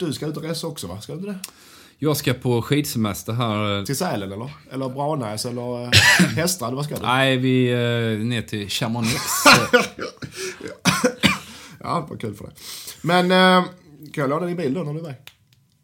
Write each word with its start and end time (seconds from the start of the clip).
Du 0.00 0.12
ska 0.12 0.26
ut 0.26 0.36
och 0.36 0.42
resa 0.42 0.66
också 0.66 0.86
va? 0.86 1.00
Ska 1.00 1.12
du 1.12 1.18
inte 1.18 1.30
det? 1.30 1.38
Jag 1.98 2.16
ska 2.16 2.34
på 2.34 2.62
skidsemester 2.62 3.32
här. 3.32 3.84
Till 3.84 3.96
Sälen 3.96 4.32
eller? 4.32 4.50
Eller 4.72 4.88
Branäs 4.88 5.46
eller 5.46 5.84
eh, 5.84 5.90
Hästrad? 6.36 6.74
Vad 6.74 6.84
ska 6.84 6.94
du? 6.94 7.02
Nej, 7.02 7.36
vi 7.36 7.70
eh, 7.70 8.26
ner 8.26 8.42
till 8.42 8.68
Chamonix. 8.68 9.14
Ja, 11.82 12.06
vad 12.10 12.20
kul 12.20 12.34
för 12.34 12.44
det. 12.44 12.52
Men 13.02 13.30
eh, 13.30 13.64
kan 14.12 14.22
jag 14.22 14.30
låna 14.30 14.46
din 14.46 14.56
bil 14.56 14.74
då 14.74 14.82
när 14.82 14.92
du 14.92 14.98
är 14.98 15.02
iväg? 15.02 15.16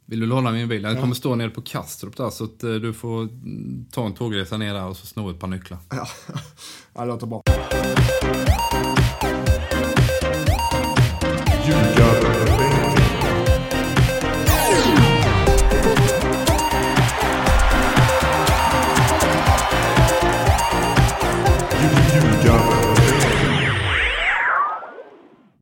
Vill 0.07 0.21
du 0.21 0.27
låna 0.27 0.51
min 0.51 0.69
bil? 0.69 0.83
Den 0.83 1.01
kommer 1.01 1.15
stå 1.15 1.35
nere 1.35 1.51
på 1.51 1.63
Kastrup 1.63 2.17
där, 2.17 2.31
så 2.31 2.45
att 2.45 2.63
eh, 2.63 2.75
du 2.75 2.93
får 2.93 3.23
mm, 3.23 3.87
ta 3.93 4.07
en 4.07 4.15
tågresa 4.15 4.57
ner 4.57 4.75
där 4.75 4.85
och 4.85 4.97
så 4.97 5.07
sno 5.07 5.31
ett 5.31 5.39
par 5.39 5.49
nycklar. 5.49 5.79
Ja, 5.91 6.09
ja 6.95 7.01
det 7.01 7.07
låter 7.07 7.27
bra. 7.27 7.43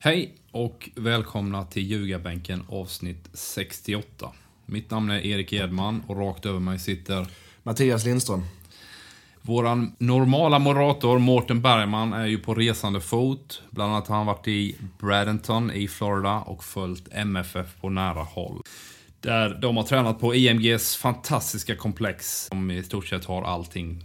Hej 0.05 0.35
och 0.51 0.91
välkomna 0.95 1.65
till 1.65 1.83
Ljugarbänken 1.83 2.63
avsnitt 2.69 3.29
68. 3.33 4.33
Mitt 4.67 4.91
namn 4.91 5.11
är 5.11 5.27
Erik 5.27 5.53
Edman 5.53 6.03
och 6.07 6.17
rakt 6.17 6.47
över 6.47 6.61
mig 6.61 6.79
sitter 6.79 7.27
Mattias 7.63 8.05
Lindström. 8.05 8.43
Våran 9.41 9.97
normala 9.99 10.59
moderator 10.59 11.19
Mårten 11.19 11.63
Bergman 11.63 12.13
är 12.13 12.27
ju 12.27 12.39
på 12.39 12.55
resande 12.55 13.01
fot. 13.01 13.63
Bland 13.71 13.93
annat 13.93 14.09
har 14.09 14.17
han 14.17 14.27
varit 14.27 14.49
i 14.49 14.77
Bradenton 14.99 15.71
i 15.71 15.89
Florida 15.89 16.41
och 16.41 16.65
följt 16.65 17.09
MFF 17.13 17.81
på 17.81 17.91
nära 17.91 18.23
håll. 18.23 18.63
Där 19.21 19.59
de 19.63 19.77
har 19.77 19.85
tränat 19.85 20.21
på 20.21 20.35
IMGs 20.35 20.97
fantastiska 20.97 21.77
komplex 21.77 22.47
som 22.47 22.71
i 22.71 22.83
stort 22.83 23.07
sett 23.07 23.25
har 23.25 23.43
allting. 23.43 24.05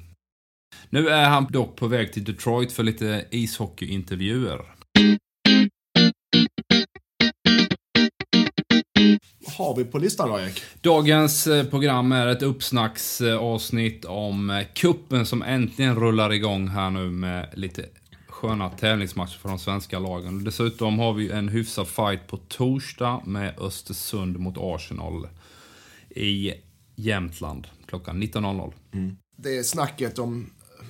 Nu 0.90 1.10
är 1.10 1.30
han 1.30 1.48
dock 1.50 1.76
på 1.76 1.88
väg 1.88 2.14
till 2.14 2.24
Detroit 2.24 2.72
för 2.72 2.84
lite 2.84 3.26
ishockeyintervjuer. 3.32 4.79
Har 9.64 9.76
vi 9.76 9.86
på 9.86 9.98
listan 9.98 10.30
då 10.30 10.40
Erik? 10.40 10.62
Dagens 10.82 11.48
eh, 11.48 11.66
program 11.66 12.12
är 12.12 12.28
ett 12.28 12.42
uppsnacksavsnitt 12.42 14.06
om 14.06 14.50
eh, 14.50 14.66
kuppen 14.74 15.26
som 15.26 15.42
äntligen 15.42 15.96
rullar 15.96 16.34
igång 16.34 16.68
här 16.68 16.90
nu 16.90 17.10
med 17.10 17.50
lite 17.54 17.86
sköna 18.28 18.70
tävlingsmatcher 18.70 19.38
för 19.38 19.50
de 19.50 19.60
svenska 19.60 20.00
lagen. 20.00 20.44
Dessutom 20.44 21.00
har 21.00 21.14
vi 21.14 21.32
en 21.32 21.50
hyfsad 21.50 21.88
fight 21.88 22.28
på 22.28 22.38
torsdag 22.38 23.22
med 23.26 23.60
Östersund 23.60 24.40
mot 24.40 24.56
Arsenal 24.58 25.28
i 26.10 26.54
Jämtland 26.96 27.68
klockan 27.88 28.24
19.00. 28.24 28.74
Det 29.38 29.58
är 29.58 29.64
snacket 29.64 30.20
om 30.20 30.50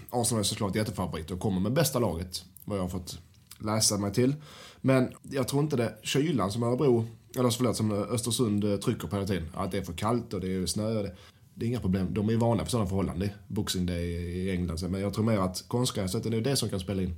Arsenal 0.10 0.40
är 0.40 0.44
såklart 0.44 0.76
jättefavorit 0.76 1.32
och 1.32 1.40
kommer 1.40 1.60
med 1.60 1.74
bästa 1.74 2.00
laget, 2.00 2.44
vad 2.66 2.78
jag 2.78 2.84
har 2.84 2.90
fått 2.90 3.20
läsa 3.60 3.98
mig 3.98 4.14
till. 4.14 4.36
Men 4.82 5.14
jag 5.24 5.48
tror 5.48 5.64
inte 5.64 5.76
det 5.76 5.98
kylan 6.04 6.52
som 6.52 6.64
Örebro, 6.64 7.08
eller 7.38 7.50
förlåt, 7.50 7.76
som 7.76 7.92
Östersund 7.92 8.64
eh, 8.64 8.78
trycker 8.78 9.08
på 9.08 9.16
hela 9.16 9.28
tiden. 9.28 9.50
Att 9.54 9.72
det 9.72 9.78
är 9.78 9.82
för 9.82 9.94
kallt 9.94 10.34
och 10.34 10.42
det 10.42 10.56
är 10.56 10.66
snö. 10.66 10.94
Det, 10.94 11.16
det 11.54 11.66
är 11.66 11.68
inga 11.68 11.80
problem. 11.80 12.08
De 12.14 12.28
är 12.28 12.32
ju 12.32 12.38
vana 12.38 12.64
för 12.64 12.72
sådana 12.72 12.90
förhållanden. 12.90 13.20
Det 13.20 13.34
är 13.34 13.36
Boxing 13.48 13.86
Day 13.86 14.06
i 14.12 14.52
England. 14.52 14.80
Men 14.90 15.02
jag 15.02 15.14
tror 15.14 15.26
mer 15.26 15.38
att 15.38 15.64
konstgräset 15.68 16.26
är 16.26 16.42
det 16.42 16.56
som 16.56 16.70
kan 16.70 16.80
spela 16.80 17.02
in. 17.02 17.16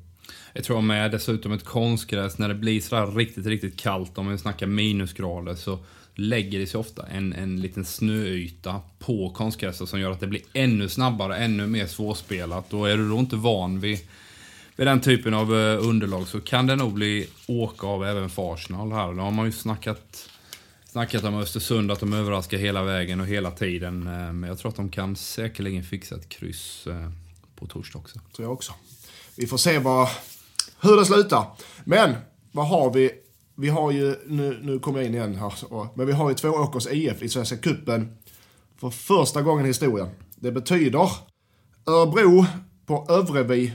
Jag 0.53 0.63
tror 0.63 0.81
med 0.81 1.11
dessutom 1.11 1.51
ett 1.51 1.65
konstgräs, 1.65 2.37
när 2.37 2.47
det 2.47 2.55
blir 2.55 2.81
sådär 2.81 3.07
riktigt, 3.07 3.45
riktigt 3.45 3.77
kallt, 3.79 4.17
om 4.17 4.31
vi 4.31 4.37
snackar 4.37 4.67
minusgrader, 4.67 5.55
så 5.55 5.79
lägger 6.15 6.59
det 6.59 6.67
sig 6.67 6.79
ofta 6.79 7.07
en, 7.07 7.33
en 7.33 7.61
liten 7.61 7.85
snöyta 7.85 8.81
på 8.99 9.29
konstgräset 9.29 9.89
som 9.89 9.99
gör 9.99 10.11
att 10.11 10.19
det 10.19 10.27
blir 10.27 10.41
ännu 10.53 10.89
snabbare, 10.89 11.37
ännu 11.37 11.67
mer 11.67 11.85
svårspelat. 11.85 12.73
Och 12.73 12.89
är 12.89 12.97
du 12.97 13.09
då 13.09 13.17
inte 13.17 13.35
van 13.35 13.79
vid, 13.79 13.99
med 14.75 14.87
den 14.87 15.01
typen 15.01 15.33
av 15.33 15.55
eh, 15.55 15.87
underlag 15.87 16.27
så 16.27 16.39
kan 16.39 16.67
det 16.67 16.75
nog 16.75 16.93
bli 16.93 17.29
åka 17.47 17.87
av 17.87 18.05
även 18.05 18.29
för 18.29 18.53
Arsenal 18.53 18.91
här. 18.91 19.13
Då 19.13 19.21
har 19.21 19.31
man 19.31 19.45
ju 19.45 19.51
snackat, 19.51 20.29
snackat 20.85 21.23
om 21.23 21.35
Östersund, 21.35 21.91
att 21.91 21.99
de 21.99 22.13
överraskar 22.13 22.57
hela 22.57 22.83
vägen 22.83 23.19
och 23.21 23.27
hela 23.27 23.51
tiden. 23.51 24.07
Eh, 24.07 24.33
men 24.33 24.43
jag 24.43 24.57
tror 24.57 24.69
att 24.69 24.75
de 24.75 24.89
kan 24.89 25.15
säkerligen 25.15 25.83
fixa 25.83 26.15
ett 26.15 26.29
kryss 26.29 26.87
eh, 26.87 27.09
på 27.55 27.67
torsdag 27.67 27.99
också. 27.99 28.19
Tror 28.35 28.45
jag 28.45 28.53
också. 28.53 28.73
Vi 29.35 29.47
får 29.47 29.57
se 29.57 29.79
vad, 29.79 30.09
hur 30.81 30.97
det 30.97 31.05
slutar. 31.05 31.45
Men, 31.83 32.15
vad 32.51 32.67
har 32.67 32.93
vi? 32.93 33.11
Vi 33.55 33.69
har 33.69 33.91
ju, 33.91 34.15
nu, 34.25 34.59
nu 34.63 34.79
kommer 34.79 34.99
jag 34.99 35.07
in 35.07 35.15
igen 35.15 35.35
här, 35.35 35.53
men 35.97 36.07
vi 36.07 36.13
har 36.13 36.29
ju 36.29 36.35
Tvååkers 36.35 36.87
IF 36.87 37.21
i 37.21 37.29
Svenska 37.29 37.57
Cupen 37.57 38.17
för 38.77 38.89
första 38.89 39.41
gången 39.41 39.65
i 39.65 39.67
historien. 39.67 40.09
Det 40.35 40.51
betyder 40.51 41.09
Örebro 41.85 42.45
på 42.85 43.05
Övrevi, 43.09 43.73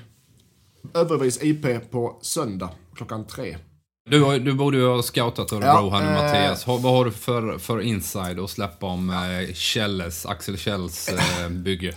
Övrevis 0.94 1.42
IP 1.42 1.90
på 1.90 2.18
söndag 2.22 2.70
klockan 2.94 3.26
tre. 3.26 3.56
Du, 4.10 4.38
du 4.38 4.52
borde 4.52 4.76
ju 4.76 4.88
ha 4.88 5.02
scoutat 5.02 5.52
Örebro 5.52 5.68
Ja, 5.68 5.90
här 5.90 6.02
nu 6.02 6.16
eh, 6.16 6.22
Mattias. 6.22 6.66
Vad 6.66 6.82
har 6.82 7.04
du 7.04 7.10
för, 7.10 7.58
för 7.58 7.80
inside 7.80 8.40
att 8.40 8.50
släppa 8.50 8.86
om 8.86 9.10
eh, 9.10 9.54
Kjelles, 9.54 10.26
Axel 10.26 10.58
Kjells 10.58 11.08
eh, 11.08 11.48
bygge? 11.50 11.94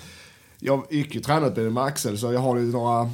Jag 0.60 0.86
gick 0.90 1.16
ju 1.16 1.22
tränarutbildning 1.22 1.74
med 1.74 1.84
Axel 1.84 2.18
så 2.18 2.34
jag 2.34 2.40
har 2.40 2.58
ju 2.58 2.72
några 2.72 3.12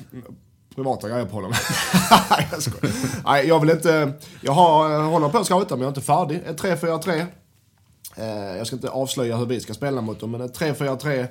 privata 0.76 1.10
grejer 1.10 1.26
på 1.26 1.36
honom. 1.36 1.54
Jag 2.52 2.62
skojar. 2.64 2.96
Nej, 3.26 3.48
jag 3.48 3.60
vill 3.60 3.70
inte... 3.70 4.14
Jag 4.42 4.52
har, 4.52 5.04
håller 5.04 5.30
på 5.30 5.38
att 5.38 5.46
scouta 5.46 5.76
men 5.76 5.82
jag 5.82 5.88
är 5.88 5.92
inte 5.92 6.02
färdig. 6.02 6.42
Ett 6.46 6.62
3-4-3. 6.62 7.26
Eh, 8.16 8.58
jag 8.58 8.68
ska 8.68 8.76
inte 8.76 8.90
avslöja 8.90 9.38
hur 9.38 9.46
vi 9.46 9.60
ska 9.60 9.74
spela 9.74 10.02
mot 10.02 10.20
dem, 10.20 10.32
men 10.32 10.42
ett 10.42 10.60
3-4-3 10.60 11.28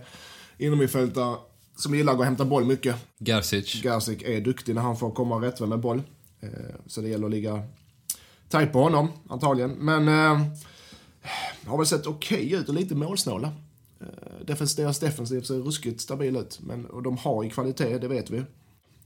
innermittfältare 0.58 1.36
som 1.76 1.94
gillar 1.94 2.12
att 2.12 2.16
gå 2.16 2.20
och 2.20 2.26
hämta 2.26 2.44
boll 2.44 2.64
mycket. 2.64 2.96
Gerzic. 3.18 3.82
Garzik 3.82 4.22
är 4.22 4.40
duktig 4.40 4.74
när 4.74 4.82
han 4.82 4.96
får 4.96 5.10
komma 5.10 5.36
rättvänd 5.36 5.70
med 5.70 5.80
boll. 5.80 6.02
Eh, 6.40 6.48
så 6.86 7.00
det 7.00 7.08
gäller 7.08 7.24
att 7.24 7.30
ligga 7.30 7.62
tajt 8.48 8.72
på 8.72 8.82
honom, 8.82 9.08
antagligen. 9.28 9.70
Men 9.70 10.08
eh, 10.08 10.46
har 11.66 11.78
väl 11.78 11.86
sett 11.86 12.06
okej 12.06 12.52
ut 12.52 12.68
och 12.68 12.74
lite 12.74 12.94
målsnåla. 12.94 13.52
Eh, 14.00 14.46
defens, 14.46 14.76
deras 14.76 14.98
defensiv 14.98 15.40
ser 15.42 15.54
ruskigt 15.54 16.00
stabil 16.00 16.36
ut. 16.36 16.60
Men, 16.62 16.86
och 16.86 17.02
de 17.02 17.16
har 17.16 17.42
ju 17.42 17.50
kvalitet, 17.50 17.98
det 17.98 18.08
vet 18.08 18.30
vi. 18.30 18.42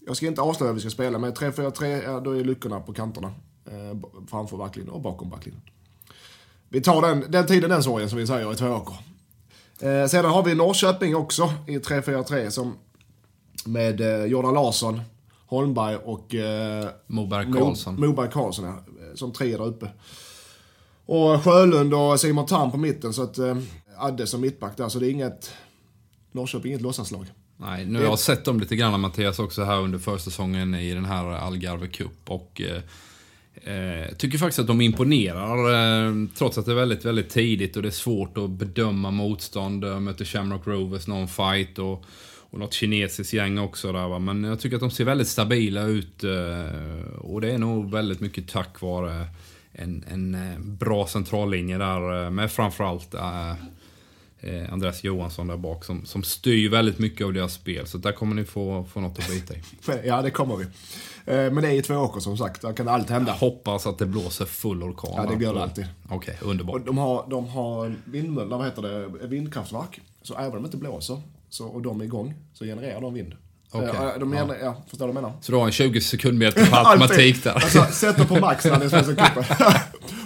Jag 0.06 0.16
ska 0.16 0.26
inte 0.26 0.40
avslöja 0.40 0.68
hur 0.68 0.74
vi 0.74 0.80
ska 0.80 0.90
spela, 0.90 1.18
men 1.18 1.32
3-4-3, 1.32 2.02
ja, 2.04 2.20
då 2.20 2.30
är 2.30 2.44
luckorna 2.44 2.80
på 2.80 2.92
kanterna. 2.92 3.32
Eh, 3.64 3.98
framför 4.30 4.56
backlinjen 4.56 4.94
och 4.94 5.00
bakom 5.00 5.30
backlinjen. 5.30 5.62
Vi 6.68 6.80
tar 6.80 7.02
den, 7.02 7.24
den 7.28 7.46
tiden, 7.46 7.70
den 7.70 7.82
sorgen, 7.82 8.08
som 8.08 8.18
vi 8.18 8.26
säger 8.26 8.52
i 8.52 8.56
Tvååker. 8.56 8.96
Eh, 9.80 10.06
sedan 10.06 10.30
har 10.30 10.42
vi 10.42 10.54
Norrköping 10.54 11.16
också 11.16 11.52
i 11.66 11.78
3-4-3 11.78 12.50
som 12.50 12.76
med 13.64 14.00
eh, 14.00 14.24
Jordan 14.24 14.54
Larsson, 14.54 15.00
Holmberg 15.46 15.96
och 15.96 16.34
eh, 16.34 16.88
Moberg 17.06 17.46
Mo- 17.46 17.58
Karlsson. 17.58 18.00
Moberg 18.00 18.30
Karlsson, 18.30 18.64
ja, 18.64 18.70
eh, 18.70 19.14
som 19.14 19.32
tre 19.32 19.56
där 19.56 19.66
uppe. 19.66 19.90
Och 21.06 21.44
Sjölund 21.44 21.94
och 21.94 22.20
Simon 22.20 22.46
Tam 22.46 22.70
på 22.70 22.76
mitten, 22.76 23.12
så 23.12 23.22
att 23.22 23.38
eh, 23.38 23.56
Adde 23.96 24.26
som 24.26 24.40
mittback 24.40 24.76
där, 24.76 24.88
så 24.88 24.98
det 24.98 25.06
är 25.06 25.10
inget... 25.10 25.50
Norrköping 26.32 26.70
inget 26.72 26.82
låtsaslag. 26.82 27.26
Nej, 27.56 27.86
nu 27.86 27.98
har 27.98 28.04
jag 28.06 28.18
sett 28.18 28.44
dem 28.44 28.60
lite 28.60 28.76
grann 28.76 29.00
Mattias 29.00 29.38
också 29.38 29.64
här 29.64 29.80
under 29.80 29.98
försäsongen 29.98 30.74
i 30.74 30.94
den 30.94 31.04
här 31.04 31.24
Algarve 31.24 31.86
Cup 31.88 32.30
och 32.30 32.60
eh, 32.60 32.82
eh, 33.64 34.14
tycker 34.16 34.38
faktiskt 34.38 34.58
att 34.58 34.66
de 34.66 34.80
imponerar 34.80 35.72
eh, 36.06 36.14
trots 36.38 36.58
att 36.58 36.66
det 36.66 36.72
är 36.72 36.76
väldigt, 36.76 37.04
väldigt 37.04 37.30
tidigt 37.30 37.76
och 37.76 37.82
det 37.82 37.88
är 37.88 37.90
svårt 37.90 38.38
att 38.38 38.50
bedöma 38.50 39.10
motstånd. 39.10 39.84
Jag 39.84 40.02
möter 40.02 40.24
Shamrock 40.24 40.66
Rovers 40.66 41.06
någon 41.06 41.28
fight 41.28 41.78
och, 41.78 42.04
och 42.50 42.58
något 42.58 42.74
kinesiskt 42.74 43.32
gäng 43.32 43.58
också 43.58 43.92
där 43.92 44.08
va. 44.08 44.18
Men 44.18 44.44
jag 44.44 44.60
tycker 44.60 44.76
att 44.76 44.80
de 44.80 44.90
ser 44.90 45.04
väldigt 45.04 45.28
stabila 45.28 45.82
ut 45.82 46.24
eh, 46.24 47.14
och 47.18 47.40
det 47.40 47.52
är 47.52 47.58
nog 47.58 47.90
väldigt 47.90 48.20
mycket 48.20 48.48
tack 48.48 48.80
vare 48.80 49.26
en, 49.72 50.04
en 50.10 50.34
eh, 50.34 50.58
bra 50.58 51.06
centrallinje 51.06 51.78
där 51.78 52.24
eh, 52.24 52.30
med 52.30 52.52
framförallt 52.52 53.14
eh, 53.14 53.54
eh, 54.40 54.54
eh, 54.54 54.72
Andreas 54.72 55.04
Johansson 55.04 55.46
där 55.46 55.56
bak 55.56 55.84
som, 55.84 56.06
som 56.06 56.22
styr 56.22 56.68
väldigt 56.70 56.98
mycket 56.98 57.26
av 57.26 57.32
deras 57.32 57.52
spel. 57.54 57.86
Så 57.86 57.98
där 57.98 58.12
kommer 58.12 58.34
ni 58.34 58.44
få, 58.44 58.84
få 58.92 59.00
något 59.00 59.18
att 59.18 59.28
bita 59.28 59.54
i. 59.54 59.62
Ja, 60.08 60.22
det 60.22 60.30
kommer 60.30 60.56
vi. 60.56 60.64
Eh, 60.64 61.36
men 61.52 61.54
det 61.56 61.68
är 61.68 61.72
i 61.72 61.82
Tvååker 61.82 62.20
som 62.20 62.36
sagt, 62.38 62.62
där 62.62 62.72
kan 62.72 62.88
allt 62.88 63.10
hända. 63.10 63.32
Hoppas 63.32 63.86
att 63.86 63.98
det 63.98 64.06
blåser 64.06 64.44
full 64.44 64.82
orkan. 64.82 65.10
Ja, 65.16 65.34
det 65.36 65.44
gör 65.44 65.54
det 65.54 65.62
alltid. 65.62 65.86
Okej, 66.08 66.38
Och 66.42 66.50
underbart. 66.50 66.86
de 66.86 66.98
har, 66.98 67.26
de 67.30 67.48
har 67.48 67.94
vindmöller, 68.04 68.56
vad 68.56 68.66
heter 68.66 68.82
det, 68.82 69.26
vindkraftverk. 69.26 70.00
Så 70.22 70.34
även 70.38 70.56
om 70.56 70.62
det 70.62 70.66
inte 70.66 70.76
blåser 70.76 71.20
så, 71.50 71.66
och 71.66 71.82
de 71.82 72.00
är 72.00 72.04
igång 72.04 72.34
så 72.54 72.64
genererar 72.64 73.00
de 73.00 73.14
vind. 73.14 73.34
Okej, 73.70 73.88
Eh, 73.88 74.18
de 74.20 74.32
ja. 74.32 74.38
genererar, 74.38 74.64
ja. 74.64 74.82
förstår 74.88 75.06
du 75.06 75.12
vad 75.12 75.22
jag 75.22 75.28
menar? 75.28 75.38
Så 75.42 75.52
du 75.52 75.58
har 75.58 75.66
en 75.66 75.72
20 75.72 76.00
sekundmeter 76.00 76.66
på 76.66 76.76
automatik 76.88 77.44
där. 77.44 77.52
Alltså, 77.52 77.84
sätter 77.92 78.24
på 78.24 78.36
max 78.40 78.64
när 78.64 78.78
det 78.78 78.84
är 78.84 78.88
Svenska 79.02 79.14
cupen. 79.26 79.44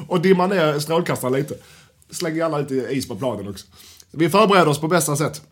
och 0.09 0.21
dimmar 0.21 0.49
ner 0.49 0.79
strålkastaren 0.79 1.33
lite. 1.35 1.55
Slänger 2.11 2.37
gärna 2.37 2.59
lite 2.59 2.75
is 2.75 3.09
på 3.09 3.17
planen 3.17 3.49
också. 3.49 3.67
Vi 4.13 4.31
förbereder 4.31 4.69
oss 4.69 4.81
på 4.81 4.89
bästa 4.89 5.17
sätt. 5.17 5.43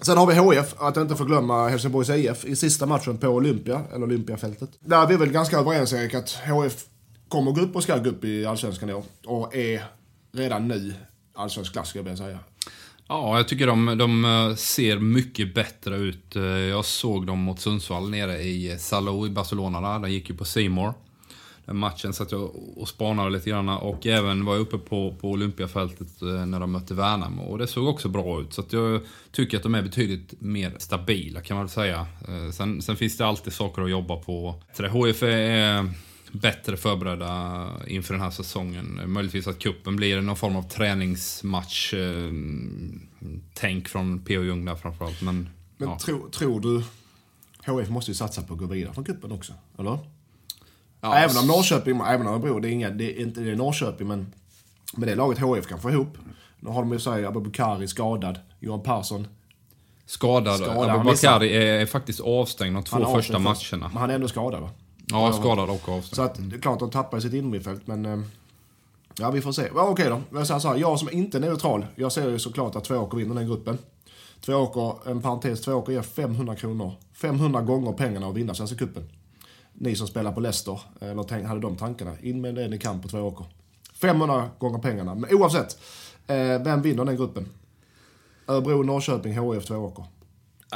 Sen 0.00 0.18
har 0.18 0.26
vi 0.26 0.34
HF, 0.34 0.74
att 0.78 0.96
inte 0.96 1.16
förglömma 1.16 1.68
Helsingborgs 1.68 2.10
IF 2.10 2.44
i 2.44 2.56
sista 2.56 2.86
matchen 2.86 3.18
på 3.18 3.28
Olympia, 3.28 3.82
eller 3.94 4.02
Olympiafältet. 4.02 4.70
Där 4.80 5.02
är 5.02 5.06
vi 5.06 5.16
väl 5.16 5.32
ganska 5.32 5.58
överens 5.58 5.92
Erik, 5.92 6.14
att 6.14 6.30
HF 6.30 6.84
kommer 7.28 7.52
gå 7.52 7.60
upp 7.60 7.76
och 7.76 7.82
ska 7.82 7.98
gå 7.98 8.10
upp 8.10 8.24
i 8.24 8.46
Allsvenskan 8.46 8.90
i 8.90 8.94
år. 8.94 9.04
Och 9.26 9.56
är 9.56 9.84
redan 10.32 10.68
nu 10.68 10.94
allsvensk 11.34 11.72
klass, 11.72 11.88
skulle 11.88 12.00
jag 12.00 12.04
vilja 12.04 12.26
säga. 12.26 12.38
Ja, 13.08 13.36
jag 13.36 13.48
tycker 13.48 13.66
de, 13.66 13.98
de 13.98 14.24
eh, 14.24 14.56
ser 14.56 14.98
mycket 14.98 15.54
bättre 15.54 15.96
ut. 15.96 16.36
Eh, 16.36 16.42
jag 16.42 16.84
såg 16.84 17.26
dem 17.26 17.38
mot 17.38 17.60
Sundsvall 17.60 18.10
nere 18.10 18.42
i 18.42 18.72
eh, 18.72 18.78
Salou 18.78 19.26
i 19.26 19.30
Barcelona. 19.30 19.80
Där. 19.80 19.98
De 19.98 20.10
gick 20.10 20.30
ju 20.30 20.36
på 20.36 20.44
Seymour. 20.44 20.94
Den 21.66 21.76
matchen 21.76 22.12
satt 22.12 22.32
jag 22.32 22.50
och 22.76 22.88
spanade 22.88 23.30
lite 23.30 23.50
grann. 23.50 23.68
Och 23.68 24.06
även 24.06 24.44
var 24.44 24.54
jag 24.54 24.60
uppe 24.60 24.78
på, 24.78 25.14
på 25.20 25.30
Olympiafältet 25.30 26.22
eh, 26.22 26.46
när 26.46 26.60
de 26.60 26.72
mötte 26.72 26.94
Värnamo. 26.94 27.42
Och 27.42 27.58
det 27.58 27.66
såg 27.66 27.88
också 27.88 28.08
bra 28.08 28.40
ut. 28.40 28.52
Så 28.52 28.60
att 28.60 28.72
jag 28.72 29.00
tycker 29.32 29.56
att 29.56 29.62
de 29.62 29.74
är 29.74 29.82
betydligt 29.82 30.34
mer 30.40 30.74
stabila 30.78 31.40
kan 31.40 31.56
man 31.56 31.64
väl 31.66 31.70
säga. 31.70 32.06
Eh, 32.28 32.50
Sen, 32.50 32.82
sen 32.82 32.96
finns 32.96 33.16
det 33.16 33.26
alltid 33.26 33.52
saker 33.52 33.82
att 33.82 33.90
jobba 33.90 34.16
på. 34.16 34.62
HIF 34.78 35.22
är 35.22 35.90
bättre 36.32 36.76
förberedda 36.76 37.66
inför 37.86 38.14
den 38.14 38.22
här 38.22 38.30
säsongen. 38.30 39.00
Möjligtvis 39.06 39.46
att 39.46 39.58
kuppen 39.58 39.96
blir 39.96 40.20
någon 40.20 40.36
form 40.36 40.56
av 40.56 40.62
träningsmatch. 40.62 41.94
Eh, 41.94 42.32
tänk 43.54 43.88
från 43.88 44.18
P.O. 44.24 44.42
Jung 44.42 44.64
där 44.64 44.74
framförallt. 44.74 45.22
Men, 45.22 45.48
Men 45.76 45.88
ja. 45.88 45.98
tro, 45.98 46.28
tror 46.30 46.60
du... 46.60 46.82
HF 47.66 47.88
måste 47.88 48.10
ju 48.10 48.14
satsa 48.14 48.42
på 48.42 48.54
att 48.54 48.60
gå 48.60 48.66
vidare 48.66 48.94
från 48.94 49.04
cupen 49.04 49.32
också, 49.32 49.52
eller? 49.78 49.98
Ja, 51.04 51.14
även 51.16 51.36
om 51.36 51.46
Norrköping, 51.46 52.00
även 52.06 52.26
om 52.26 52.32
Örebro, 52.34 52.58
det 52.60 52.68
är, 52.68 52.72
inga, 52.72 52.90
det 52.90 53.04
är 53.18 53.22
inte 53.22 53.40
det 53.40 53.50
är 53.50 53.56
Norrköping, 53.56 54.08
men 54.08 54.32
med 54.96 55.08
det 55.08 55.14
laget 55.14 55.38
HF 55.38 55.66
kan 55.66 55.80
få 55.80 55.90
ihop. 55.90 56.18
Nu 56.60 56.70
har 56.70 56.82
de 56.82 56.92
ju 56.92 56.98
såhär 56.98 57.22
Abubakari 57.24 57.88
skadad, 57.88 58.38
Johan 58.60 58.82
Persson. 58.82 59.26
Skadad. 60.06 60.56
Skadad, 60.60 60.90
Abubakari 60.90 61.56
är, 61.56 61.60
är 61.80 61.86
faktiskt 61.86 62.20
avstängd 62.20 62.76
de 62.76 62.82
två 62.84 62.96
första 62.96 63.08
avstängd 63.36 63.48
först. 63.48 63.72
matcherna. 63.72 63.88
Men 63.92 64.00
han 64.00 64.10
är 64.10 64.14
ändå 64.14 64.28
skadad 64.28 64.60
va? 64.60 64.70
Ja, 65.06 65.32
skadad 65.32 65.70
och 65.70 65.88
avstängd. 65.88 66.04
Så 66.16 66.22
att 66.22 66.50
det 66.50 66.56
är 66.56 66.60
klart 66.60 66.78
de 66.78 66.90
tappar 66.90 67.20
sitt 67.20 67.32
innermittfält, 67.34 67.86
men... 67.86 68.06
eh, 68.06 68.18
Ja, 69.18 69.30
vi 69.30 69.40
får 69.40 69.52
se. 69.52 69.68
Ja, 69.74 69.82
okej 69.88 70.08
då. 70.08 70.20
Jag 70.38 70.46
säger 70.46 70.60
så 70.60 70.68
här, 70.68 70.76
jag 70.76 70.98
som 70.98 71.10
inte 71.12 71.38
är 71.38 71.40
neutral, 71.40 71.86
jag 71.96 72.12
ser 72.12 72.30
ju 72.30 72.38
såklart 72.38 72.76
att 72.76 72.84
Tvååker 72.84 73.16
vinner 73.16 73.34
den 73.34 73.46
gruppen. 73.46 73.78
Tvååker, 74.40 75.10
en 75.10 75.22
parentes, 75.22 75.60
Tvååker 75.60 75.92
ger 75.92 76.02
500 76.02 76.56
kronor. 76.56 76.92
500 77.14 77.60
gånger 77.62 77.92
pengarna 77.92 78.26
att 78.28 78.34
vinna 78.34 78.54
Svenska 78.54 78.76
cupen. 78.76 79.08
Ni 79.74 79.96
som 79.96 80.06
spelar 80.06 80.32
på 80.32 80.40
Leicester, 80.40 80.80
eh, 81.00 81.08
eller 81.08 81.22
tänk, 81.22 81.46
hade 81.46 81.60
de 81.60 81.76
tankarna, 81.76 82.16
in 82.22 82.40
med 82.40 82.54
det 82.54 82.68
ni 82.68 82.78
kan 82.78 83.00
på 83.00 83.08
Tvååker. 83.08 83.46
500 83.94 84.50
gånger 84.58 84.78
pengarna. 84.78 85.14
Men 85.14 85.34
oavsett, 85.34 85.78
eh, 86.26 86.62
vem 86.62 86.82
vinner 86.82 87.04
den 87.04 87.16
gruppen? 87.16 87.46
Örebro, 88.46 88.82
Norrköping, 88.82 89.32
HIF, 89.32 89.64
Tvååker. 89.64 90.04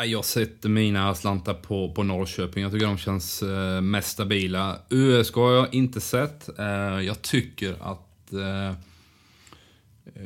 Jag 0.07 0.25
sätter 0.25 0.69
mina 0.69 1.15
slantar 1.15 1.55
på, 1.55 1.93
på 1.93 2.03
Norrköping. 2.03 2.63
Jag 2.63 2.73
tycker 2.73 2.87
de 2.87 2.99
känns 2.99 3.43
eh, 3.43 3.81
mest 3.81 4.09
stabila. 4.09 4.77
USK 4.89 5.35
har 5.35 5.53
jag 5.53 5.75
inte 5.75 6.01
sett. 6.01 6.59
Eh, 6.59 6.67
jag 7.01 7.23
tycker 7.23 7.77
att 7.81 8.33
eh, 8.33 8.79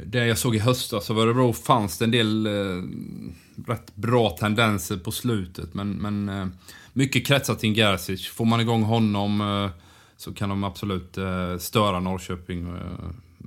det 0.07 0.27
jag 0.27 0.39
såg 0.39 0.57
i 0.57 0.59
höstas 0.59 1.11
av 1.11 1.19
Örebro 1.19 1.53
fanns 1.53 1.99
det 1.99 2.05
en 2.05 2.11
del 2.11 2.47
eh, 2.47 2.83
rätt 3.67 3.97
bra 3.97 4.31
tendenser 4.31 4.97
på 4.97 5.11
slutet. 5.11 5.75
Men, 5.75 5.91
men 5.93 6.29
eh, 6.29 6.47
mycket 6.93 7.27
kretsar 7.27 7.55
kring 7.55 7.75
Gerzic. 7.75 8.29
Får 8.29 8.45
man 8.45 8.61
igång 8.61 8.83
honom 8.83 9.41
eh, 9.41 9.71
så 10.17 10.35
kan 10.35 10.49
de 10.49 10.65
absolut 10.65 11.19
eh, 11.19 11.57
störa 11.59 12.01
Norrköping. 12.01 12.69
Eh, 12.69 12.83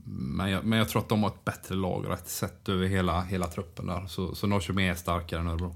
men, 0.07 0.49
jag, 0.49 0.65
men 0.65 0.79
jag 0.79 0.89
tror 0.89 1.01
att 1.01 1.09
de 1.09 1.23
har 1.23 1.29
ett 1.29 1.45
bättre 1.45 1.75
lag 1.75 2.05
rätt 2.09 2.27
sett 2.29 2.69
över 2.69 2.87
hela, 2.87 3.21
hela 3.21 3.47
truppen 3.47 3.87
där. 3.87 4.07
Så, 4.07 4.35
så 4.35 4.47
Norrköping 4.47 4.85
är 4.85 4.95
starkare 4.95 5.39
än 5.39 5.47
Örebro. 5.47 5.75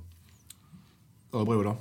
Örebro 1.33 1.63
då? 1.63 1.77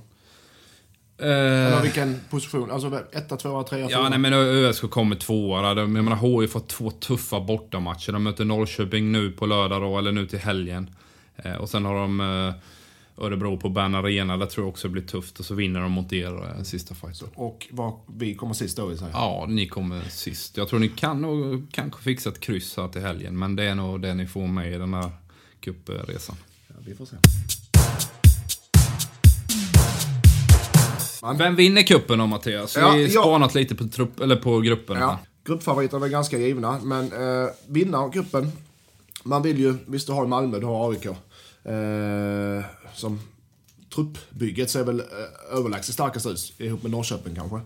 Eh, 1.21 1.27
Eller 1.27 1.83
vilken 1.83 2.21
position? 2.31 2.71
Alltså 2.71 3.03
etta, 3.13 3.37
tvåa, 3.37 3.63
trea, 3.65 3.89
fyra? 3.89 3.99
Ja, 3.99 4.09
nej 4.09 4.19
men 4.19 4.33
ÖSK 4.33 4.91
kommer 4.91 5.17
tvåa. 5.17 5.75
där. 5.75 5.81
Jag 5.81 5.91
menar, 5.91 6.41
HIF 6.41 6.55
har 6.55 6.61
två 6.61 6.91
tuffa 6.91 7.41
bortamatcher. 7.41 8.13
De 8.13 8.23
möter 8.23 8.45
Norrköping 8.45 9.13
nu 9.13 9.31
på 9.31 9.47
lördag 9.47 9.83
då, 9.83 9.99
eller 9.99 10.13
nu 10.13 10.27
till 10.27 10.39
helgen. 10.39 10.91
Eh, 11.37 11.55
och 11.55 11.69
sen 11.69 11.85
har 11.85 11.95
de 11.95 12.21
eh, 12.21 12.55
Örebro 13.21 13.57
på 13.57 13.69
Bern 13.69 13.95
Arena. 13.95 14.37
Där 14.37 14.47
tror 14.47 14.65
jag 14.65 14.69
också 14.69 14.89
blir 14.89 15.03
tufft. 15.03 15.41
Och 15.41 15.45
så 15.45 15.55
vinner 15.55 15.81
de 15.81 15.93
mot 15.93 16.13
er 16.13 16.55
eh, 16.57 16.63
sista 16.63 16.95
fighten. 16.95 17.29
Och 17.35 17.67
var, 17.71 18.01
vi 18.17 18.35
kommer 18.35 18.55
sist 18.55 18.77
då, 18.77 18.87
vill 18.87 18.99
säga. 18.99 19.11
Ja, 19.13 19.47
ni 19.49 19.67
kommer 19.67 20.03
sist. 20.03 20.57
Jag 20.57 20.69
tror 20.69 20.81
ni 20.81 20.89
kan 20.89 21.23
nog 21.23 21.67
kanske 21.73 22.03
fixa 22.03 22.29
ett 22.29 22.41
kryss 22.41 22.77
här 22.77 22.89
till 22.89 23.03
helgen. 23.03 23.39
Men 23.39 23.57
det 23.57 23.65
är 23.65 23.75
nog 23.75 24.01
det 24.01 24.15
ni 24.15 24.27
får 24.27 24.47
med 24.47 24.73
i 24.73 24.79
den 24.79 24.95
här 24.95 25.11
cupresan. 25.61 26.37
Ja, 26.69 26.75
vi 26.87 26.95
får 26.95 27.07
se. 27.07 27.17
Vem 31.39 31.57
vinner 31.57 31.83
cupen 31.83 32.19
då 32.19 32.27
Mattias? 32.27 32.77
Ja, 32.77 32.91
vi 32.91 33.03
har 33.03 33.09
ja. 33.09 33.23
spanat 33.23 33.55
lite 33.55 33.75
på, 33.75 33.89
trupp, 33.89 34.21
eller 34.21 34.37
på 34.37 34.61
grupperna. 34.61 35.01
Ja, 35.01 35.19
gruppfavoriterna 35.45 36.07
är 36.07 36.11
ganska 36.11 36.39
givna, 36.39 36.81
men 36.83 37.13
eh, 37.13 37.49
vinna 37.67 38.09
gruppen. 38.09 38.53
Man 39.23 39.43
vill 39.43 39.59
ju, 39.59 39.75
visst 39.87 40.07
du 40.07 40.13
har 40.13 40.27
Malmö, 40.27 40.59
du 40.59 40.67
har 40.67 40.91
AIK. 40.91 41.07
Eh, 41.69 42.65
som 42.95 43.21
truppbygget 43.95 44.71
ser 44.71 44.85
väl 44.85 45.01
eh, 45.01 45.57
överlägset 45.59 45.95
starkast 45.95 46.27
ut, 46.27 46.53
ihop 46.59 46.83
med 46.83 46.91
Norrköping 46.91 47.35
kanske. 47.35 47.61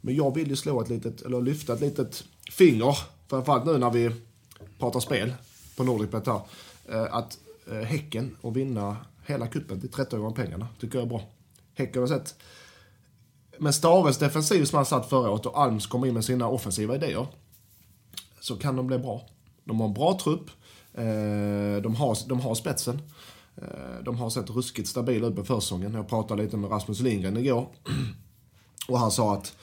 Men 0.00 0.14
jag 0.14 0.34
vill 0.34 0.48
ju 0.48 0.56
slå 0.56 0.80
ett 0.80 0.88
litet, 0.88 1.22
eller 1.22 1.40
lyfta 1.40 1.74
ett 1.74 1.80
litet 1.80 2.24
finger, 2.50 2.98
framförallt 3.28 3.66
nu 3.66 3.78
när 3.78 3.90
vi 3.90 4.10
pratar 4.78 5.00
spel 5.00 5.34
på 5.76 5.84
Nordicbet 5.84 6.26
här. 6.26 6.40
Eh, 6.88 7.14
att 7.14 7.38
eh, 7.70 7.78
Häcken 7.78 8.36
och 8.40 8.56
vinna 8.56 8.96
hela 9.26 9.46
kuppen 9.46 9.80
till 9.80 9.90
13 9.90 10.20
gånger 10.20 10.34
pengarna, 10.34 10.68
tycker 10.80 10.98
jag 10.98 11.04
är 11.04 11.08
bra. 11.08 11.22
Häcken 11.74 12.02
har 12.02 12.08
sett 12.08 12.34
med 13.58 13.74
Staves 13.74 14.18
defensiv 14.18 14.64
som 14.64 14.76
han 14.76 14.86
satt 14.86 15.08
förra 15.08 15.30
året 15.30 15.46
och 15.46 15.60
Alms 15.60 15.86
kommer 15.86 16.06
in 16.06 16.14
med 16.14 16.24
sina 16.24 16.48
offensiva 16.48 16.94
idéer. 16.94 17.26
Så 18.40 18.56
kan 18.56 18.76
de 18.76 18.86
bli 18.86 18.98
bra. 18.98 19.28
De 19.64 19.80
har 19.80 19.88
en 19.88 19.94
bra 19.94 20.18
trupp. 20.22 20.50
Eh, 20.94 21.82
de, 21.82 21.94
har, 21.94 22.28
de 22.28 22.40
har 22.40 22.54
spetsen. 22.54 23.02
Eh, 23.62 24.04
de 24.04 24.16
har 24.16 24.30
sett 24.30 24.50
ruskigt 24.50 24.88
stabila 24.88 25.26
ut 25.26 25.36
på 25.36 25.44
försäsongen. 25.44 25.94
Jag 25.94 26.08
pratade 26.08 26.42
lite 26.42 26.56
med 26.56 26.70
Rasmus 26.70 27.00
Lindgren 27.00 27.36
igår. 27.36 27.68
Och 28.88 28.98
han 28.98 29.10
sa 29.10 29.34
att 29.34 29.56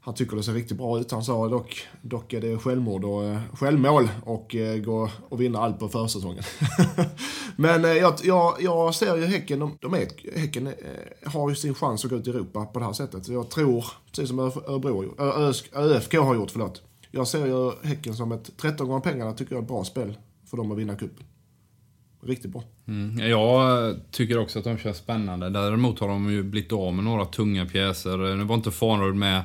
han 0.00 0.14
tycker 0.14 0.36
det 0.36 0.42
ser 0.42 0.52
riktigt 0.52 0.76
bra 0.76 0.98
ut. 0.98 1.12
Han 1.12 1.24
sa 1.24 1.48
dock, 1.48 1.86
dock 2.02 2.32
är 2.32 2.40
det 2.40 2.58
självmord 2.58 3.04
och 3.04 3.24
eh, 3.24 3.40
självmål 3.52 4.08
och 4.24 4.54
eh, 4.54 4.78
gå 4.78 5.10
och 5.28 5.40
vinna 5.40 5.58
allt 5.58 5.78
på 5.78 5.88
försäsongen. 5.88 6.42
Men 7.56 7.82
jag, 7.82 8.14
jag, 8.22 8.54
jag 8.60 8.94
ser 8.94 9.16
ju 9.16 9.24
Häcken, 9.24 9.58
de, 9.58 9.78
de 9.80 9.94
är, 9.94 10.38
Häcken 10.38 10.72
har 11.24 11.50
ju 11.50 11.56
sin 11.56 11.74
chans 11.74 12.04
att 12.04 12.10
gå 12.10 12.16
ut 12.16 12.26
i 12.26 12.30
Europa 12.30 12.64
på 12.64 12.78
det 12.78 12.84
här 12.84 12.92
sättet. 12.92 13.26
Så 13.26 13.32
jag 13.32 13.50
tror, 13.50 13.84
precis 14.06 14.28
som 14.28 14.38
Örebro, 14.38 15.14
ÖFK 15.74 16.14
har 16.14 16.34
gjort, 16.34 16.50
förlåt. 16.50 16.82
Jag 17.10 17.28
ser 17.28 17.46
ju 17.46 17.72
Häcken 17.82 18.14
som 18.14 18.32
ett 18.32 18.56
13 18.56 18.88
gånger 18.88 19.00
pengarna 19.00 19.32
tycker 19.32 19.52
jag 19.52 19.58
är 19.58 19.62
ett 19.62 19.68
bra 19.68 19.84
spel 19.84 20.18
för 20.50 20.56
dem 20.56 20.72
att 20.72 20.78
vinna 20.78 20.96
cupen. 20.96 21.26
Riktigt 22.26 22.50
bra. 22.50 22.64
Mm. 22.88 23.28
Jag 23.28 23.96
tycker 24.10 24.38
också 24.38 24.58
att 24.58 24.64
de 24.64 24.78
känns 24.78 24.96
spännande. 24.96 25.50
Däremot 25.50 25.98
har 25.98 26.08
de 26.08 26.32
ju 26.32 26.42
blivit 26.42 26.72
av 26.72 26.94
med 26.94 27.04
några 27.04 27.24
tunga 27.24 27.66
pjäser. 27.66 28.36
Nu 28.36 28.44
var 28.44 28.54
inte 28.54 28.70
Farnerud 28.70 29.16
med 29.16 29.38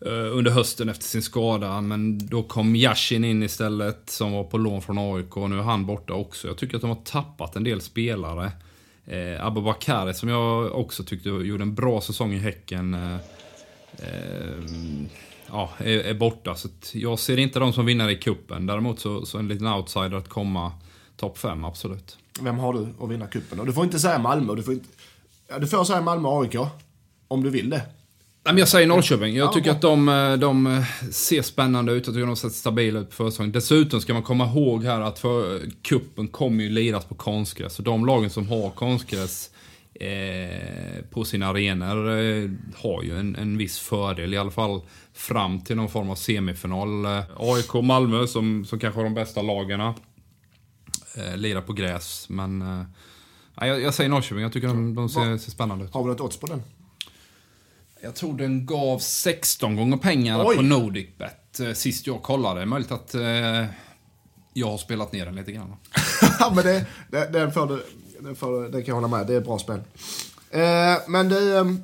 eh, 0.00 0.36
under 0.36 0.50
hösten 0.50 0.88
efter 0.88 1.04
sin 1.04 1.22
skada, 1.22 1.80
men 1.80 2.28
då 2.28 2.42
kom 2.42 2.76
Yashin 2.76 3.24
in 3.24 3.42
istället 3.42 4.10
som 4.10 4.32
var 4.32 4.44
på 4.44 4.58
lån 4.58 4.82
från 4.82 4.98
AIK 4.98 5.36
och 5.36 5.50
nu 5.50 5.58
är 5.58 5.62
han 5.62 5.86
borta 5.86 6.12
också. 6.12 6.48
Jag 6.48 6.58
tycker 6.58 6.76
att 6.76 6.80
de 6.80 6.90
har 6.90 7.02
tappat 7.04 7.56
en 7.56 7.64
del 7.64 7.80
spelare. 7.80 8.52
Eh, 9.06 9.46
Abubakari 9.46 10.14
som 10.14 10.28
jag 10.28 10.74
också 10.74 11.04
tyckte 11.04 11.28
gjorde 11.28 11.62
en 11.62 11.74
bra 11.74 12.00
säsong 12.00 12.32
i 12.32 12.38
Häcken. 12.38 12.94
Eh, 12.94 13.14
eh, 13.98 14.64
ja, 15.48 15.70
är, 15.78 15.98
är 15.98 16.14
borta. 16.14 16.54
Så 16.54 16.68
jag 16.92 17.18
ser 17.18 17.36
inte 17.36 17.58
dem 17.58 17.72
som 17.72 17.86
vinnare 17.86 18.12
i 18.12 18.16
kuppen. 18.16 18.66
Däremot 18.66 19.00
så, 19.00 19.26
så 19.26 19.38
en 19.38 19.48
liten 19.48 19.66
outsider 19.66 20.14
att 20.14 20.28
komma 20.28 20.72
topp 21.16 21.38
5, 21.38 21.64
absolut. 21.64 22.18
Vem 22.40 22.58
har 22.58 22.72
du 22.72 22.88
att 23.04 23.10
vinna 23.10 23.26
cupen? 23.26 23.60
Och 23.60 23.66
du 23.66 23.72
får 23.72 23.84
inte 23.84 23.98
säga 23.98 24.18
Malmö. 24.18 24.54
Du 24.54 24.62
får, 24.62 24.74
inte, 24.74 24.88
ja, 25.48 25.58
du 25.58 25.66
får 25.66 25.84
säga 25.84 26.00
Malmö 26.00 26.28
och 26.28 26.42
AIK. 26.42 26.56
Om 27.28 27.42
du 27.42 27.50
vill 27.50 27.70
det. 27.70 27.76
Nej, 28.44 28.54
men 28.54 28.58
jag 28.58 28.68
säger 28.68 28.86
Norrköping. 28.86 29.34
Jag 29.36 29.48
Ja, 29.48 29.52
tycker 29.52 29.70
att 29.70 29.80
de, 29.80 30.08
eh, 30.08 30.32
de 30.32 30.84
ser 31.12 31.42
spännande 31.42 31.92
ut. 31.92 32.06
Jag 32.06 32.14
tycker 32.14 32.20
de 32.20 32.28
har 32.28 32.36
sett 32.36 32.52
stabila 32.52 32.98
ut 33.00 33.08
på 33.10 33.14
försäsongen. 33.16 33.52
Dessutom 33.52 34.00
ska 34.00 34.12
man 34.14 34.22
komma 34.22 34.46
ihåg 34.46 34.84
här 34.84 35.00
att 35.00 35.18
för 35.18 35.60
kuppen 35.82 36.28
kommer 36.28 36.64
ju 36.64 36.70
liras 36.70 37.04
på 37.04 37.14
konstgräs. 37.14 37.74
Så 37.74 37.82
de 37.82 38.06
lagen 38.06 38.30
som 38.30 38.48
har 38.48 38.70
konstgräs 38.70 39.50
eh, 39.94 41.04
på 41.10 41.24
sina 41.24 41.46
arenor 41.46 42.08
eh, 42.18 42.50
har 42.76 43.02
ju 43.02 43.18
en, 43.18 43.36
en 43.36 43.58
viss 43.58 43.78
fördel. 43.78 44.34
I 44.34 44.38
alla 44.38 44.50
fall 44.50 44.80
fram 45.14 45.60
till 45.60 45.76
någon 45.76 45.88
form 45.88 46.10
av 46.10 46.14
semifinal. 46.14 47.04
Eh, 47.04 47.22
AIK 47.36 47.74
och 47.74 47.84
Malmö 47.84 48.26
som, 48.26 48.64
som 48.64 48.78
kanske 48.78 48.98
har 48.98 49.04
de 49.04 49.14
bästa 49.14 49.42
lagen. 49.42 49.80
Eh, 51.16 51.36
lirar 51.36 51.60
på 51.60 51.72
gräs. 51.72 52.28
Men 52.28 52.62
eh, 52.62 53.66
jag, 53.66 53.80
jag 53.80 53.94
säger 53.94 54.10
Norrköping. 54.10 54.42
Jag 54.42 54.52
tycker 54.52 54.68
de, 54.68 54.94
de 54.94 55.08
ser, 55.08 55.38
ser 55.38 55.50
spännande 55.50 55.84
ut. 55.84 55.94
Har 55.94 56.02
vi 56.02 56.08
något 56.08 56.20
odds 56.20 56.36
på 56.36 56.46
den? 56.46 56.62
Jag 58.00 58.14
tror 58.14 58.38
den 58.38 58.66
gav 58.66 58.98
16 58.98 59.76
gånger 59.76 59.96
pengarna 59.96 60.44
Oj. 60.46 60.56
på 60.56 60.62
Nordicbet 60.62 61.60
eh, 61.60 61.72
sist 61.72 62.06
jag 62.06 62.22
kollade. 62.22 62.66
Möjligt 62.66 62.92
att 62.92 63.14
eh, 63.14 63.64
jag 64.52 64.66
har 64.66 64.78
spelat 64.78 65.12
ner 65.12 65.24
den 65.24 65.34
lite 65.36 65.52
grann. 65.52 65.76
ja, 66.38 66.52
men 66.54 66.64
det, 66.64 66.86
det, 67.10 67.28
den, 67.32 67.52
får 67.52 67.66
du, 67.66 67.86
den, 68.20 68.34
du, 68.34 68.68
den 68.68 68.82
kan 68.82 68.86
jag 68.86 68.94
hålla 68.94 69.08
med. 69.08 69.26
Det 69.26 69.34
är 69.34 69.38
ett 69.38 69.44
bra 69.44 69.58
spel. 69.58 69.80
Eh, 70.50 70.96
men 71.08 71.28
det... 71.28 71.58
ehm, 71.58 71.82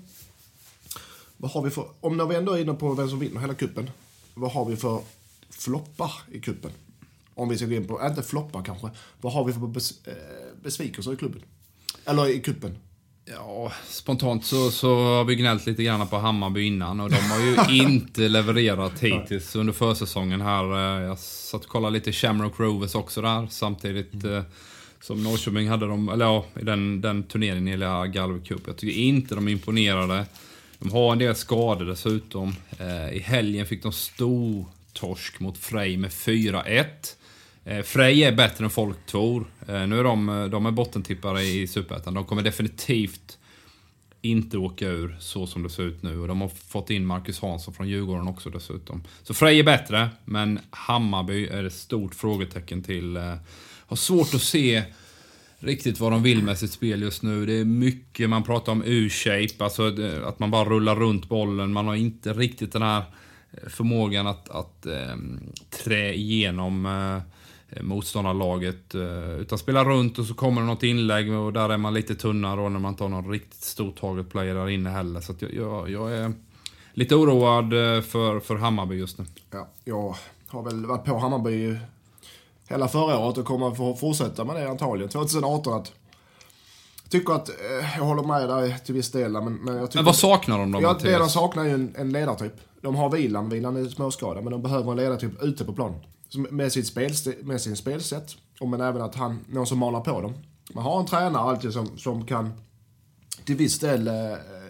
vad 1.36 1.50
har 1.50 1.62
vi 1.62 1.70
för... 1.70 1.88
Om 2.00 2.16
när 2.16 2.26
vi 2.26 2.36
ändå 2.36 2.52
är 2.52 2.60
inne 2.60 2.74
på 2.74 2.94
vem 2.94 3.08
som 3.08 3.18
vinner 3.18 3.40
hela 3.40 3.54
kuppen. 3.54 3.90
Vad 4.34 4.52
har 4.52 4.64
vi 4.64 4.76
för 4.76 5.00
floppar 5.50 6.12
i 6.32 6.40
kuppen? 6.40 6.70
Om 7.34 7.48
vi 7.48 7.56
ska 7.56 7.66
gå 7.66 7.74
in 7.74 7.86
på, 7.86 8.06
inte 8.06 8.22
floppa 8.22 8.62
kanske. 8.62 8.90
Vad 9.20 9.32
har 9.32 9.44
vi 9.44 9.52
för 9.52 9.60
bes, 9.60 10.06
eh, 10.06 10.14
besvikelser 10.62 11.12
i 11.12 11.16
klubben? 11.16 11.42
Eller 12.04 12.28
i 12.28 12.40
kuppen? 12.40 12.78
Ja, 13.24 13.72
spontant 13.88 14.44
så, 14.44 14.70
så 14.70 14.96
har 14.96 15.24
vi 15.24 15.36
gnällt 15.36 15.66
lite 15.66 15.82
grann 15.82 16.08
på 16.08 16.18
Hammarby 16.18 16.66
innan 16.66 17.00
och 17.00 17.10
de 17.10 17.16
har 17.16 17.40
ju 17.40 17.82
inte 17.82 18.28
levererat 18.28 19.00
hittills 19.00 19.56
under 19.56 19.72
försäsongen 19.72 20.40
här. 20.40 20.64
Eh, 20.72 21.02
jag 21.02 21.18
satt 21.18 21.64
och 21.64 21.70
kollade 21.70 21.92
lite 21.92 22.12
Shamrock 22.12 22.60
Rovers 22.60 22.94
också 22.94 23.22
där 23.22 23.46
samtidigt 23.50 24.24
mm. 24.24 24.44
som 25.00 25.22
Norrköping 25.22 25.68
hade 25.68 25.86
dem, 25.86 26.08
eller 26.08 26.24
ja, 26.24 26.44
i 26.60 26.64
den, 26.64 27.00
den 27.00 27.22
turneringen 27.22 27.68
i 27.68 28.08
Galway 28.08 28.40
Cup. 28.40 28.60
Jag 28.66 28.76
tycker 28.76 29.00
inte 29.00 29.34
de 29.34 29.48
imponerade. 29.48 30.26
De 30.78 30.90
har 30.90 31.12
en 31.12 31.18
del 31.18 31.34
skador 31.34 31.84
dessutom. 31.84 32.54
Eh, 32.78 33.12
I 33.12 33.18
helgen 33.18 33.66
fick 33.66 33.82
de 33.82 33.92
stor 33.92 34.66
torsk 34.92 35.40
mot 35.40 35.58
Frej 35.58 35.96
med 35.96 36.10
4-1. 36.10 36.84
Eh, 37.64 37.82
Frej 37.82 38.24
är 38.24 38.32
bättre 38.32 38.64
än 38.64 38.70
folk 38.70 39.06
tror. 39.06 39.46
Eh, 39.68 39.86
nu 39.86 39.98
är 39.98 40.04
de, 40.04 40.28
eh, 40.28 40.44
de 40.44 40.66
är 40.66 40.70
bottentippare 40.70 41.42
i 41.42 41.66
Superettan. 41.66 42.14
De 42.14 42.24
kommer 42.24 42.42
definitivt 42.42 43.38
inte 44.24 44.58
åka 44.58 44.88
ur 44.88 45.16
så 45.20 45.46
som 45.46 45.62
det 45.62 45.70
ser 45.70 45.82
ut 45.82 46.02
nu. 46.02 46.18
Och 46.20 46.28
de 46.28 46.40
har 46.40 46.48
fått 46.48 46.90
in 46.90 47.06
Marcus 47.06 47.40
Hansson 47.40 47.74
från 47.74 47.88
Djurgården 47.88 48.28
också 48.28 48.50
dessutom. 48.50 49.02
Så 49.22 49.34
Frej 49.34 49.58
är 49.58 49.64
bättre, 49.64 50.10
men 50.24 50.60
Hammarby 50.70 51.46
är 51.46 51.64
ett 51.64 51.72
stort 51.72 52.14
frågetecken 52.14 52.82
till. 52.82 53.16
Har 53.86 53.96
svårt 53.96 54.34
att 54.34 54.42
se 54.42 54.82
riktigt 55.58 56.00
vad 56.00 56.12
de 56.12 56.22
vill 56.22 56.42
med 56.42 56.58
sitt 56.58 56.72
spel 56.72 57.02
just 57.02 57.22
nu. 57.22 57.46
Det 57.46 57.52
är 57.52 57.64
mycket, 57.64 58.30
man 58.30 58.42
pratar 58.42 58.72
om 58.72 58.82
U-shape, 58.86 59.64
alltså 59.64 59.94
att 60.24 60.38
man 60.38 60.50
bara 60.50 60.68
rullar 60.68 60.96
runt 60.96 61.28
bollen. 61.28 61.72
Man 61.72 61.86
har 61.86 61.94
inte 61.94 62.32
riktigt 62.32 62.72
den 62.72 62.82
här 62.82 63.02
förmågan 63.66 64.26
att, 64.26 64.48
att 64.48 64.86
eh, 64.86 65.16
trä 65.84 66.14
igenom 66.14 66.86
eh, 66.86 67.22
motståndarlaget. 67.80 68.94
Eh, 68.94 69.40
utan 69.40 69.58
spela 69.58 69.84
runt 69.84 70.18
och 70.18 70.26
så 70.26 70.34
kommer 70.34 70.60
det 70.60 70.66
något 70.66 70.82
inlägg 70.82 71.32
och 71.32 71.52
där 71.52 71.68
är 71.68 71.76
man 71.76 71.94
lite 71.94 72.14
tunnare 72.14 72.60
och 72.60 72.72
när 72.72 72.80
man 72.80 72.94
tar 72.94 73.08
någon 73.08 73.30
riktigt 73.30 73.62
stor 73.62 73.92
target 73.92 74.30
player 74.30 74.54
där 74.54 74.68
inne 74.68 74.90
heller. 74.90 75.20
Så 75.20 75.34
jag, 75.38 75.54
jag, 75.54 75.90
jag, 75.90 76.12
är 76.12 76.32
lite 76.92 77.14
oroad 77.14 77.72
eh, 77.72 78.02
för, 78.02 78.40
för 78.40 78.56
Hammarby 78.56 78.94
just 78.94 79.18
nu. 79.18 79.24
Ja, 79.50 79.68
jag 79.84 80.16
har 80.46 80.62
väl 80.62 80.86
varit 80.86 81.04
på 81.04 81.18
Hammarby 81.18 81.76
hela 82.68 82.88
förra 82.88 83.18
året 83.18 83.38
och 83.38 83.44
kommer 83.44 83.74
få 83.74 83.96
fortsätta 83.96 84.44
med 84.44 84.56
det 84.56 84.70
antagligen. 84.70 85.08
2018 85.10 85.74
att 85.74 85.92
tycker 87.12 87.32
att, 87.32 87.48
eh, 87.48 87.96
jag 87.96 88.04
håller 88.04 88.22
med 88.22 88.48
dig 88.48 88.78
till 88.84 88.94
viss 88.94 89.10
del. 89.10 89.32
Men, 89.32 89.54
men, 89.54 89.76
jag 89.76 89.90
tycker 89.90 89.98
men 89.98 90.04
vad 90.04 90.16
saknar 90.16 90.58
de 90.58 90.72
då 90.72 90.82
ja, 90.82 90.96
Det 91.02 91.18
de 91.18 91.28
saknar 91.28 91.64
är 91.64 91.68
ju 91.68 91.74
en, 91.74 91.94
en 91.96 92.12
ledartyp. 92.12 92.52
De 92.80 92.94
har 92.94 93.10
Vilan, 93.10 93.48
Vilan 93.48 93.76
är 93.76 93.84
småskadad, 93.84 94.44
men 94.44 94.52
de 94.52 94.62
behöver 94.62 94.90
en 94.90 94.96
ledartyp 94.96 95.42
ute 95.42 95.64
på 95.64 95.72
plan. 95.72 95.94
Med, 96.34 96.72
sitt 96.72 96.86
spel, 96.86 97.12
med 97.42 97.60
sin 97.60 97.76
spelsätt, 97.76 98.36
och 98.60 98.68
men 98.68 98.80
även 98.80 99.02
att 99.02 99.14
han, 99.14 99.44
någon 99.48 99.66
som 99.66 99.78
manar 99.78 100.00
på 100.00 100.20
dem. 100.20 100.34
Man 100.74 100.84
har 100.84 101.00
en 101.00 101.06
tränare 101.06 101.42
alltid 101.42 101.72
som, 101.72 101.98
som 101.98 102.26
kan 102.26 102.52
till 103.44 103.56
viss 103.56 103.78
del 103.78 104.08
eh, 104.08 104.14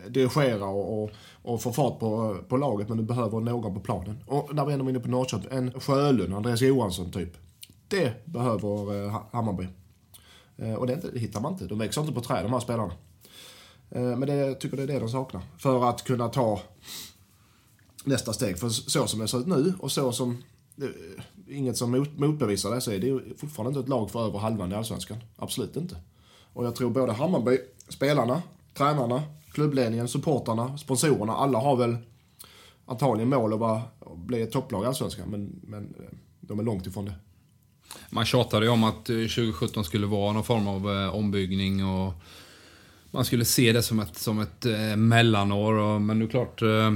dirigera 0.08 0.64
och, 0.64 1.02
och, 1.02 1.10
och, 1.42 1.62
få 1.62 1.72
fart 1.72 1.98
på, 1.98 2.38
på 2.48 2.56
laget, 2.56 2.88
men 2.88 2.98
du 2.98 3.04
behöver 3.04 3.40
någon 3.40 3.74
på 3.74 3.80
planen. 3.80 4.24
Och 4.26 4.54
när 4.54 4.64
vi 4.64 4.72
ändå 4.72 4.84
är 4.84 4.90
inne 4.90 5.00
på 5.00 5.08
Norrköping, 5.08 5.48
en 5.50 5.80
Sjölund, 5.80 6.34
Andreas 6.34 6.60
Johansson 6.60 7.10
typ. 7.10 7.36
Det 7.88 8.26
behöver 8.26 9.04
eh, 9.04 9.22
Hammarby. 9.32 9.68
Eh, 10.56 10.74
och 10.74 10.86
det, 10.86 10.92
inte, 10.92 11.10
det 11.10 11.18
hittar 11.18 11.40
man 11.40 11.52
inte. 11.52 11.66
De 11.66 11.78
växer 11.78 12.00
inte 12.00 12.12
på 12.12 12.20
träd 12.20 12.44
de 12.44 12.52
här 12.52 12.60
spelarna. 12.60 12.92
Eh, 13.90 14.02
men 14.02 14.20
det, 14.20 14.34
jag 14.34 14.60
tycker 14.60 14.76
det 14.76 14.82
är 14.82 14.86
det 14.86 14.98
de 14.98 15.08
saknar. 15.08 15.42
För 15.58 15.88
att 15.88 16.04
kunna 16.04 16.28
ta 16.28 16.60
nästa 18.04 18.32
steg. 18.32 18.58
För 18.58 18.68
så 18.68 19.06
som 19.06 19.20
det 19.20 19.28
ser 19.28 19.40
ut 19.40 19.46
nu 19.46 19.74
och 19.78 19.92
så 19.92 20.12
som 20.12 20.42
eh, 20.82 20.88
inget 21.48 21.76
som 21.76 21.90
mot, 21.90 22.18
motbevisar 22.18 22.74
det 22.74 22.80
så 22.80 22.90
är 22.90 22.98
det 22.98 23.06
ju 23.06 23.36
fortfarande 23.36 23.68
inte 23.68 23.80
ett 23.80 23.88
lag 23.88 24.10
för 24.10 24.26
över 24.26 24.38
halvan 24.38 24.72
i 24.72 24.74
Allsvenskan. 24.74 25.18
Absolut 25.36 25.76
inte. 25.76 25.96
Och 26.52 26.66
jag 26.66 26.76
tror 26.76 26.90
både 26.90 27.12
Hammarby, 27.12 27.58
spelarna, 27.88 28.42
tränarna, 28.74 29.22
klubbledningen, 29.52 30.08
supportarna, 30.08 30.78
sponsorerna, 30.78 31.32
alla 31.32 31.58
har 31.58 31.76
väl 31.76 31.96
antagligen 32.86 33.28
mål 33.28 33.52
att, 33.52 33.58
vara, 33.58 33.82
att 34.00 34.18
bli 34.18 34.42
ett 34.42 34.52
topplag 34.52 34.84
i 34.84 34.86
Allsvenskan. 34.86 35.28
Men, 35.30 35.60
men 35.62 35.82
eh, 35.82 36.16
de 36.40 36.58
är 36.58 36.62
långt 36.62 36.86
ifrån 36.86 37.04
det. 37.04 37.14
Man 38.10 38.24
tjatade 38.24 38.66
ju 38.66 38.72
om 38.72 38.84
att 38.84 39.10
eh, 39.10 39.16
2017 39.16 39.84
skulle 39.84 40.06
vara 40.06 40.32
någon 40.32 40.44
form 40.44 40.68
av 40.68 40.90
eh, 40.90 41.14
ombyggning 41.14 41.84
och 41.84 42.12
man 43.10 43.24
skulle 43.24 43.44
se 43.44 43.72
det 43.72 43.82
som 43.82 44.00
ett, 44.00 44.18
som 44.18 44.40
ett 44.40 44.66
eh, 44.66 44.96
mellanår. 44.96 45.74
Och, 45.74 46.02
men 46.02 46.18
nu 46.18 46.24
är 46.24 46.28
klart, 46.28 46.62
eh, 46.62 46.92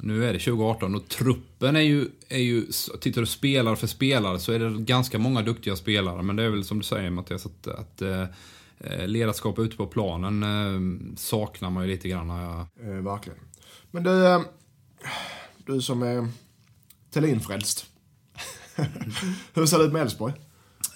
nu 0.00 0.24
är 0.24 0.32
det 0.32 0.38
2018 0.38 0.94
och 0.94 1.08
truppen 1.08 1.76
är 1.76 1.80
ju, 1.80 2.08
är 2.28 2.38
ju, 2.38 2.66
tittar 3.00 3.20
du 3.20 3.26
spelare 3.26 3.76
för 3.76 3.86
spelare 3.86 4.38
så 4.38 4.52
är 4.52 4.58
det 4.58 4.78
ganska 4.82 5.18
många 5.18 5.42
duktiga 5.42 5.76
spelare. 5.76 6.22
Men 6.22 6.36
det 6.36 6.42
är 6.42 6.50
väl 6.50 6.64
som 6.64 6.78
du 6.78 6.84
säger 6.84 7.10
Mattias, 7.10 7.46
att, 7.46 7.66
att 7.66 8.02
eh, 8.02 8.24
eh 8.80 9.06
ledarskap 9.06 9.58
ute 9.58 9.76
på 9.76 9.86
planen 9.86 10.42
eh, 10.42 11.16
saknar 11.16 11.70
man 11.70 11.84
ju 11.84 11.90
lite 11.90 12.08
grann. 12.08 12.28
Ja. 12.28 12.68
Eh, 12.82 12.88
verkligen. 12.88 13.38
Men 13.90 14.02
du, 14.02 14.26
eh, 14.26 14.40
du 15.66 15.80
som 15.82 16.02
är 16.02 16.28
Thulin-frälst. 17.10 17.86
Hur 19.54 19.66
ser 19.66 19.78
det 19.78 19.84
ut 19.84 19.92
med 19.92 20.02
Elfsborg? 20.02 20.34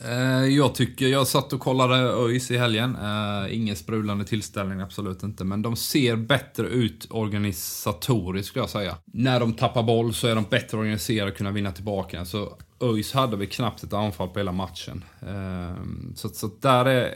Eh, 0.04 0.44
jag 0.44 0.74
tycker, 0.74 1.06
jag 1.06 1.26
satt 1.26 1.52
och 1.52 1.60
kollade 1.60 1.96
ÖIS 1.96 2.50
i 2.50 2.58
helgen. 2.58 2.96
Eh, 2.96 3.56
ingen 3.56 3.76
sprudlande 3.76 4.24
tillställning, 4.24 4.80
absolut 4.80 5.22
inte. 5.22 5.44
Men 5.44 5.62
de 5.62 5.76
ser 5.76 6.16
bättre 6.16 6.66
ut 6.66 7.06
organisatoriskt, 7.10 8.48
skulle 8.48 8.62
jag 8.62 8.70
säga. 8.70 8.96
När 9.04 9.40
de 9.40 9.52
tappar 9.52 9.82
boll 9.82 10.14
så 10.14 10.26
är 10.26 10.34
de 10.34 10.44
bättre 10.50 10.78
organiserade 10.78 11.30
och 11.30 11.36
kunna 11.36 11.50
vinna 11.50 11.72
tillbaka. 11.72 12.24
Så 12.24 12.58
ÖIS 12.80 13.12
hade 13.12 13.36
vi 13.36 13.46
knappt 13.46 13.82
ett 13.82 13.92
anfall 13.92 14.28
på 14.28 14.38
hela 14.38 14.52
matchen. 14.52 15.04
Eh, 15.22 15.84
så, 16.14 16.28
så 16.28 16.50
där 16.60 16.84
är, 16.84 17.14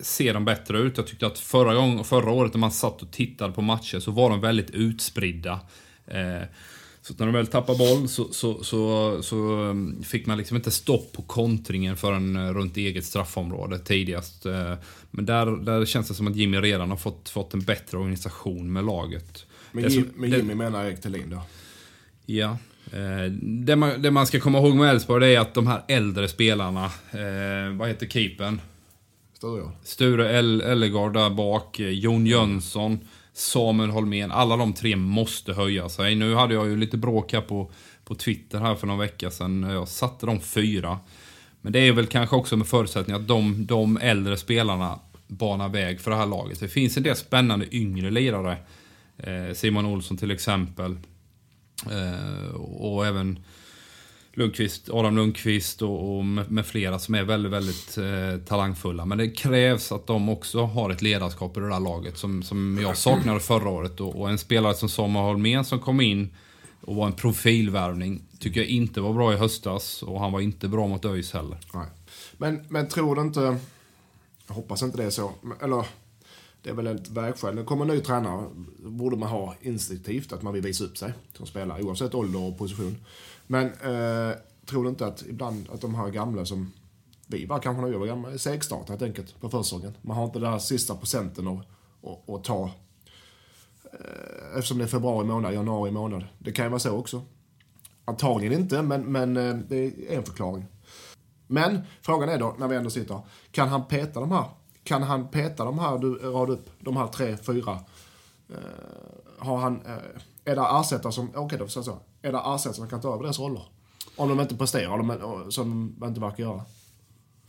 ser 0.00 0.34
de 0.34 0.44
bättre 0.44 0.78
ut. 0.78 0.96
Jag 0.96 1.06
tyckte 1.06 1.26
att 1.26 1.38
förra, 1.38 1.74
gång, 1.74 2.04
förra 2.04 2.30
året 2.30 2.54
när 2.54 2.60
man 2.60 2.72
satt 2.72 3.02
och 3.02 3.10
tittade 3.10 3.52
på 3.52 3.62
matcher 3.62 4.00
så 4.00 4.10
var 4.10 4.30
de 4.30 4.40
väldigt 4.40 4.70
utspridda. 4.70 5.60
Så 7.08 7.14
när 7.18 7.26
de 7.26 7.34
väl 7.34 7.46
tappade 7.46 7.78
boll 7.78 8.08
så, 8.08 8.32
så, 8.32 8.64
så, 8.64 9.18
så, 9.22 9.36
um, 9.36 10.02
fick 10.02 10.26
man 10.26 10.38
liksom 10.38 10.56
inte 10.56 10.70
stopp 10.70 11.12
på 11.12 11.22
kontringen 11.22 11.96
förrän 11.96 12.36
uh, 12.36 12.54
runt 12.54 12.76
eget 12.76 13.04
straffområde 13.04 13.78
tidigast. 13.78 14.46
Uh, 14.46 14.74
men 15.10 15.26
där, 15.26 15.46
där 15.46 15.84
känns 15.84 16.08
det 16.08 16.14
som 16.14 16.28
att 16.28 16.36
Jimmy 16.36 16.56
redan 16.60 16.90
har 16.90 16.96
fått, 16.96 17.28
fått 17.28 17.54
en 17.54 17.60
bättre 17.60 17.98
organisation 17.98 18.72
med 18.72 18.84
laget. 18.84 19.46
Men 19.72 19.88
Jim, 19.88 20.08
med 20.14 20.30
Jimmy 20.30 20.48
det, 20.48 20.54
menar 20.54 20.84
Erik 20.84 21.00
Thelin 21.00 21.30
då? 21.30 21.42
Ja. 22.26 22.58
Eh, 22.92 23.32
det, 23.42 23.76
man, 23.76 24.02
det 24.02 24.10
man 24.10 24.26
ska 24.26 24.40
komma 24.40 24.58
ihåg 24.58 24.74
med 24.74 24.90
Elfsborg 24.90 25.34
är 25.34 25.40
att 25.40 25.54
de 25.54 25.66
här 25.66 25.82
äldre 25.88 26.28
spelarna, 26.28 26.84
eh, 27.10 27.76
vad 27.76 27.88
heter 27.88 28.06
keepern? 28.06 28.60
Sture. 29.36 29.70
Sture 29.82 30.38
Ellegard 30.70 31.12
där 31.12 31.30
bak, 31.30 31.78
Jon 31.78 32.26
Jönsson. 32.26 32.98
Samuel 33.38 33.90
Holmén, 33.90 34.32
alla 34.32 34.56
de 34.56 34.72
tre 34.72 34.96
måste 34.96 35.52
höja 35.52 35.88
sig. 35.88 36.14
Nu 36.14 36.34
hade 36.34 36.54
jag 36.54 36.68
ju 36.68 36.76
lite 36.76 36.96
bråk 36.96 37.32
här 37.32 37.40
på, 37.40 37.70
på 38.04 38.14
Twitter 38.14 38.58
här 38.58 38.74
för 38.74 38.86
någon 38.86 38.98
vecka 38.98 39.30
sedan. 39.30 39.62
Jag 39.62 39.88
satte 39.88 40.26
de 40.26 40.40
fyra. 40.40 40.98
Men 41.60 41.72
det 41.72 41.78
är 41.78 41.92
väl 41.92 42.06
kanske 42.06 42.36
också 42.36 42.56
med 42.56 42.66
förutsättning 42.66 43.16
att 43.16 43.28
de, 43.28 43.66
de 43.66 43.96
äldre 43.96 44.36
spelarna 44.36 44.98
banar 45.26 45.68
väg 45.68 46.00
för 46.00 46.10
det 46.10 46.16
här 46.16 46.26
laget. 46.26 46.60
Det 46.60 46.68
finns 46.68 46.96
en 46.96 47.02
del 47.02 47.16
spännande 47.16 47.76
yngre 47.76 48.10
lirare. 48.10 48.56
Eh, 49.18 49.54
Simon 49.54 49.86
Olsson 49.86 50.16
till 50.16 50.30
exempel. 50.30 50.98
Eh, 51.90 52.54
och 52.54 53.06
även 53.06 53.38
Lundqvist, 54.32 54.90
Adam 54.90 55.16
Lundqvist 55.16 55.82
och, 55.82 56.18
och 56.18 56.24
med, 56.24 56.50
med, 56.50 56.66
flera 56.66 56.98
som 56.98 57.14
är 57.14 57.24
väldigt, 57.24 57.52
väldigt 57.52 57.98
eh, 57.98 58.46
talangfulla. 58.46 59.04
Men 59.04 59.18
det 59.18 59.28
krävs 59.28 59.92
att 59.92 60.06
de 60.06 60.28
också 60.28 60.64
har 60.64 60.90
ett 60.90 61.02
ledarskap 61.02 61.56
i 61.56 61.60
det 61.60 61.68
där 61.68 61.80
laget 61.80 62.18
som, 62.18 62.42
som 62.42 62.78
jag 62.82 62.96
saknade 62.96 63.40
förra 63.40 63.68
året. 63.68 64.00
Och, 64.00 64.20
och 64.20 64.30
en 64.30 64.38
spelare 64.38 64.74
som 64.74 64.88
Samuel 64.88 65.24
Holmén 65.24 65.64
som 65.64 65.78
kom 65.78 66.00
in 66.00 66.30
och 66.80 66.96
var 66.96 67.06
en 67.06 67.12
profilvärvning 67.12 68.22
tycker 68.38 68.60
jag 68.60 68.68
inte 68.68 69.00
var 69.00 69.12
bra 69.12 69.32
i 69.32 69.36
höstas 69.36 70.02
och 70.02 70.20
han 70.20 70.32
var 70.32 70.40
inte 70.40 70.68
bra 70.68 70.86
mot 70.86 71.04
ÖIS 71.04 71.32
heller. 71.32 71.58
Nej. 71.74 71.86
Men, 72.36 72.64
men 72.68 72.88
tror 72.88 73.16
du 73.16 73.22
inte, 73.22 73.58
jag 74.46 74.54
hoppas 74.54 74.82
inte 74.82 74.96
det 74.96 75.04
är 75.04 75.10
så, 75.10 75.32
eller 75.62 75.84
det 76.68 76.72
är 76.72 76.76
väl 76.76 76.86
ett 76.86 77.10
vägskäl. 77.10 77.54
När 77.54 77.62
det 77.62 77.66
kommer 77.66 77.84
en 77.84 77.90
ny 77.90 78.00
tränare 78.00 78.46
borde 78.78 79.16
man 79.16 79.28
ha 79.28 79.54
instinktivt 79.60 80.32
att 80.32 80.42
man 80.42 80.52
vill 80.52 80.62
visa 80.62 80.84
upp 80.84 80.98
sig 80.98 81.12
som 81.32 81.46
spelare 81.46 81.82
oavsett 81.82 82.14
ålder 82.14 82.40
och 82.40 82.58
position. 82.58 82.96
Men 83.46 83.66
eh, 83.66 84.36
tror 84.66 84.82
du 84.82 84.88
inte 84.88 85.06
att 85.06 85.24
ibland 85.28 85.68
att 85.72 85.80
de 85.80 85.94
här 85.94 86.08
gamla 86.08 86.44
som 86.44 86.72
vi 87.26 87.46
var 87.46 87.58
kanske 87.58 87.82
när 87.82 87.88
vi 87.88 87.96
var 87.96 88.06
gamla, 88.06 88.38
segstartar 88.38 88.88
helt 88.88 89.02
enkelt 89.02 89.40
på 89.40 89.48
försäsongen. 89.48 89.96
Man 90.02 90.16
har 90.16 90.24
inte 90.24 90.38
den 90.38 90.52
här 90.52 90.58
sista 90.58 90.94
procenten 90.94 91.48
att, 91.48 91.66
att, 92.02 92.30
att 92.30 92.44
ta. 92.44 92.70
Eh, 93.84 94.58
eftersom 94.58 94.78
det 94.78 94.84
är 94.84 94.88
februari 94.88 95.26
månad, 95.26 95.54
januari 95.54 95.90
månad. 95.90 96.24
Det 96.38 96.52
kan 96.52 96.64
ju 96.64 96.68
vara 96.68 96.80
så 96.80 96.96
också. 96.96 97.22
Antagligen 98.04 98.60
inte, 98.60 98.82
men, 98.82 99.12
men 99.12 99.36
eh, 99.36 99.56
det 99.68 99.84
är 99.84 100.16
en 100.16 100.24
förklaring. 100.24 100.66
Men 101.46 101.80
frågan 102.02 102.28
är 102.28 102.38
då, 102.38 102.56
när 102.58 102.68
vi 102.68 102.76
ändå 102.76 102.90
sitter 102.90 103.20
kan 103.50 103.68
han 103.68 103.84
peta 103.84 104.20
de 104.20 104.30
här? 104.30 104.44
Kan 104.88 105.02
han 105.02 105.28
peta 105.28 105.64
de 105.64 105.78
här, 105.78 105.98
du 105.98 106.14
rad 106.14 106.50
upp, 106.50 106.70
de 106.80 106.96
här 106.96 107.06
tre, 107.06 107.36
fyra? 107.36 107.78
Eh, 108.50 108.56
har 109.38 109.56
han, 109.58 109.80
eh, 109.86 110.52
är 110.52 110.56
det 110.56 110.66
ersättare 110.80 111.12
som, 111.12 111.28
okej 111.28 111.40
okay, 111.40 111.58
då, 111.58 111.68
så, 111.68 111.82
så. 111.82 111.98
Är 112.22 112.32
det 112.32 112.42
ersättare 112.46 112.74
som 112.74 112.88
kan 112.88 113.00
ta 113.00 113.14
över 113.14 113.22
deras 113.22 113.38
roller? 113.38 113.62
Om 114.16 114.28
de 114.28 114.40
inte 114.40 114.56
presterar, 114.56 114.98
de, 114.98 115.52
som 115.52 115.94
de 115.98 116.08
inte 116.08 116.20
verkar 116.20 116.42
göra. 116.42 116.64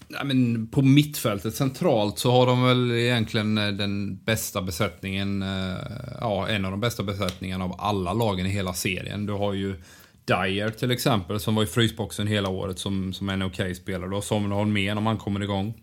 Nej, 0.07 0.25
men 0.25 0.67
på 0.67 0.81
mittfältet 0.81 1.55
centralt 1.55 2.19
så 2.19 2.31
har 2.31 2.45
de 2.45 2.63
väl 2.63 2.91
egentligen 2.91 3.57
eh, 3.57 3.67
den 3.67 4.23
bästa 4.23 4.61
besättningen, 4.61 5.41
eh, 5.41 5.77
ja 6.21 6.47
en 6.47 6.65
av 6.65 6.71
de 6.71 6.79
bästa 6.79 7.03
besättningarna 7.03 7.65
av 7.65 7.75
alla 7.77 8.13
lagen 8.13 8.45
i 8.45 8.49
hela 8.49 8.73
serien. 8.73 9.25
Du 9.25 9.33
har 9.33 9.53
ju 9.53 9.81
Dyer 10.25 10.69
till 10.69 10.91
exempel 10.91 11.39
som 11.39 11.55
var 11.55 11.63
i 11.63 11.67
frysboxen 11.67 12.27
hela 12.27 12.49
året 12.49 12.79
som, 12.79 13.13
som 13.13 13.29
en 13.29 13.41
okej 13.41 13.63
okay 13.63 13.75
spelare. 13.75 14.09
Du 14.09 14.15
har 14.15 14.21
Samuel 14.21 14.51
Holmén 14.51 14.97
om 14.97 15.05
han 15.05 15.17
kommer 15.17 15.43
igång. 15.43 15.73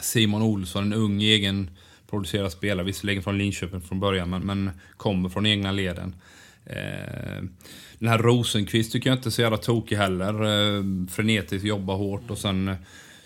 Simon 0.00 0.42
Olsson, 0.42 0.82
en 0.82 0.92
ung 0.92 1.22
egen 1.22 1.70
producerad 2.10 2.52
spelare, 2.52 2.86
visserligen 2.86 3.22
från 3.22 3.38
Linköping 3.38 3.80
från 3.80 4.00
början, 4.00 4.30
men, 4.30 4.42
men 4.42 4.70
kommer 4.96 5.28
från 5.28 5.46
egna 5.46 5.72
leden. 5.72 6.14
Eh, 6.66 7.42
den 7.98 8.08
här 8.08 8.18
Rosenqvist 8.18 8.92
tycker 8.92 9.10
jag 9.10 9.16
inte 9.16 9.28
är 9.28 9.30
så 9.30 9.42
jävla 9.42 9.56
tokig 9.56 9.96
heller. 9.96 10.34
Eh, 10.34 10.82
frenetiskt, 11.10 11.66
jobbar 11.66 11.96
hårt 11.96 12.30
och 12.30 12.38
sen 12.38 12.76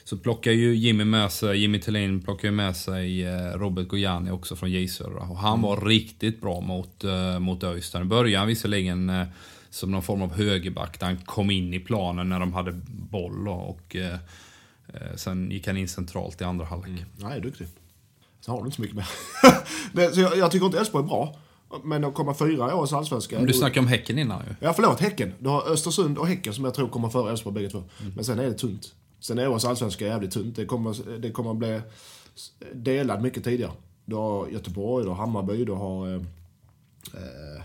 så 0.05 0.17
plockar 0.17 0.53
ju 0.53 0.75
Jimmy 0.75 1.05
med 1.05 1.33
sig, 1.33 1.59
Jimmy 1.61 1.81
Tillin 1.81 2.23
plockar 2.23 2.49
ju 2.49 2.55
med 2.55 2.77
sig 2.77 3.25
eh, 3.25 3.59
Robert 3.59 3.89
Gojani 3.89 4.31
också 4.31 4.57
från 4.57 4.71
J 4.71 4.89
Södra. 4.89 5.21
Och 5.21 5.39
han 5.39 5.63
var 5.63 5.77
mm. 5.77 5.89
riktigt 5.89 6.41
bra 6.41 6.61
mot, 6.61 7.05
uh, 7.05 7.39
mot 7.39 7.65
Öystein. 7.65 8.05
I 8.05 8.09
början 8.09 8.47
visserligen 8.47 9.27
som 9.71 9.91
någon 9.91 10.03
form 10.03 10.23
av 10.23 10.35
högerback 10.35 11.01
där 11.01 11.07
han 11.07 11.17
kom 11.17 11.51
in 11.51 11.75
i 11.75 11.81
planen 11.81 12.29
när 12.29 12.41
de 12.41 12.53
hade 12.53 12.73
boll 12.87 13.49
och 13.49 13.97
uh, 13.99 14.17
sen 15.15 15.51
gick 15.51 15.67
han 15.67 15.77
in 15.77 15.89
centralt 15.89 16.41
i 16.41 16.45
andra 16.45 16.65
halvlek. 16.65 16.91
Mm. 16.91 17.05
Nej, 17.17 17.41
duktig. 17.41 17.67
Så 18.41 18.53
har 18.53 18.59
du 18.59 18.65
inte 18.65 18.77
så 18.77 18.83
mycket 18.83 18.97
mer. 18.97 19.09
det, 19.93 20.17
jag, 20.17 20.39
jag, 20.39 20.51
tycker 20.51 20.67
inte 20.67 20.79
Elfsborg 20.79 21.05
är 21.05 21.09
bra. 21.09 21.37
Men 21.85 22.05
att 22.05 22.15
komma 22.15 22.35
fyra 22.35 22.71
i 22.71 22.73
årets 22.73 22.93
allsvenska... 22.93 23.37
Men 23.37 23.47
du 23.47 23.53
snackade 23.53 23.81
om 23.81 23.87
Häcken 23.87 24.19
innan 24.19 24.43
ju. 24.47 24.55
Ja, 24.61 24.73
förlåt. 24.73 25.01
Häcken. 25.01 25.33
Du 25.39 25.49
har 25.49 25.71
Östersund 25.71 26.19
och 26.19 26.27
Häcken 26.27 26.55
som 26.55 26.65
jag 26.65 26.75
tror 26.75 26.89
kommer 26.89 27.09
före 27.09 27.31
Elfsborg 27.31 27.55
bägge 27.55 27.71
två. 27.71 27.79
Mm. 27.79 28.13
Men 28.15 28.25
sen 28.25 28.39
är 28.39 28.45
det 28.45 28.55
tunt. 28.55 28.95
Sen 29.21 29.39
är 29.39 29.49
årets 29.49 29.65
allsvenska 29.65 30.07
jävligt 30.07 30.31
tunt. 30.31 30.57
Det 30.57 30.67
kommer, 30.67 31.19
det 31.19 31.31
kommer 31.31 31.51
att 31.51 31.57
bli 31.57 31.81
delad 32.73 33.23
mycket 33.23 33.45
tidigare. 33.45 33.73
Du 34.05 34.15
har 34.15 34.49
Göteborg, 34.49 35.05
du 35.05 35.11
har 35.11 35.17
Hammarby, 35.17 35.65
du 35.65 35.73
har... 35.73 36.09
Eh, 36.09 36.21
eh 37.15 37.63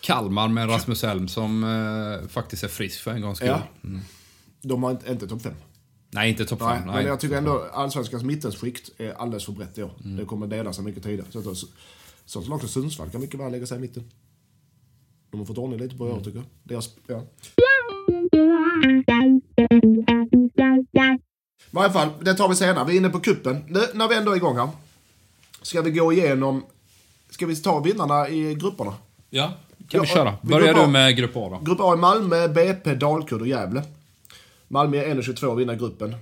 Kalmar 0.00 0.48
med 0.48 0.68
Rasmus 0.68 1.04
Elm 1.04 1.28
som 1.28 1.64
eh, 1.64 2.28
faktiskt 2.28 2.64
är 2.64 2.68
frisk 2.68 3.00
för 3.00 3.10
en 3.10 3.20
gångs 3.20 3.38
skull. 3.38 3.48
Ja. 3.48 3.62
Mm. 3.84 4.00
De 4.62 4.82
har 4.82 4.90
inte, 4.90 5.12
inte 5.12 5.28
topp 5.28 5.42
5. 5.42 5.54
Nej, 6.14 6.30
inte 6.30 6.44
topp 6.44 6.58
5. 6.58 6.68
Nej, 6.68 6.94
men 6.94 7.06
jag 7.06 7.20
tycker 7.20 7.36
ändå 7.36 7.64
allsvenskans 7.72 8.22
mittensskikt 8.22 8.90
är 8.98 9.12
alldeles 9.12 9.44
för 9.44 9.52
brett 9.52 9.78
i 9.78 9.82
år. 9.82 9.90
Mm. 10.04 10.16
Det 10.16 10.24
kommer 10.24 10.46
dela 10.46 10.72
sig 10.72 10.84
mycket 10.84 11.02
tidigare. 11.02 11.26
Så, 11.30 11.54
så, 11.54 11.66
sånt 12.24 12.48
lag 12.48 12.60
som 12.60 12.68
Sundsvall 12.68 13.10
kan 13.10 13.20
mycket 13.20 13.40
väl 13.40 13.52
lägga 13.52 13.66
sig 13.66 13.78
i 13.78 13.80
mitten. 13.80 14.10
De 15.30 15.40
har 15.40 15.46
fått 15.46 15.58
ordning 15.58 15.80
lite 15.80 15.96
på 15.96 16.06
i 16.06 16.10
år 16.10 16.12
mm. 16.12 16.24
tycker 16.24 16.38
jag. 16.38 16.46
Deras, 16.62 16.90
ja. 17.06 17.22
I 21.70 21.74
varje 21.74 21.92
fall, 21.92 22.08
det 22.20 22.34
tar 22.34 22.48
vi 22.48 22.54
senare. 22.54 22.84
Vi 22.86 22.92
är 22.92 22.96
inne 22.96 23.08
på 23.08 23.20
kuppen. 23.20 23.64
Nu, 23.68 23.80
när 23.94 24.08
vi 24.08 24.16
ändå 24.16 24.32
är 24.32 24.36
igång 24.36 24.56
här. 24.56 24.68
Ska 25.62 25.82
vi 25.82 25.90
gå 25.90 26.12
igenom... 26.12 26.64
Ska 27.30 27.46
vi 27.46 27.56
ta 27.56 27.80
vinnarna 27.80 28.28
i 28.28 28.54
grupperna? 28.54 28.94
Ja, 29.30 29.52
kan 29.88 30.00
vi 30.00 30.06
köra. 30.06 30.34
Börjar 30.42 30.74
du 30.74 30.86
med 30.86 31.16
Grupp 31.16 31.36
A 31.36 31.48
då? 31.50 31.58
Grupp 31.64 31.80
A 31.80 31.92
är 31.92 31.96
Malmö, 31.96 32.48
BP, 32.48 32.94
Dalkurd 32.94 33.40
och 33.40 33.46
Gävle. 33.46 33.82
Malmö 34.72 34.96
är 34.96 35.14
1,22 35.14 35.44
och 35.44 35.60
vinner 35.60 35.74
gruppen. 35.74 36.14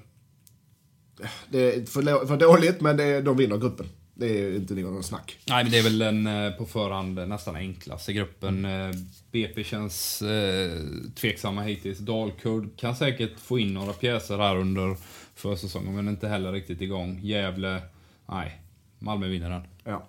Det 1.50 1.74
är 1.74 1.86
för, 1.86 2.26
för 2.26 2.36
dåligt, 2.36 2.80
men 2.80 2.96
det 2.96 3.04
är, 3.04 3.22
de 3.22 3.36
vinner 3.36 3.58
gruppen. 3.58 3.86
Det 4.14 4.26
är 4.26 4.56
inte 4.56 4.74
någon 4.74 5.02
snack. 5.02 5.38
Nej, 5.48 5.64
men 5.64 5.72
det 5.72 5.78
är 5.78 5.82
väl 5.82 5.98
den 5.98 6.26
eh, 6.26 6.52
på 6.52 6.66
förhand 6.66 7.28
nästan 7.28 7.56
enklaste 7.56 8.12
gruppen. 8.12 8.64
Eh, 8.64 8.90
BP 9.32 9.64
känns 9.64 10.22
eh, 10.22 10.70
tveksamma 11.14 11.62
hittills. 11.62 11.98
Dalkurd 11.98 12.76
kan 12.76 12.96
säkert 12.96 13.38
få 13.38 13.58
in 13.58 13.74
några 13.74 13.92
pjäser 13.92 14.38
här 14.38 14.56
under 14.56 14.96
försäsongen, 15.34 15.94
men 15.94 16.08
inte 16.08 16.28
heller 16.28 16.52
riktigt 16.52 16.80
igång. 16.80 17.20
Gävle, 17.22 17.82
nej. 18.26 18.60
Malmö 18.98 19.28
vinner 19.28 19.50
den. 19.50 19.62
Ja. 19.84 20.06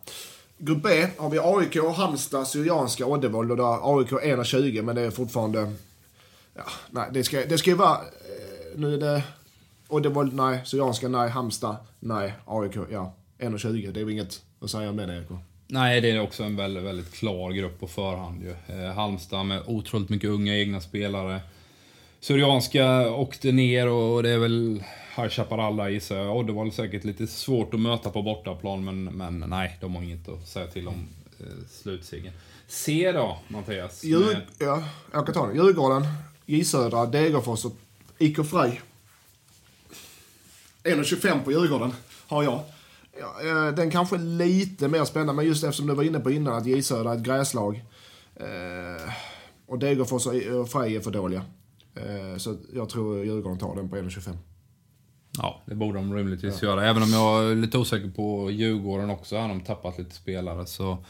Grupp 0.57 0.83
B 0.83 1.07
har 1.17 1.29
vi 1.29 1.39
AIK, 1.39 1.95
Halmstad, 1.95 2.47
Syrianska, 2.47 3.05
Oddevold 3.05 3.51
och 3.51 3.57
där 3.57 3.97
AIK 3.97 4.11
1,20 4.11 4.81
men 4.81 4.95
det 4.95 5.01
är 5.01 5.11
fortfarande... 5.11 5.71
Ja, 6.53 6.63
nej, 6.89 7.09
det 7.13 7.23
ska, 7.23 7.45
det 7.45 7.57
ska 7.57 7.69
ju 7.69 7.75
vara... 7.75 7.97
Nu 8.75 8.93
är 8.93 8.97
det 8.97 9.23
Oddevold, 9.87 10.33
nej. 10.33 10.61
Syrianska, 10.65 11.07
nej. 11.07 11.29
Halmstad, 11.29 11.75
nej. 11.99 12.33
AIK, 12.45 12.75
ja. 12.91 13.13
1,20. 13.39 13.91
Det 13.91 13.99
är 13.99 14.05
väl 14.05 14.13
inget 14.13 14.41
att 14.61 14.69
säga 14.69 14.89
om 14.89 14.97
det, 14.97 15.03
Erik? 15.03 15.27
Nej, 15.67 16.01
det 16.01 16.11
är 16.11 16.21
också 16.21 16.43
en 16.43 16.55
väldigt, 16.55 16.83
väldigt 16.83 17.13
klar 17.13 17.51
grupp 17.51 17.79
på 17.79 17.87
förhand 17.87 18.43
ju. 18.43 18.75
Eh, 18.75 18.93
Halmstad 18.93 19.45
med 19.45 19.61
otroligt 19.67 20.09
mycket 20.09 20.29
unga 20.29 20.57
egna 20.57 20.81
spelare. 20.81 21.41
Syrianska 22.19 23.11
åkte 23.11 23.51
ner 23.51 23.87
och 23.87 24.23
det 24.23 24.29
är 24.29 24.37
väl 24.37 24.83
High 25.15 25.29
Chaparral 25.29 25.91
gissar 25.91 26.15
jag. 26.15 26.37
Och 26.37 26.45
det 26.45 26.53
var 26.53 26.69
säkert 26.69 27.03
lite 27.03 27.27
svårt 27.27 27.73
att 27.73 27.79
möta 27.79 28.09
på 28.09 28.21
bortaplan, 28.21 28.85
men, 28.85 29.03
men 29.03 29.39
nej, 29.39 29.77
de 29.81 29.95
har 29.95 30.03
inget 30.03 30.29
att 30.29 30.47
säga 30.47 30.67
till 30.67 30.87
om 30.87 31.07
eh, 31.39 31.45
slutsegern. 31.69 32.33
C 32.67 33.11
då, 33.11 33.37
Mattias? 33.47 34.03
Djur, 34.03 34.25
med... 34.25 34.41
Ja, 34.59 34.83
jag 35.13 35.25
kan 35.25 35.33
ta 35.33 35.47
den. 35.47 35.55
Djurgården, 35.55 36.07
J 36.45 36.63
Södra, 36.63 37.05
Degerfors 37.05 37.65
och 37.65 37.73
IK 38.17 38.45
Frej. 38.45 38.81
1,25 40.83 41.43
på 41.43 41.51
Djurgården 41.51 41.93
har 42.27 42.43
jag. 42.43 42.63
Ja, 43.19 43.41
eh, 43.41 43.75
den 43.75 43.91
kanske 43.91 44.15
är 44.15 44.19
lite 44.19 44.87
mer 44.87 45.05
spännande, 45.05 45.33
men 45.33 45.45
just 45.45 45.63
eftersom 45.63 45.87
du 45.87 45.93
var 45.93 46.03
inne 46.03 46.19
på 46.19 46.31
innan 46.31 46.57
att 46.57 46.65
J 46.65 46.83
Södra 46.83 47.11
är 47.11 47.15
ett 47.15 47.23
gräslag. 47.23 47.83
Eh, 48.35 49.11
och 49.67 49.79
Degerfors 49.79 50.27
och 50.27 50.69
Frej 50.69 50.95
är 50.95 50.99
för 50.99 51.11
dåliga. 51.11 51.45
Eh, 51.95 52.37
så 52.37 52.57
jag 52.73 52.89
tror 52.89 53.25
Djurgården 53.25 53.59
tar 53.59 53.75
den 53.75 53.89
på 53.89 53.95
1,25. 53.95 54.37
Ja, 55.37 55.61
det 55.65 55.75
borde 55.75 55.97
de 55.97 56.13
rimligtvis 56.13 56.61
ja. 56.61 56.67
göra. 56.67 56.89
Även 56.89 57.03
om 57.03 57.09
jag 57.09 57.51
är 57.51 57.55
lite 57.55 57.77
osäker 57.77 58.09
på 58.09 58.51
Djurgården 58.51 59.09
också. 59.09 59.37
Har 59.37 59.47
de 59.47 59.61
tappat 59.61 59.97
lite 59.97 60.15
spelare 60.15 60.65
så, 60.65 61.05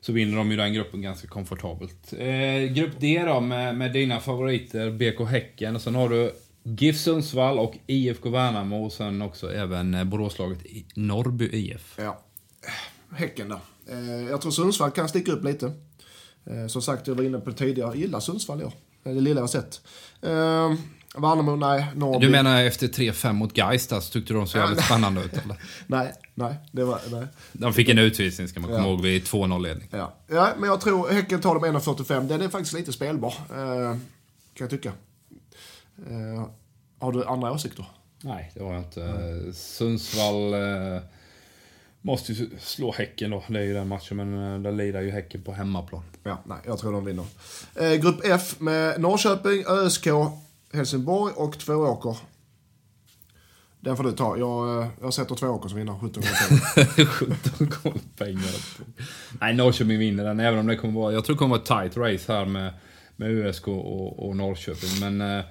så 0.00 0.12
vinner 0.12 0.36
de 0.36 0.50
ju 0.50 0.56
den 0.56 0.72
gruppen 0.72 1.02
ganska 1.02 1.28
komfortabelt. 1.28 2.12
Eh, 2.18 2.72
grupp 2.72 3.00
D 3.00 3.22
då 3.26 3.40
med, 3.40 3.76
med 3.76 3.92
dina 3.92 4.20
favoriter 4.20 4.90
BK 4.90 5.28
Häcken. 5.28 5.76
Och 5.76 5.82
sen 5.82 5.94
har 5.94 6.08
du 6.08 6.32
GIF 6.62 6.96
Sundsvall 6.96 7.58
och 7.58 7.74
IFK 7.86 8.30
Värnamo 8.30 8.84
och 8.84 8.92
sen 8.92 9.22
också 9.22 9.52
även 9.52 9.94
eh, 9.94 10.04
Boråslaget 10.04 10.58
Norrby 10.94 11.48
IF. 11.52 11.94
Ja. 11.98 12.20
Häcken 13.10 13.48
då. 13.48 13.60
Eh, 13.90 14.30
jag 14.30 14.40
tror 14.40 14.52
Sundsvall 14.52 14.90
kan 14.90 15.08
sticka 15.08 15.32
upp 15.32 15.44
lite. 15.44 15.72
Eh, 16.46 16.66
som 16.66 16.82
sagt, 16.82 17.06
jag 17.06 17.14
var 17.14 17.24
inne 17.24 17.38
på 17.38 17.50
det 17.50 17.56
tidigare. 17.56 17.88
Jag 17.88 17.96
gillar 17.96 18.20
Sundsvall 18.20 18.60
jag. 18.60 18.72
Det 19.02 19.20
lilla 19.20 19.40
jag 19.40 19.50
sett. 19.50 19.80
Eh, 20.22 20.72
Värnamo, 21.16 21.56
nej. 21.56 21.86
Norrby. 21.94 22.26
Du 22.26 22.32
menar 22.32 22.62
efter 22.62 22.88
3-5 22.88 23.32
mot 23.32 23.52
Gais 23.52 23.86
där 23.86 24.00
så 24.00 24.12
tyckte 24.12 24.32
du 24.32 24.38
de 24.38 24.46
såg 24.46 24.60
jävligt 24.60 24.84
spännande 24.84 25.20
ut 25.20 25.32
eller? 25.32 25.56
nej, 25.86 26.12
nej. 26.34 26.54
Det 26.72 26.84
var, 26.84 27.00
nej. 27.10 27.26
De 27.52 27.72
fick 27.72 27.88
en 27.88 27.98
utvisning 27.98 28.48
ska 28.48 28.60
man 28.60 28.70
komma 28.70 28.82
ja. 28.82 28.88
ihåg 28.88 29.02
vid 29.02 29.22
2-0-ledning. 29.22 29.88
Ja. 29.90 30.14
ja, 30.26 30.48
men 30.58 30.68
jag 30.68 30.80
tror 30.80 31.08
Häcken 31.08 31.40
tar 31.40 31.54
dem 31.54 31.64
1,45. 31.64 32.28
Den 32.28 32.40
är 32.40 32.48
faktiskt 32.48 32.74
lite 32.74 32.92
spelbar. 32.92 33.34
kan 33.48 34.00
jag 34.54 34.70
tycka. 34.70 34.92
Uh, 36.10 36.48
har 36.98 37.12
du 37.12 37.24
andra 37.24 37.52
åsikter? 37.52 37.84
Nej, 38.22 38.50
det 38.54 38.62
har 38.62 38.72
jag 38.72 38.82
inte. 38.82 39.02
Mm. 39.04 39.52
Sundsvall 39.52 40.54
uh, 40.54 41.00
måste 42.00 42.32
ju 42.32 42.50
slå 42.60 42.92
Häcken 42.92 43.30
då. 43.30 43.44
Det 43.48 43.58
är 43.58 43.64
ju 43.64 43.74
den 43.74 43.88
matchen, 43.88 44.16
men 44.16 44.34
uh, 44.34 44.62
där 44.62 44.72
lirar 44.72 45.00
ju 45.00 45.10
Häcken 45.10 45.42
på 45.42 45.52
hemmaplan. 45.52 46.02
Ja, 46.22 46.38
nej, 46.44 46.58
jag 46.66 46.78
tror 46.78 46.92
de 46.92 47.04
vinner. 47.04 47.24
grupp 47.98 48.20
F 48.24 48.54
med 48.58 49.00
Norrköping, 49.00 49.64
ÖSK, 49.68 50.06
Helsingborg 50.72 51.34
och 51.36 51.58
Tvååker. 51.58 52.16
Den 53.80 53.96
får 53.96 54.04
du 54.04 54.12
ta. 54.12 54.36
Jag, 54.38 54.82
eh, 54.82 54.88
jag 55.00 55.14
sätter 55.14 55.34
Tvååker 55.34 55.68
som 55.68 55.78
vinnare, 55.78 55.98
17 56.00 56.22
gånger 56.22 57.06
17 57.06 57.66
gånger 57.82 58.00
pengar. 58.16 58.54
Nej, 59.40 59.54
Norrköping 59.54 59.98
vinner 59.98 60.24
den, 60.24 60.40
även 60.40 60.58
om 60.58 60.66
det 60.66 60.76
kommer 60.76 61.00
vara... 61.00 61.12
Jag 61.12 61.24
tror 61.24 61.36
det 61.36 61.38
kommer 61.38 61.58
vara 61.58 61.82
ett 61.82 61.92
tight 61.92 61.96
race 61.96 62.32
här 62.32 62.44
med, 62.44 62.72
med 63.16 63.30
USK 63.30 63.68
och, 63.68 64.28
och 64.28 64.36
Norrköping. 64.36 64.90
Men 65.00 65.38
eh, 65.38 65.44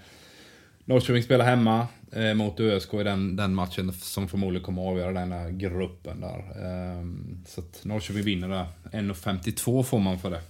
Norrköping 0.86 1.24
spelar 1.24 1.46
hemma 1.46 1.88
eh, 2.12 2.34
mot 2.34 2.60
USK 2.60 2.94
i 2.94 3.04
den, 3.04 3.36
den 3.36 3.56
matchen 3.56 3.94
som 3.94 4.28
förmodligen 4.28 4.66
kommer 4.66 4.82
att 4.82 4.92
avgöra 4.92 5.12
den 5.12 5.32
här 5.32 5.50
gruppen 5.50 6.22
där. 6.22 6.38
Eh, 6.38 7.04
så 7.48 7.62
att 7.62 7.86
Norrköping 7.86 8.24
vinner 8.24 8.50
där. 8.50 8.66
1,52 8.92 9.84
får 9.84 10.00
man 10.00 10.20
för 10.20 10.32
det. 10.32 10.42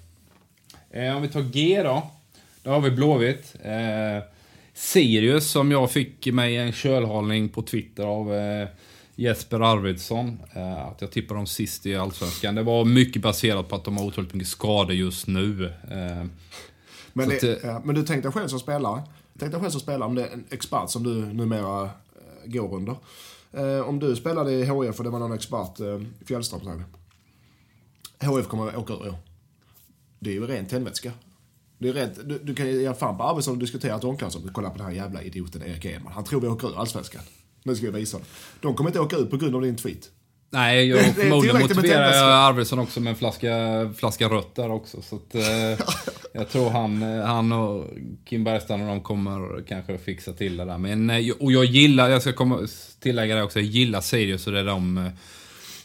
Eh, 0.91 1.15
om 1.15 1.21
vi 1.21 1.27
tar 1.27 1.41
G 1.41 1.83
då. 1.83 2.11
Då 2.63 2.69
har 2.69 2.81
vi 2.81 2.91
Blåvitt. 2.91 3.55
Eh, 3.63 4.23
Sirius 4.77 5.51
som 5.51 5.71
jag 5.71 5.91
fick 5.91 6.33
mig 6.33 6.57
en 6.57 6.71
kölhållning 6.71 7.49
på 7.49 7.61
Twitter 7.61 8.03
av 8.03 8.35
eh, 8.35 8.67
Jesper 9.15 9.59
Arvidsson. 9.59 10.39
Eh, 10.53 10.87
att 10.87 11.01
jag 11.01 11.11
tippar 11.11 11.35
dem 11.35 11.47
sist 11.47 11.85
i 11.85 11.95
Allsvenskan. 11.95 12.55
Det 12.55 12.63
var 12.63 12.85
mycket 12.85 13.21
baserat 13.21 13.69
på 13.69 13.75
att 13.75 13.83
de 13.83 13.97
har 13.97 14.05
otroligt 14.05 14.33
mycket 14.33 14.47
skador 14.47 14.93
just 14.93 15.27
nu. 15.27 15.65
Eh, 15.65 16.25
men, 17.13 17.29
det, 17.29 17.35
att, 17.35 17.63
ja, 17.63 17.81
men 17.85 17.95
du 17.95 18.03
tänkte 18.03 18.31
själv 18.31 18.47
som 18.47 18.59
spelare? 18.59 19.03
Tänk 19.39 19.51
dig 19.51 19.61
själv 19.61 19.71
som 19.71 19.81
spelare, 19.81 20.09
om 20.09 20.15
det 20.15 20.25
är 20.25 20.33
en 20.33 20.45
expert 20.49 20.89
som 20.89 21.03
du 21.03 21.25
numera 21.25 21.83
äh, 21.83 21.89
går 22.45 22.75
under. 22.75 22.95
Äh, 23.53 23.89
om 23.89 23.99
du 23.99 24.15
spelade 24.15 24.51
i 24.51 24.65
HF 24.65 24.97
och 24.97 25.03
det 25.03 25.09
var 25.09 25.19
någon 25.19 25.33
expert, 25.33 25.79
äh, 25.79 26.01
Fjällström 26.25 26.61
säger 26.61 26.83
vi. 28.19 28.27
HF 28.27 28.47
kommer 28.47 28.67
att 28.67 28.77
åka 28.77 28.93
ur 28.93 29.05
i 29.05 29.09
år. 29.09 29.17
Det 30.19 30.29
är 30.29 30.33
ju 30.33 30.47
ren 30.47 30.65
tändvätska. 30.65 31.11
Det 31.77 31.89
är 31.89 31.93
rätt. 31.93 32.29
Du, 32.29 32.39
du 32.43 32.55
kan 32.55 32.67
ge 32.67 32.93
fan 32.93 33.17
på 33.17 33.23
Arvidsson 33.23 33.53
och 33.53 33.59
diskutera 33.59 33.95
ett 33.95 34.03
omklädningsrum. 34.03 34.49
Kolla 34.53 34.69
på 34.69 34.77
den 34.77 34.87
här 34.87 34.93
jävla 34.93 35.21
idioten 35.21 35.63
Erik 35.63 35.85
Edman. 35.85 36.13
Han 36.13 36.23
tror 36.23 36.41
vi 36.41 36.47
åker 36.47 36.67
ur 36.67 36.79
Allsvenskan. 36.79 37.21
Nu 37.63 37.75
ska 37.75 37.85
jag 37.85 37.93
visa 37.93 38.17
dem. 38.17 38.25
De 38.61 38.75
kommer 38.75 38.89
inte 38.89 38.99
åka 38.99 39.15
ut 39.15 39.29
på 39.29 39.37
grund 39.37 39.55
av 39.55 39.61
din 39.61 39.75
tweet. 39.75 40.09
Nej, 40.49 40.87
jag 40.87 41.15
förmodligen 41.15 41.59
motiverar 41.61 42.13
jag 42.13 42.31
Arvidsson 42.31 42.79
också 42.79 42.99
med 42.99 43.11
en 43.11 43.15
flaska, 43.15 43.49
flaska 43.97 44.29
rött 44.29 44.55
där 44.55 44.71
också. 44.71 45.01
Så 45.01 45.15
att, 45.15 45.35
eh, 45.35 45.85
jag 46.33 46.49
tror 46.49 46.69
han, 46.69 47.03
eh, 47.03 47.25
han 47.25 47.51
och 47.51 47.85
Kim 48.25 48.43
Bergstrand 48.43 48.81
och 48.81 48.87
de 48.87 49.01
kommer 49.01 49.63
kanske 49.67 49.97
fixa 49.97 50.33
till 50.33 50.57
det 50.57 50.65
där. 50.65 50.77
Men, 50.77 51.09
eh, 51.09 51.31
och 51.39 51.51
jag 51.51 51.65
gillar, 51.65 52.09
jag 52.09 52.21
ska 52.21 52.33
komma, 52.33 52.67
tillägga 52.99 53.35
det 53.35 53.43
också, 53.43 53.59
jag 53.59 53.67
gillar 53.67 54.01
Sirius 54.01 54.47
och 54.47 54.53
det 54.53 54.63
de 54.63 55.11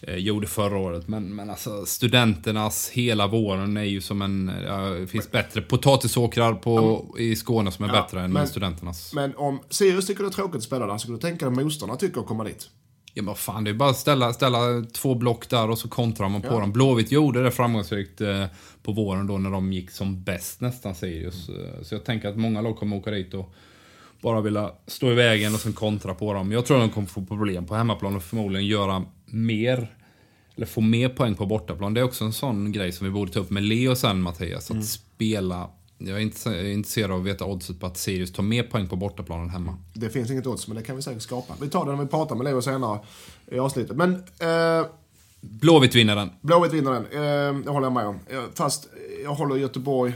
eh, 0.02 0.16
gjorde 0.16 0.46
förra 0.46 0.78
året. 0.78 1.08
Men, 1.08 1.34
men 1.34 1.50
alltså 1.50 1.86
studenternas 1.86 2.90
hela 2.90 3.26
våren 3.26 3.76
är 3.76 3.82
ju 3.84 4.00
som 4.00 4.22
en, 4.22 4.52
ja, 4.66 4.76
det 4.80 5.06
finns 5.06 5.30
bättre 5.30 5.62
potatisåkrar 5.62 6.54
på, 6.54 7.04
i 7.18 7.36
Skåne 7.36 7.72
som 7.72 7.84
är 7.84 7.88
Ja, 7.94 8.02
bättre 8.02 8.20
än 8.20 8.32
men- 8.32 8.48
studenternas. 8.48 9.12
Men 9.14 9.36
om 9.36 9.60
Sirius 9.70 10.06
tycker 10.06 10.22
det 10.22 10.28
är 10.28 10.32
tråkigt 10.32 10.56
att 10.56 10.62
spela 10.62 10.86
där, 10.86 10.92
så 10.92 10.98
skulle 10.98 11.16
du 11.16 11.20
tänka 11.22 11.50
dig 11.50 11.64
motståndarna 11.64 11.98
tycker 11.98 12.20
att 12.20 12.26
komma 12.26 12.44
dit. 12.44 12.68
Ja 13.14 13.22
men 13.22 13.34
fan, 13.34 13.64
det 13.64 13.70
är 13.70 13.74
bara 13.74 13.90
att 13.90 13.96
ställa, 13.96 14.32
ställa 14.32 14.58
två 14.92 15.14
block 15.14 15.48
där 15.48 15.70
och 15.70 15.78
så 15.78 15.88
kontrar 15.88 16.28
man 16.28 16.42
på 16.42 16.60
dem. 16.60 16.72
Blåvitt 16.72 17.12
gjorde 17.12 17.42
det 17.42 17.50
framgångsrikt 17.50 18.20
eh, 18.20 18.44
på 18.82 18.92
våren 18.92 19.26
då 19.26 19.38
när 19.38 19.50
de 19.50 19.72
gick 19.72 19.90
som 19.90 20.22
bäst 20.22 20.60
nästan 20.60 20.94
Sirius. 20.94 21.48
Eh, 21.48 21.82
Så 21.82 21.94
jag 21.94 22.04
tänker 22.04 22.28
att 22.28 22.36
många 22.36 22.60
lag 22.60 22.76
kommer 22.76 22.96
åka 22.96 23.10
dit 23.10 23.34
och 23.34 23.52
bara 24.22 24.40
vilja 24.40 24.70
stå 24.86 25.10
i 25.10 25.14
vägen 25.14 25.54
och 25.54 25.60
sen 25.60 25.72
kontra 25.72 26.14
på 26.14 26.32
dem. 26.34 26.52
Jag 26.52 26.66
tror 26.66 26.76
att 26.76 26.82
de 26.82 26.90
kommer 26.94 27.06
få 27.08 27.24
problem 27.24 27.66
på 27.66 27.74
hemmaplan 27.74 28.16
och 28.16 28.22
förmodligen 28.22 28.66
göra 28.66 29.02
mer 29.32 29.96
eller 30.56 30.66
få 30.66 30.80
mer 30.80 31.08
poäng 31.08 31.34
på 31.34 31.46
bortaplan. 31.46 31.94
Det 31.94 32.00
är 32.00 32.04
också 32.04 32.24
en 32.24 32.32
sån 32.32 32.72
grej 32.72 32.92
som 32.92 33.06
vi 33.06 33.10
borde 33.10 33.32
ta 33.32 33.40
upp 33.40 33.50
med 33.50 33.62
Leo 33.62 33.96
sen 33.96 34.22
Mattias. 34.22 34.70
Att 34.70 34.84
spela... 34.84 35.70
Jag 35.98 36.22
är 36.22 36.64
intresserad 36.64 37.10
av 37.10 37.20
att 37.20 37.26
veta 37.26 37.44
oddset 37.44 37.80
på 37.80 37.86
att 37.86 37.96
Sirius 37.96 38.32
tar 38.32 38.42
mer 38.42 38.62
poäng 38.62 38.88
på 38.88 38.96
bortaplan 38.96 39.42
än 39.42 39.50
hemma. 39.50 39.78
Det 39.94 40.10
finns 40.10 40.30
inget 40.30 40.46
odds, 40.46 40.68
men 40.68 40.76
det 40.76 40.82
kan 40.82 40.96
vi 40.96 41.02
säkert 41.02 41.22
skapa. 41.22 41.54
Vi 41.60 41.68
tar 41.68 41.84
det 41.86 41.92
när 41.92 42.02
vi 42.02 42.08
pratar 42.08 42.36
med 42.36 42.44
Leo 42.44 42.62
senare 42.62 43.00
i 43.46 43.58
avsnittet. 43.58 43.96
Men 43.96 44.14
eh, 44.14 44.86
Blåvitt 45.40 45.94
vinner 45.94 46.16
den. 46.16 46.30
Blåvitt 46.40 46.72
vinner 46.72 46.92
den. 46.92 47.04
Eh, 47.04 47.64
det 47.64 47.70
håller 47.70 47.86
jag 47.86 47.92
med 47.92 48.06
om. 48.06 48.18
Fast 48.54 48.88
jag 49.24 49.34
håller 49.34 49.56
Göteborg 49.56 50.12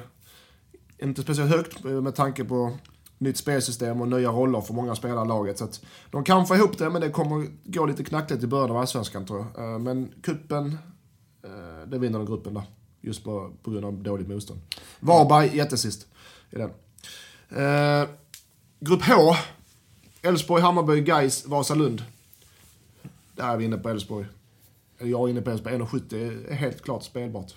inte 1.03 1.23
speciellt 1.23 1.51
högt 1.51 1.85
eh, 1.85 1.91
med 1.91 2.15
tanke 2.15 2.45
på 2.45 2.79
nytt 3.19 3.37
spelsystem 3.37 4.01
och 4.01 4.09
nya 4.09 4.31
roller 4.31 4.61
för 4.61 4.75
många 4.75 4.95
spelare 4.95 5.25
i 5.25 5.29
laget. 5.29 5.59
Så 5.59 5.65
att 5.65 5.81
de 6.11 6.25
kan 6.25 6.47
få 6.47 6.57
ihop 6.57 6.79
det, 6.79 6.91
men 6.91 7.01
det 7.01 7.11
kommer 7.11 7.47
gå 7.65 7.87
lite 7.87 8.05
knackligt 8.05 8.43
i 8.43 8.47
början 8.47 8.71
av 8.71 8.77
Allsvenskan 8.77 9.27
tror 9.27 9.47
jag. 9.55 9.73
Eh, 9.73 9.79
men 9.79 10.13
kuppen, 10.23 10.79
eh, 11.43 11.89
det 11.89 11.99
vinner 11.99 12.19
den 12.19 12.27
gruppen 12.27 12.55
där. 12.55 12.63
Just 13.01 13.25
på, 13.25 13.53
på 13.63 13.71
grund 13.71 13.85
av 13.85 13.93
dåligt 13.93 14.29
motstånd. 14.29 14.61
Varberg 15.01 15.57
jättesist 15.57 16.07
i 16.51 16.57
den. 16.57 16.71
Eh, 17.49 18.09
grupp 18.81 19.03
H. 19.03 19.37
Elfsborg, 20.23 20.63
Hammarby, 20.63 21.01
Gais, 21.01 21.47
Vasalund. 21.47 22.05
Där 23.33 23.53
är 23.53 23.57
vi 23.57 23.65
inne 23.65 23.77
på 23.77 23.89
Elfsborg. 23.89 24.27
Eller 24.99 25.11
Jag 25.11 25.25
är 25.25 25.31
inne 25.31 25.43
på 25.43 25.51
Elfsborg. 25.51 25.77
1,70 25.77 26.51
är 26.51 26.55
helt 26.55 26.83
klart 26.83 27.03
spelbart. 27.05 27.55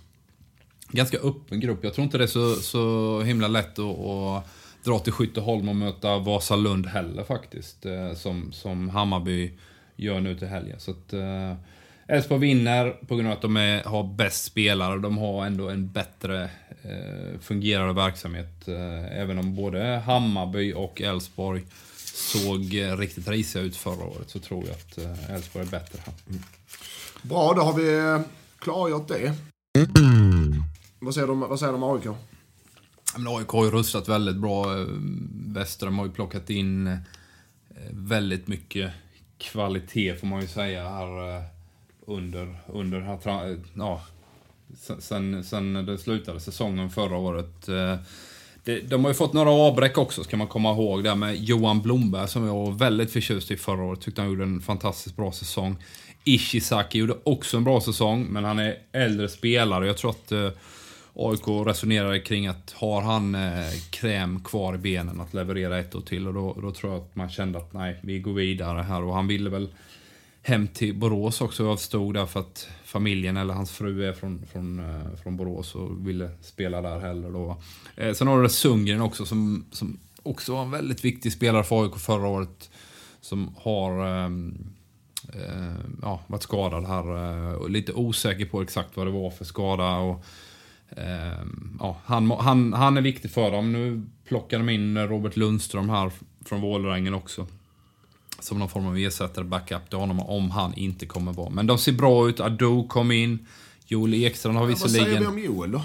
ganska 0.91 1.17
öppen 1.17 1.59
grupp. 1.59 1.83
Jag 1.83 1.93
tror 1.93 2.05
inte 2.05 2.17
det 2.17 2.23
är 2.23 2.27
så, 2.27 2.55
så 2.55 3.21
himla 3.21 3.47
lätt 3.47 3.79
att, 3.79 3.99
att 3.99 4.47
dra 4.89 4.99
till 4.99 5.13
Skytteholm 5.13 5.69
och 5.69 5.75
möta 5.75 6.17
Vasalund 6.17 6.85
heller 6.87 7.23
faktiskt. 7.23 7.85
eh, 7.85 8.13
Som, 8.13 8.51
som 8.51 8.89
Hammarby 8.89 9.51
gör 9.95 10.19
nu 10.19 10.35
till 10.37 10.47
helgen. 10.47 10.79
Så 10.79 10.91
att 10.91 11.13
eh, 11.13 11.53
Elfsborg 12.07 12.41
vinner 12.41 12.89
på 13.07 13.15
grund 13.15 13.27
av 13.27 13.33
att 13.33 13.41
de 13.41 13.57
är, 13.57 13.83
har 13.83 14.03
bäst 14.03 14.43
spelare. 14.45 14.99
De 14.99 15.17
har 15.17 15.45
ändå 15.45 15.69
en 15.69 15.91
bättre 15.91 16.43
eh, 16.83 17.39
fungerande 17.41 17.93
verksamhet. 17.93 18.67
Eh, 18.67 19.19
även 19.21 19.37
om 19.39 19.55
både 19.55 19.83
Hammarby 20.05 20.73
och 20.73 21.01
Elfsborg 21.01 21.61
såg 22.05 22.75
eh, 22.75 22.97
riktigt 22.97 23.27
risiga 23.27 23.63
ut 23.63 23.75
förra 23.75 24.03
året 24.05 24.29
så 24.29 24.39
tror 24.39 24.63
jag 24.65 24.71
att 24.75 24.97
eh, 24.97 25.35
Elfsborg 25.35 25.65
är 25.65 25.71
bättre 25.71 25.99
här. 26.05 26.13
Bra, 27.21 27.53
då 27.53 27.61
har 27.61 27.73
vi 27.73 28.19
klargjort 28.59 29.07
det. 29.07 29.33
Vad 30.99 31.13
säger 31.13 31.27
de, 31.27 31.39
vad 31.39 31.59
säger 31.59 31.73
de 31.73 31.83
om 31.83 31.95
AIK? 31.95 32.17
Men 33.17 33.27
AIK 33.27 33.47
har 33.47 33.65
ju 33.65 33.71
rustat 33.71 34.07
väldigt 34.09 34.35
bra. 34.37 34.79
Eh, 34.79 34.87
har 35.97 36.05
ju 36.05 36.11
plockat 36.11 36.49
in 36.49 36.87
eh, 36.87 36.97
väldigt 37.91 38.47
mycket 38.47 38.91
kvalitet 39.37 40.15
får 40.15 40.27
man 40.27 40.41
ju 40.41 40.47
säga 40.47 40.89
här 40.89 41.35
eh, 41.37 41.43
under, 42.05 42.55
under 42.67 42.99
här, 42.99 43.49
eh, 43.51 43.57
ja, 43.73 44.01
sen- 44.99 45.43
sen, 45.43 45.73
det 45.85 45.97
slutade 45.97 46.39
säsongen 46.39 46.89
förra 46.89 47.17
året. 47.17 47.69
De 48.87 49.03
har 49.03 49.07
ju 49.09 49.13
fått 49.13 49.33
några 49.33 49.49
avbräck 49.51 49.97
också, 49.97 50.23
ska 50.23 50.37
man 50.37 50.47
komma 50.47 50.71
ihåg. 50.71 51.03
Där 51.03 51.15
med 51.15 51.35
Johan 51.35 51.81
Blomberg 51.81 52.27
som 52.27 52.45
jag 52.45 52.53
var 52.55 52.71
väldigt 52.71 53.11
förtjust 53.11 53.51
i 53.51 53.57
förra 53.57 53.83
året. 53.83 54.01
Tyckte 54.01 54.21
han 54.21 54.29
gjorde 54.29 54.43
en 54.43 54.61
fantastiskt 54.61 55.15
bra 55.15 55.31
säsong. 55.31 55.77
Ishizaki 56.23 56.97
gjorde 56.97 57.15
också 57.23 57.57
en 57.57 57.63
bra 57.63 57.81
säsong, 57.81 58.27
men 58.29 58.43
han 58.43 58.59
är 58.59 58.77
äldre 58.91 59.29
spelare. 59.29 59.87
Jag 59.87 59.97
tror 59.97 60.11
att 60.11 60.31
AIK 61.13 61.47
resonerade 61.65 62.19
kring 62.19 62.47
att 62.47 62.71
har 62.71 63.01
han 63.01 63.35
eh, 63.35 63.71
kräm 63.89 64.39
kvar 64.43 64.75
i 64.75 64.77
benen 64.77 65.21
att 65.21 65.33
leverera 65.33 65.79
ett 65.79 65.95
år 65.95 66.01
till 66.01 66.27
och 66.27 66.33
då, 66.33 66.57
då 66.61 66.71
tror 66.71 66.93
jag 66.93 67.01
att 67.01 67.15
man 67.15 67.29
kände 67.29 67.59
att 67.59 67.73
nej, 67.73 67.99
vi 68.01 68.19
går 68.19 68.33
vidare 68.33 68.81
här 68.81 69.03
och 69.03 69.13
han 69.13 69.27
ville 69.27 69.49
väl 69.49 69.69
hem 70.41 70.67
till 70.67 70.95
Borås 70.95 71.41
också. 71.41 71.63
Jag 71.63 71.79
förstod 71.79 72.13
där 72.13 72.25
för 72.25 72.39
att 72.39 72.67
familjen 72.83 73.37
eller 73.37 73.53
hans 73.53 73.71
fru 73.71 74.05
är 74.09 74.13
från, 74.13 74.45
från, 74.51 74.79
eh, 74.79 75.15
från 75.23 75.37
Borås 75.37 75.75
och 75.75 76.07
ville 76.07 76.29
spela 76.41 76.81
där 76.81 76.99
heller 76.99 77.29
då. 77.29 77.57
Eh, 77.95 78.13
sen 78.13 78.27
har 78.27 78.43
du 78.43 78.49
Sundgren 78.49 79.01
också 79.01 79.25
som, 79.25 79.65
som 79.71 79.99
också 80.23 80.53
var 80.53 80.61
en 80.61 80.71
väldigt 80.71 81.05
viktig 81.05 81.33
spelare 81.33 81.63
för 81.63 81.83
AIK 81.83 81.95
förra 81.95 82.27
året. 82.27 82.69
Som 83.21 83.55
har 83.57 84.07
eh, 84.07 84.31
eh, 85.33 85.75
ja, 86.01 86.19
varit 86.27 86.43
skadad 86.43 86.85
här. 86.85 87.03
eh, 87.49 87.53
och 87.53 87.69
lite 87.69 87.93
osäker 87.93 88.45
på 88.45 88.61
exakt 88.61 88.97
vad 88.97 89.07
det 89.07 89.11
var 89.11 89.29
för 89.29 89.45
skada. 89.45 89.97
Och, 89.97 90.25
ja, 91.79 91.97
han, 92.05 92.31
han, 92.31 92.73
han 92.73 92.97
är 92.97 93.01
viktig 93.01 93.31
för 93.31 93.51
dem. 93.51 93.71
Nu 93.71 94.05
plockar 94.27 94.57
de 94.57 94.69
in 94.69 94.97
Robert 94.97 95.37
Lundström 95.37 95.89
här 95.89 96.11
från 96.45 96.61
Vålerengen 96.61 97.13
också. 97.13 97.47
Som 98.39 98.59
någon 98.59 98.69
form 98.69 98.87
av 98.87 98.97
ersättare, 98.97 99.45
backup 99.45 99.89
till 99.89 99.99
honom 99.99 100.19
om 100.19 100.51
han 100.51 100.73
inte 100.73 101.05
kommer 101.05 101.33
vara. 101.33 101.49
Men 101.49 101.67
de 101.67 101.77
ser 101.77 101.91
bra 101.91 102.29
ut. 102.29 102.39
Ado 102.39 102.87
kom 102.87 103.11
in. 103.11 103.47
Joel 103.85 104.13
Ekstrand 104.13 104.57
har 104.57 104.67
Vad 104.67 104.77
säger 104.77 105.05
vi 105.05 105.11
visserligen... 105.11 105.33
om 105.33 105.39
Joel 105.39 105.71
då? 105.71 105.81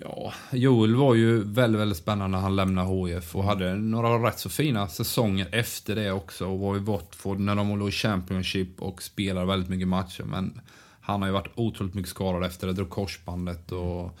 Ja, 0.00 0.32
Joel 0.52 0.94
var 0.94 1.14
ju 1.14 1.44
väldigt, 1.44 1.80
väldigt 1.80 1.98
spännande 1.98 2.36
när 2.36 2.42
han 2.42 2.56
lämnade 2.56 3.08
HIF 3.08 3.36
och 3.36 3.44
hade 3.44 3.74
några 3.74 4.28
rätt 4.28 4.38
så 4.38 4.48
fina 4.48 4.88
säsonger 4.88 5.48
efter 5.52 5.96
det 5.96 6.12
också 6.12 6.46
och 6.46 6.58
var 6.58 6.76
i 6.76 6.78
Watford 6.78 7.40
när 7.40 7.54
de 7.54 7.78
låg 7.78 7.88
i 7.88 7.92
Championship 7.92 8.82
och 8.82 9.02
spelade 9.02 9.46
väldigt 9.46 9.68
mycket 9.68 9.88
matcher. 9.88 10.24
Men 10.24 10.60
han 11.00 11.20
har 11.22 11.28
ju 11.28 11.32
varit 11.32 11.50
otroligt 11.54 11.94
mycket 11.94 12.10
skadad 12.10 12.44
efter 12.44 12.66
det, 12.66 12.72
drog 12.72 12.90
korsbandet 12.90 13.72
och... 13.72 14.18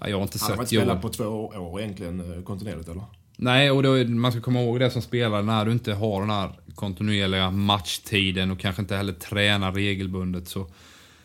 Ja, 0.00 0.08
jag 0.08 0.16
har 0.16 0.22
inte 0.22 0.38
Han 0.40 0.50
har 0.50 0.56
sett 0.56 0.60
inte 0.62 0.74
Joel. 0.74 0.86
spelat 0.86 1.02
på 1.02 1.08
två 1.08 1.24
år 1.56 1.80
egentligen 1.80 2.32
eh, 2.32 2.42
kontinuerligt 2.42 2.88
eller? 2.88 3.02
Nej, 3.36 3.70
och 3.70 3.82
då, 3.82 4.04
man 4.04 4.32
ska 4.32 4.40
komma 4.40 4.60
ihåg 4.62 4.80
det 4.80 4.90
som 4.90 5.02
spelare 5.02 5.42
när 5.42 5.64
du 5.64 5.72
inte 5.72 5.92
har 5.94 6.20
den 6.20 6.30
här 6.30 6.52
kontinuerliga 6.74 7.50
matchtiden 7.50 8.50
och 8.50 8.58
kanske 8.58 8.82
inte 8.82 8.96
heller 8.96 9.12
tränar 9.12 9.72
regelbundet 9.72 10.48
så, 10.48 10.66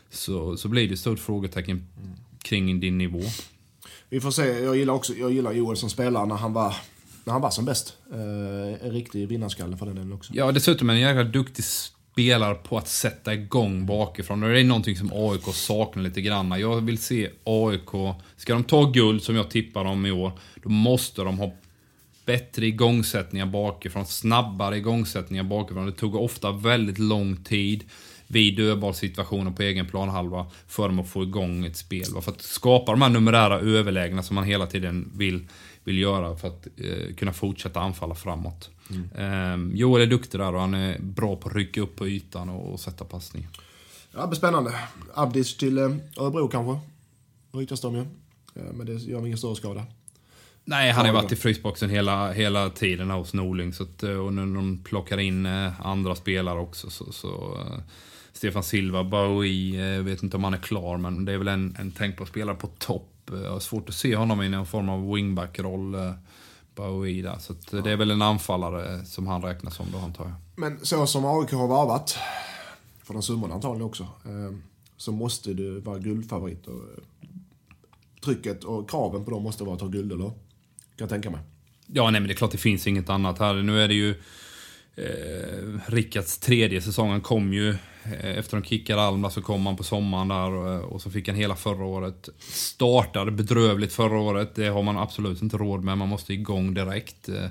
så, 0.09 0.57
så 0.57 0.67
blir 0.67 0.87
det 0.87 0.93
ett 0.93 0.99
stort 0.99 1.19
frågetecken 1.19 1.87
kring 2.41 2.79
din 2.79 2.97
nivå. 2.97 3.21
Vi 4.09 4.21
får 4.21 4.31
se. 4.31 4.43
Jag 4.63 4.77
gillar, 4.77 4.93
också, 4.93 5.13
jag 5.13 5.31
gillar 5.31 5.51
Joel 5.51 5.77
som 5.77 5.89
spelare 5.89 6.25
när 6.25 6.35
han 6.35 6.53
var, 6.53 6.75
när 7.23 7.33
han 7.33 7.41
var 7.41 7.49
som 7.49 7.65
bäst. 7.65 7.97
Eh, 8.11 8.85
en 8.87 8.91
riktig 8.91 9.27
vinnarskalle 9.27 9.77
för 9.77 9.85
den 9.85 9.95
delen 9.95 10.13
också. 10.13 10.33
Ja, 10.35 10.51
dessutom 10.51 10.89
en 10.89 10.99
jäkla 10.99 11.23
duktig 11.23 11.63
spelare 12.13 12.55
på 12.55 12.77
att 12.77 12.87
sätta 12.87 13.33
igång 13.33 13.85
bakifrån. 13.85 14.43
Och 14.43 14.49
det 14.49 14.59
är 14.59 14.63
någonting 14.63 14.95
som 14.95 15.11
AIK 15.13 15.43
saknar 15.55 16.03
lite 16.03 16.21
grann. 16.21 16.59
Jag 16.59 16.81
vill 16.81 16.97
se 16.97 17.29
AIK, 17.43 18.15
ska 18.37 18.53
de 18.53 18.63
ta 18.63 18.85
guld 18.85 19.23
som 19.23 19.35
jag 19.35 19.49
tippar 19.49 19.83
dem 19.83 20.05
i 20.05 20.11
år, 20.11 20.31
då 20.63 20.69
måste 20.69 21.21
de 21.21 21.39
ha 21.39 21.53
bättre 22.25 22.65
igångsättningar 22.65 23.45
bakifrån, 23.45 24.05
snabbare 24.05 24.77
igångsättningar 24.77 25.43
bakifrån. 25.43 25.85
Det 25.85 25.91
tog 25.91 26.15
ofta 26.15 26.51
väldigt 26.51 26.99
lång 26.99 27.35
tid 27.35 27.83
vid 28.33 28.57
dödbollssituationer 28.57 29.51
på 29.51 29.61
egen 29.61 29.87
planhalva 29.87 30.45
för 30.67 30.87
dem 30.87 30.99
att 30.99 31.09
få 31.09 31.23
igång 31.23 31.65
ett 31.65 31.77
spel. 31.77 32.05
För 32.21 32.31
att 32.31 32.41
skapa 32.41 32.91
de 32.91 33.01
här 33.01 33.09
numerära 33.09 33.59
överlägena 33.59 34.23
som 34.23 34.35
man 34.35 34.43
hela 34.43 34.67
tiden 34.67 35.11
vill, 35.15 35.47
vill 35.83 35.97
göra 35.97 36.35
för 36.35 36.47
att 36.47 36.67
eh, 36.77 37.15
kunna 37.15 37.33
fortsätta 37.33 37.79
anfalla 37.79 38.15
framåt. 38.15 38.69
Eh, 39.15 39.57
Joel 39.73 40.01
är 40.01 40.07
duktig 40.07 40.39
där 40.39 40.55
och 40.55 40.61
han 40.61 40.73
är 40.73 40.99
bra 40.99 41.35
på 41.35 41.49
att 41.49 41.55
rycka 41.55 41.81
upp 41.81 41.95
på 41.95 42.07
ytan 42.07 42.49
och, 42.49 42.73
och 42.73 42.79
sätta 42.79 43.05
passning. 43.05 43.47
Ja, 44.15 44.25
det 44.25 44.35
spännande. 44.35 44.75
Abdic 45.13 45.57
till 45.57 45.77
eh, 45.77 45.95
Örebro 46.17 46.47
kanske. 46.47 46.87
Ryktas 47.51 47.81
de 47.81 47.95
ju. 47.95 48.01
Eh, 48.55 48.73
men 48.73 48.85
det 48.85 48.93
gör 48.93 49.25
ingen 49.25 49.37
större 49.37 49.55
skada. 49.55 49.85
Nej, 50.65 50.91
han 50.91 51.05
har 51.05 51.13
ju 51.13 51.21
varit 51.21 51.31
i 51.31 51.35
frysboxen 51.35 51.89
hela, 51.89 52.31
hela 52.31 52.69
tiden 52.69 53.09
hos 53.09 53.33
Norling. 53.33 53.73
Så 53.73 53.83
att, 53.83 54.03
eh, 54.03 54.09
och 54.09 54.33
när 54.33 54.55
de 54.55 54.83
plockar 54.83 55.19
in 55.19 55.45
andra 55.83 56.15
spelare 56.15 56.59
också 56.59 56.89
så... 56.89 57.11
så 57.11 57.59
Stefan 58.33 58.63
Silva, 58.63 59.03
Bowie, 59.03 59.97
eh, 59.97 60.03
vet 60.03 60.23
inte 60.23 60.37
om 60.37 60.43
han 60.43 60.53
är 60.53 60.57
klar 60.57 60.97
men 60.97 61.25
det 61.25 61.31
är 61.33 61.37
väl 61.37 61.47
en, 61.47 61.75
en 61.79 61.91
tänkbar 61.91 62.25
spelare 62.25 62.55
på 62.55 62.67
topp 62.67 63.09
Jag 63.31 63.51
har 63.51 63.59
svårt 63.59 63.89
att 63.89 63.95
se 63.95 64.15
honom 64.15 64.41
i 64.41 64.49
någon 64.49 64.65
form 64.65 64.89
av 64.89 65.13
wingback-roll. 65.13 65.95
Eh, 65.95 66.13
Bowie 66.75 67.21
där. 67.21 67.37
Så 67.39 67.53
att 67.53 67.83
det 67.83 67.91
är 67.91 67.95
väl 67.95 68.11
en 68.11 68.21
anfallare 68.21 69.05
som 69.05 69.27
han 69.27 69.41
räknas 69.41 69.75
som 69.75 69.85
då 69.91 69.97
antar 69.97 70.23
jag. 70.23 70.33
Men 70.55 70.85
så 70.85 71.07
som 71.07 71.25
AIK 71.25 71.51
har 71.51 71.67
varvat, 71.67 72.17
för 73.03 73.13
den 73.13 73.23
summan 73.23 73.51
antagligen 73.51 73.85
också, 73.85 74.03
eh, 74.03 74.57
så 74.97 75.11
måste 75.11 75.53
det 75.53 75.79
vara 75.79 75.99
guldfavorit. 75.99 76.67
Och, 76.67 76.73
eh, 76.73 77.29
trycket 78.23 78.63
och 78.63 78.89
kraven 78.89 79.25
på 79.25 79.31
dem 79.31 79.43
måste 79.43 79.63
vara 79.63 79.73
att 79.73 79.79
ta 79.79 79.87
guld, 79.87 80.11
eller? 80.11 80.25
Kan 80.25 80.35
jag 80.97 81.09
tänka 81.09 81.29
mig. 81.29 81.39
Ja, 81.87 82.09
nej 82.11 82.21
men 82.21 82.27
det 82.27 82.33
är 82.33 82.35
klart 82.35 82.51
det 82.51 82.57
finns 82.57 82.87
inget 82.87 83.09
annat 83.09 83.39
här. 83.39 83.53
Nu 83.53 83.81
är 83.81 83.87
det 83.87 83.93
ju... 83.93 84.15
Eh, 84.95 85.79
Rickards 85.85 86.37
tredje 86.37 86.81
säsong, 86.81 87.09
han 87.09 87.21
kom 87.21 87.53
ju 87.53 87.69
eh, 87.69 87.75
Eh, 88.05 88.37
efter 88.37 88.57
de 88.57 88.63
kickade 88.63 89.01
Almar 89.01 89.29
så 89.29 89.41
kom 89.41 89.65
han 89.65 89.75
på 89.75 89.83
sommaren 89.83 90.27
där 90.27 90.75
eh, 90.75 90.81
och, 90.81 91.01
så 91.01 91.11
fick 91.11 91.27
han 91.27 91.37
hela 91.37 91.55
förra 91.55 91.85
året. 91.85 92.29
Startade 92.39 93.31
bedrövligt 93.31 93.93
förra 93.93 94.19
året, 94.19 94.55
det 94.55 94.67
har 94.67 94.83
man 94.83 94.97
absolut 94.97 95.41
inte 95.41 95.57
råd 95.57 95.83
med, 95.83 95.97
man 95.97 96.09
måste 96.09 96.33
igång 96.33 96.73
direkt. 96.73 97.29
Eh, 97.29 97.49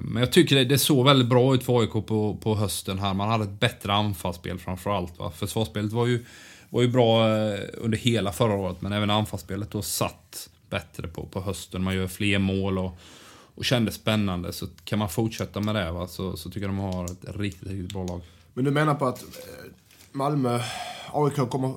men 0.00 0.20
jag 0.20 0.32
tycker 0.32 0.56
det, 0.56 0.64
det 0.64 0.78
såg 0.78 1.04
väldigt 1.04 1.28
bra 1.28 1.54
ut 1.54 1.64
för 1.64 1.80
AIK 1.80 1.92
på, 1.92 2.38
på 2.42 2.54
hösten 2.54 2.98
här. 2.98 3.14
Man 3.14 3.28
hade 3.28 3.44
ett 3.44 3.60
bättre 3.60 3.92
anfallsspel 3.92 4.58
framförallt. 4.58 5.18
Va? 5.18 5.30
Försvarsspelet 5.30 5.92
var 5.92 6.06
ju, 6.06 6.24
var 6.70 6.82
ju 6.82 6.88
bra 6.88 7.28
under 7.74 7.98
hela 7.98 8.32
förra 8.32 8.54
året, 8.54 8.80
men 8.80 8.92
även 8.92 9.10
anfallsspelet 9.10 9.70
då 9.70 9.82
satt 9.82 10.50
bättre 10.70 11.08
på, 11.08 11.26
på 11.26 11.40
hösten. 11.40 11.82
Man 11.82 11.94
gör 11.94 12.06
fler 12.06 12.38
mål 12.38 12.78
och, 12.78 12.98
och 13.54 13.64
kände 13.64 13.92
spännande. 13.92 14.52
Så 14.52 14.66
kan 14.84 14.98
man 14.98 15.08
fortsätta 15.08 15.60
med 15.60 15.74
det 15.74 15.92
va, 15.92 16.08
så, 16.08 16.36
så 16.36 16.50
tycker 16.50 16.66
jag 16.66 16.70
de 16.70 16.78
har 16.78 17.04
ett 17.04 17.36
riktigt, 17.36 17.68
riktigt 17.68 17.92
bra 17.92 18.04
lag. 18.04 18.22
Men 18.56 18.64
du 18.64 18.70
menar 18.70 18.94
på 18.94 19.06
att 19.06 19.22
eh, 19.22 19.28
Malmö, 20.12 20.60
AIK 21.12 21.34
kommer 21.34 21.74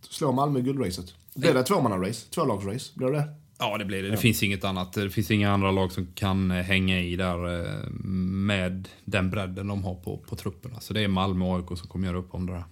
slå 0.00 0.32
Malmö 0.32 0.58
i 0.58 0.62
guldracet? 0.62 1.14
Blir 1.34 1.54
det 1.54 1.62
tvåmannarace? 1.64 2.30
Tvålagsrace? 2.30 2.92
Blir 2.94 3.08
det 3.08 3.18
det? 3.18 3.34
Ja, 3.58 3.78
det 3.78 3.84
blir 3.84 4.02
det. 4.02 4.08
Det 4.08 4.14
ja. 4.14 4.20
finns 4.20 4.42
inget 4.42 4.64
annat. 4.64 4.92
Det 4.92 5.10
finns 5.10 5.30
inga 5.30 5.52
andra 5.52 5.70
lag 5.70 5.92
som 5.92 6.06
kan 6.14 6.50
eh, 6.50 6.56
hänga 6.56 7.00
i 7.00 7.16
där 7.16 7.60
eh, 7.60 7.90
med 7.90 8.88
den 9.04 9.30
bredden 9.30 9.68
de 9.68 9.84
har 9.84 9.94
på, 9.94 10.16
på 10.16 10.36
trupperna. 10.36 10.80
Så 10.80 10.94
det 10.94 11.04
är 11.04 11.08
Malmö 11.08 11.44
och 11.44 11.56
AIK 11.56 11.78
som 11.78 11.88
kommer 11.88 12.06
göra 12.06 12.18
upp 12.18 12.34
om 12.34 12.46
det 12.46 12.52
där. 12.52 12.64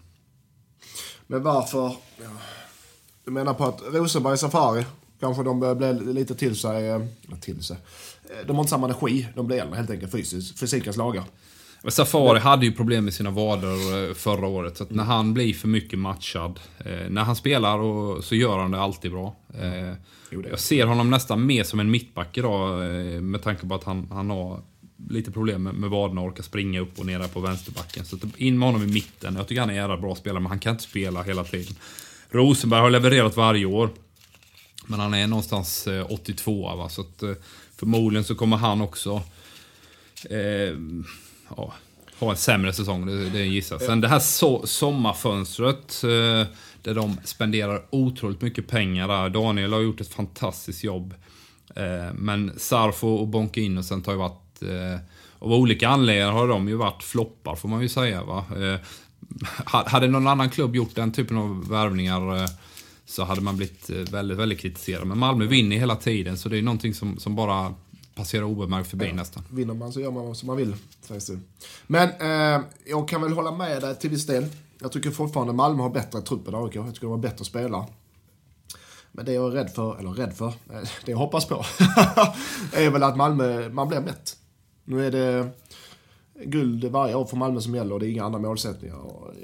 Men 1.27 1.43
varför... 1.43 1.97
Ja. 2.17 2.31
Du 3.25 3.31
menar 3.31 3.55
på 3.55 3.65
att 3.65 3.83
Rosenberg 3.93 4.39
Safari, 4.39 4.85
kanske 5.21 5.43
de 5.43 5.61
börjar 5.61 5.75
bli 5.75 6.13
lite 6.13 6.35
till 6.35 6.57
sig... 6.57 7.09
Till 7.41 7.63
sig. 7.63 7.77
De 8.47 8.57
har 8.57 8.63
inte 8.63 8.71
samma 8.71 8.87
energi. 8.87 9.29
De 9.35 9.47
blir 9.47 9.61
äldre 9.61 9.77
helt 9.77 9.91
enkelt 9.91 10.13
fysiskt. 10.13 10.59
Fysikens 10.59 10.97
lagar. 10.97 11.25
Safari 11.87 12.39
hade 12.39 12.67
ju 12.67 12.73
problem 12.73 13.05
med 13.05 13.15
sina 13.15 13.31
vader 13.31 14.09
eh, 14.09 14.15
förra 14.15 14.47
året. 14.47 14.77
Så 14.77 14.87
när 14.89 15.05
han 15.05 15.35
blir 15.35 15.55
för 15.55 15.69
mycket 15.69 15.99
matchad. 15.99 16.61
Eh, 16.79 17.11
när 17.11 17.23
han 17.23 17.37
spelar 17.37 17.79
och, 17.79 18.25
så 18.25 18.35
gör 18.35 18.59
han 18.59 18.71
det 18.71 18.81
alltid 18.81 19.11
bra. 19.11 19.37
Eh, 19.61 19.95
jag 20.51 20.59
ser 20.59 20.87
honom 20.87 21.11
nästan 21.11 21.47
mer 21.47 21.65
som 21.65 21.81
en 21.81 21.91
mittback 21.91 22.39
idag. 22.39 22.79
Med 23.23 23.43
tanke 23.43 23.67
på 23.67 23.75
att 23.75 23.85
han, 23.85 24.09
han 24.11 24.31
har 24.31 24.61
lite 25.09 25.31
problem 25.31 25.63
med, 25.63 25.75
med 25.75 25.91
vaderna 25.91 26.21
och 26.21 26.27
orkar 26.27 26.43
springa 26.43 26.81
upp 26.81 26.99
och 26.99 27.07
ner 27.07 27.29
på 27.29 27.41
vänsterbacken. 27.41 28.05
Så 28.05 28.17
in 28.37 28.59
med 28.59 28.69
honom 28.69 28.83
i 28.83 28.93
mitten. 28.93 29.37
Jag 29.37 29.49
tycker 29.49 29.61
han 29.61 29.71
är 29.71 29.75
en 29.75 29.81
jävla 29.81 29.97
bra 29.97 30.15
spelare, 30.15 30.41
men 30.41 30.51
han 30.51 30.59
kan 30.59 30.73
inte 30.73 30.85
spela 30.85 31.23
hela 31.23 31.45
tiden. 31.45 31.77
Rosenberg 32.31 32.81
har 32.81 32.91
levererat 32.91 33.37
varje 33.37 33.65
år. 33.65 33.91
Men 34.87 35.01
han 35.01 35.15
är 35.15 35.27
någonstans 35.27 35.89
82 36.09 36.77
va, 36.77 36.89
så 36.89 37.01
att 37.01 37.23
förmodligen 37.77 38.25
så 38.25 38.35
kommer 38.35 38.57
han 38.57 38.81
också 38.81 39.23
eh, 40.31 40.75
ja, 41.57 41.73
ha 42.19 42.31
en 42.31 42.37
sämre 42.37 42.73
säsong, 42.73 43.07
det, 43.07 43.31
det 43.31 43.45
gissar 43.45 43.79
Sen 43.79 44.01
det 44.01 44.09
här 44.09 44.19
so 44.19 44.67
sommarfönstret, 44.67 46.05
eh, 46.05 46.47
där 46.83 46.95
de 46.95 47.17
spenderar 47.25 47.83
otroligt 47.91 48.41
mycket 48.41 48.69
pengar 48.69 49.09
där. 49.09 49.29
Daniel 49.29 49.73
har 49.73 49.81
gjort 49.81 50.01
ett 50.01 50.15
fantastiskt 50.15 50.85
jobb. 50.85 51.15
Eh, 51.77 52.15
men 52.15 52.53
Sarfo 52.57 53.09
och 53.09 53.29
Bonke 53.29 53.61
Innocent 53.61 54.07
har 54.07 54.13
ju 54.13 54.19
varit, 54.19 54.63
eh, 54.63 55.01
av 55.39 55.53
olika 55.53 55.89
anledningar 55.89 56.33
har 56.33 56.49
de 56.49 56.69
ju 56.69 56.75
varit 56.75 57.03
floppar 57.03 57.57
får 57.57 57.69
man 57.69 57.83
ju 57.83 57.89
säga. 57.89 58.25
Va? 58.25 58.45
Eh, 58.57 58.81
hade 59.65 60.09
någon 60.09 60.27
annan 60.27 60.51
klubb 60.51 60.77
gjort 60.77 60.95
den 60.95 61.13
typen 61.13 61.37
av 61.37 61.69
värvningar 61.69 62.37
eh, 62.37 62.49
så 63.07 63.25
hade 63.25 63.41
man 63.41 63.57
blivit 63.57 63.91
eh, 63.91 63.97
väldigt, 63.97 64.39
väldigt 64.39 64.61
kritiserad. 64.61 65.07
Men 65.07 65.19
Malmö 65.19 65.47
vinner 65.47 65.77
hela 65.77 65.97
tiden, 65.97 66.39
så 66.39 66.49
det 66.49 66.59
är 66.59 66.63
någonting 66.63 66.95
som, 66.95 67.19
som 67.19 67.35
bara 67.35 67.75
passerar 68.19 68.45
obemärkt 68.45 68.91
förbi 68.91 69.07
ja. 69.07 69.15
nästan. 69.15 69.43
Vinner 69.51 69.75
man 69.75 69.93
så 69.93 70.01
gör 70.01 70.11
man 70.11 70.35
som 70.35 70.47
man 70.47 70.57
vill, 70.57 70.77
sägs 71.01 71.27
det. 71.27 71.39
Men 71.87 72.09
eh, 72.09 72.67
jag 72.85 73.09
kan 73.09 73.23
väl 73.23 73.33
hålla 73.33 73.51
med 73.51 73.83
dig 73.83 73.97
till 73.97 74.11
viss 74.11 74.27
del. 74.27 74.47
Jag 74.79 74.93
tycker 74.93 75.11
fortfarande 75.11 75.53
Malmö 75.53 75.83
har 75.83 75.91
bättre 75.91 76.21
trupp 76.21 76.49
än 76.49 76.55
AIK. 76.55 76.75
Jag 76.75 76.95
tycker 76.95 77.07
de 77.07 77.11
har 77.11 77.19
bättre 77.19 77.45
spelare. 77.45 77.87
Men 79.13 79.25
det 79.25 79.33
jag 79.33 79.47
är 79.47 79.51
rädd 79.51 79.71
för, 79.71 79.99
eller 79.99 80.11
rädd 80.11 80.33
för, 80.33 80.47
eh, 80.47 80.53
det 81.05 81.11
jag 81.11 81.19
hoppas 81.19 81.47
på, 81.47 81.55
är 82.73 82.91
väl 82.91 83.03
att 83.03 83.17
Malmö, 83.17 83.69
man 83.69 83.89
blir 83.89 84.01
mätt. 84.01 84.37
Nu 84.85 85.07
är 85.07 85.11
det 85.11 85.49
guld 86.45 86.85
varje 86.85 87.15
år 87.15 87.25
för 87.25 87.37
Malmö 87.37 87.61
som 87.61 87.75
gäller 87.75 87.95
och 87.95 88.01
det 88.01 88.07
är 88.07 88.11
inga 88.11 88.25
andra 88.25 88.39
målsättningar. 88.39 88.97
Och 88.97 89.29
eh, 89.29 89.35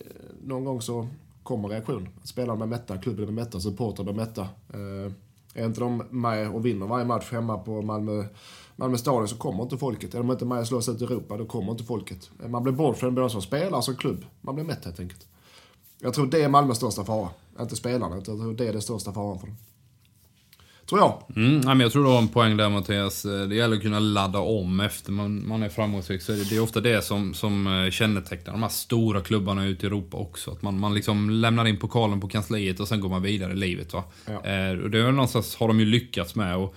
någon 0.42 0.64
gång 0.64 0.82
så 0.82 1.08
kommer 1.42 1.68
reaktion. 1.68 2.08
Spelarna 2.24 2.56
blir 2.56 2.66
mätta, 2.66 2.98
klubben 2.98 3.26
blir 3.26 3.34
mätta, 3.34 3.60
supportrar 3.60 4.04
blir 4.04 4.14
mätta. 4.14 4.48
Är 5.54 5.66
inte 5.66 5.80
de 5.80 6.02
med 6.10 6.50
och 6.50 6.66
vinner 6.66 6.86
varje 6.86 7.04
match 7.04 7.32
hemma 7.32 7.58
på 7.58 7.82
Malmö 7.82 8.24
Malmö 8.76 8.96
stadion 8.96 9.28
så 9.28 9.36
kommer 9.36 9.62
inte 9.62 9.78
folket. 9.78 10.14
Är 10.14 10.18
de 10.18 10.30
inte 10.30 10.44
med 10.44 10.60
och 10.60 10.66
slås 10.66 10.88
ut 10.88 11.00
i 11.00 11.04
Europa, 11.04 11.36
då 11.36 11.46
kommer 11.46 11.72
inte 11.72 11.84
folket. 11.84 12.30
Man 12.46 12.62
blir 12.62 12.72
bortskämd 12.72 13.16
både 13.16 13.30
som 13.30 13.42
spelare 13.42 13.76
och 13.76 13.84
som 13.84 13.96
klubb. 13.96 14.24
Man 14.40 14.54
blir 14.54 14.64
mätt 14.64 14.84
helt 14.84 15.00
enkelt. 15.00 15.26
Jag 16.00 16.14
tror 16.14 16.26
det 16.26 16.42
är 16.42 16.48
Malmös 16.48 16.76
största 16.76 17.04
fara. 17.04 17.28
Inte 17.60 17.76
spelarna, 17.76 18.16
utan 18.16 18.34
jag 18.34 18.44
tror 18.44 18.54
det 18.54 18.68
är 18.68 18.72
den 18.72 18.82
största 18.82 19.12
faran 19.12 19.38
för 19.38 19.46
dem. 19.46 19.56
Tror 20.88 21.00
jag. 21.00 21.22
Mm, 21.36 21.60
men 21.60 21.80
jag 21.80 21.92
tror 21.92 22.04
du 22.04 22.10
har 22.10 22.18
en 22.18 22.28
poäng 22.28 22.56
där 22.56 22.70
Mattias. 22.70 23.22
Det 23.22 23.54
gäller 23.54 23.76
att 23.76 23.82
kunna 23.82 23.98
ladda 23.98 24.38
om 24.38 24.80
efter 24.80 25.12
man, 25.12 25.48
man 25.48 25.62
är 25.62 25.68
framgångsrik. 25.68 26.22
Så 26.22 26.32
det 26.32 26.56
är 26.56 26.60
ofta 26.60 26.80
det 26.80 27.04
som, 27.04 27.34
som 27.34 27.66
eh, 27.66 27.90
kännetecknar 27.90 28.52
de 28.52 28.62
här 28.62 28.70
stora 28.70 29.20
klubbarna 29.20 29.66
ute 29.66 29.86
i 29.86 29.88
Europa 29.88 30.16
också. 30.16 30.50
Att 30.50 30.62
man, 30.62 30.78
man 30.78 30.94
liksom 30.94 31.30
lämnar 31.30 31.66
in 31.66 31.76
pokalen 31.76 32.20
på 32.20 32.28
kansliet 32.28 32.80
och 32.80 32.88
sen 32.88 33.00
går 33.00 33.08
man 33.08 33.22
vidare 33.22 33.52
i 33.52 33.56
livet. 33.56 33.92
Va? 33.92 34.04
Ja. 34.26 34.32
Eh, 34.32 34.78
och 34.78 34.90
det 34.90 34.98
är 34.98 35.12
någonstans 35.12 35.56
har 35.56 35.68
de 35.68 35.80
ju 35.80 35.86
lyckats 35.86 36.34
med. 36.34 36.56
Och 36.56 36.76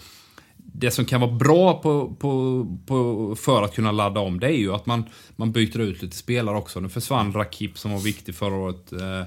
det 0.57 0.91
som 0.91 1.05
kan 1.05 1.21
vara 1.21 1.31
bra 1.31 1.81
på, 1.81 2.15
på, 2.19 2.65
på, 2.85 3.35
för 3.35 3.63
att 3.63 3.75
kunna 3.75 3.91
ladda 3.91 4.19
om, 4.19 4.39
det 4.39 4.47
är 4.47 4.57
ju 4.57 4.73
att 4.73 4.85
man, 4.85 5.03
man 5.35 5.51
byter 5.51 5.79
ut 5.79 6.01
lite 6.01 6.15
spelare 6.15 6.57
också. 6.57 6.79
Nu 6.79 6.89
försvann 6.89 7.33
Rakip 7.33 7.77
som 7.77 7.91
var 7.91 7.99
viktig 7.99 8.35
förra 8.35 8.55
året. 8.55 8.91
Eh, 8.91 9.19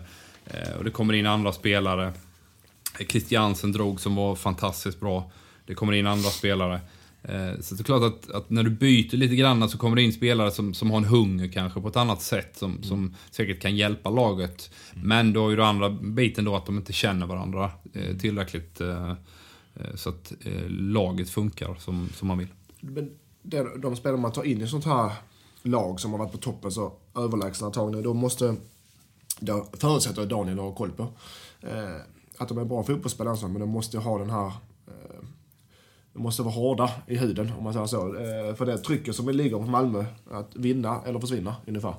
eh, 0.46 0.76
och 0.78 0.84
det 0.84 0.90
kommer 0.90 1.14
in 1.14 1.26
andra 1.26 1.52
spelare. 1.52 2.12
Christiansen 3.08 3.72
drog 3.72 4.00
som 4.00 4.14
var 4.14 4.36
fantastiskt 4.36 5.00
bra. 5.00 5.30
Det 5.66 5.74
kommer 5.74 5.92
in 5.92 6.06
andra 6.06 6.28
spelare. 6.28 6.80
Eh, 7.22 7.60
så 7.60 7.74
det 7.74 7.80
är 7.80 7.84
klart 7.84 8.02
att, 8.02 8.30
att, 8.30 8.50
när 8.50 8.62
du 8.62 8.70
byter 8.70 9.16
lite 9.16 9.36
grann 9.36 9.68
så 9.68 9.78
kommer 9.78 9.96
det 9.96 10.02
in 10.02 10.12
spelare 10.12 10.50
som, 10.50 10.74
som 10.74 10.90
har 10.90 10.98
en 10.98 11.04
hunger 11.04 11.48
kanske 11.48 11.80
på 11.80 11.88
ett 11.88 11.96
annat 11.96 12.22
sätt 12.22 12.56
som, 12.56 12.70
mm. 12.70 12.82
som 12.82 13.14
säkert 13.30 13.62
kan 13.62 13.76
hjälpa 13.76 14.10
laget. 14.10 14.70
Men 14.94 15.32
då 15.32 15.46
är 15.46 15.50
ju 15.50 15.56
det 15.56 15.66
andra 15.66 15.90
biten 15.90 16.44
då 16.44 16.56
att 16.56 16.66
de 16.66 16.76
inte 16.76 16.92
känner 16.92 17.26
varandra 17.26 17.70
tillräckligt 18.20 18.80
Eh, 19.74 19.94
så 19.94 20.08
att 20.08 20.32
eh, 20.40 20.68
laget 20.68 21.30
funkar 21.30 21.74
som, 21.74 22.08
som 22.14 22.28
man 22.28 22.38
vill. 22.38 22.48
Men 22.80 23.10
det, 23.42 23.78
de 23.78 23.96
spelare 23.96 24.20
man 24.20 24.32
tar 24.32 24.44
in 24.44 24.60
i 24.60 24.66
sånt 24.66 24.84
här 24.84 25.12
lag 25.62 26.00
som 26.00 26.10
har 26.12 26.18
varit 26.18 26.32
på 26.32 26.38
toppen 26.38 26.72
så 26.72 26.92
överlägsna 27.16 27.70
tag 27.70 27.92
nu, 27.92 28.02
då 28.02 28.14
måste... 28.14 28.56
Det 29.40 29.64
förutsätter 29.72 30.22
att 30.22 30.28
Daniel 30.28 30.58
har 30.58 30.72
koll 30.72 30.90
på. 30.90 31.08
Att 32.40 32.48
de 32.48 32.58
är 32.58 32.64
bra 32.64 32.82
fotbollsspelare, 32.82 33.48
men 33.48 33.60
de 33.60 33.68
måste 33.68 33.98
ha 33.98 34.18
den 34.18 34.30
här... 34.30 34.46
Eh, 34.86 35.24
de 36.12 36.22
måste 36.22 36.42
vara 36.42 36.54
hårda 36.54 36.90
i 37.06 37.16
huden, 37.16 37.52
om 37.58 37.64
man 37.64 37.72
säger 37.72 37.86
så. 37.86 38.16
Eh, 38.16 38.54
för 38.54 38.66
det 38.66 38.78
trycket 38.78 39.16
som 39.16 39.28
ligger 39.28 39.56
på 39.56 39.62
Malmö, 39.66 40.04
att 40.30 40.56
vinna 40.56 41.02
eller 41.06 41.20
försvinna 41.20 41.56
ungefär. 41.66 41.94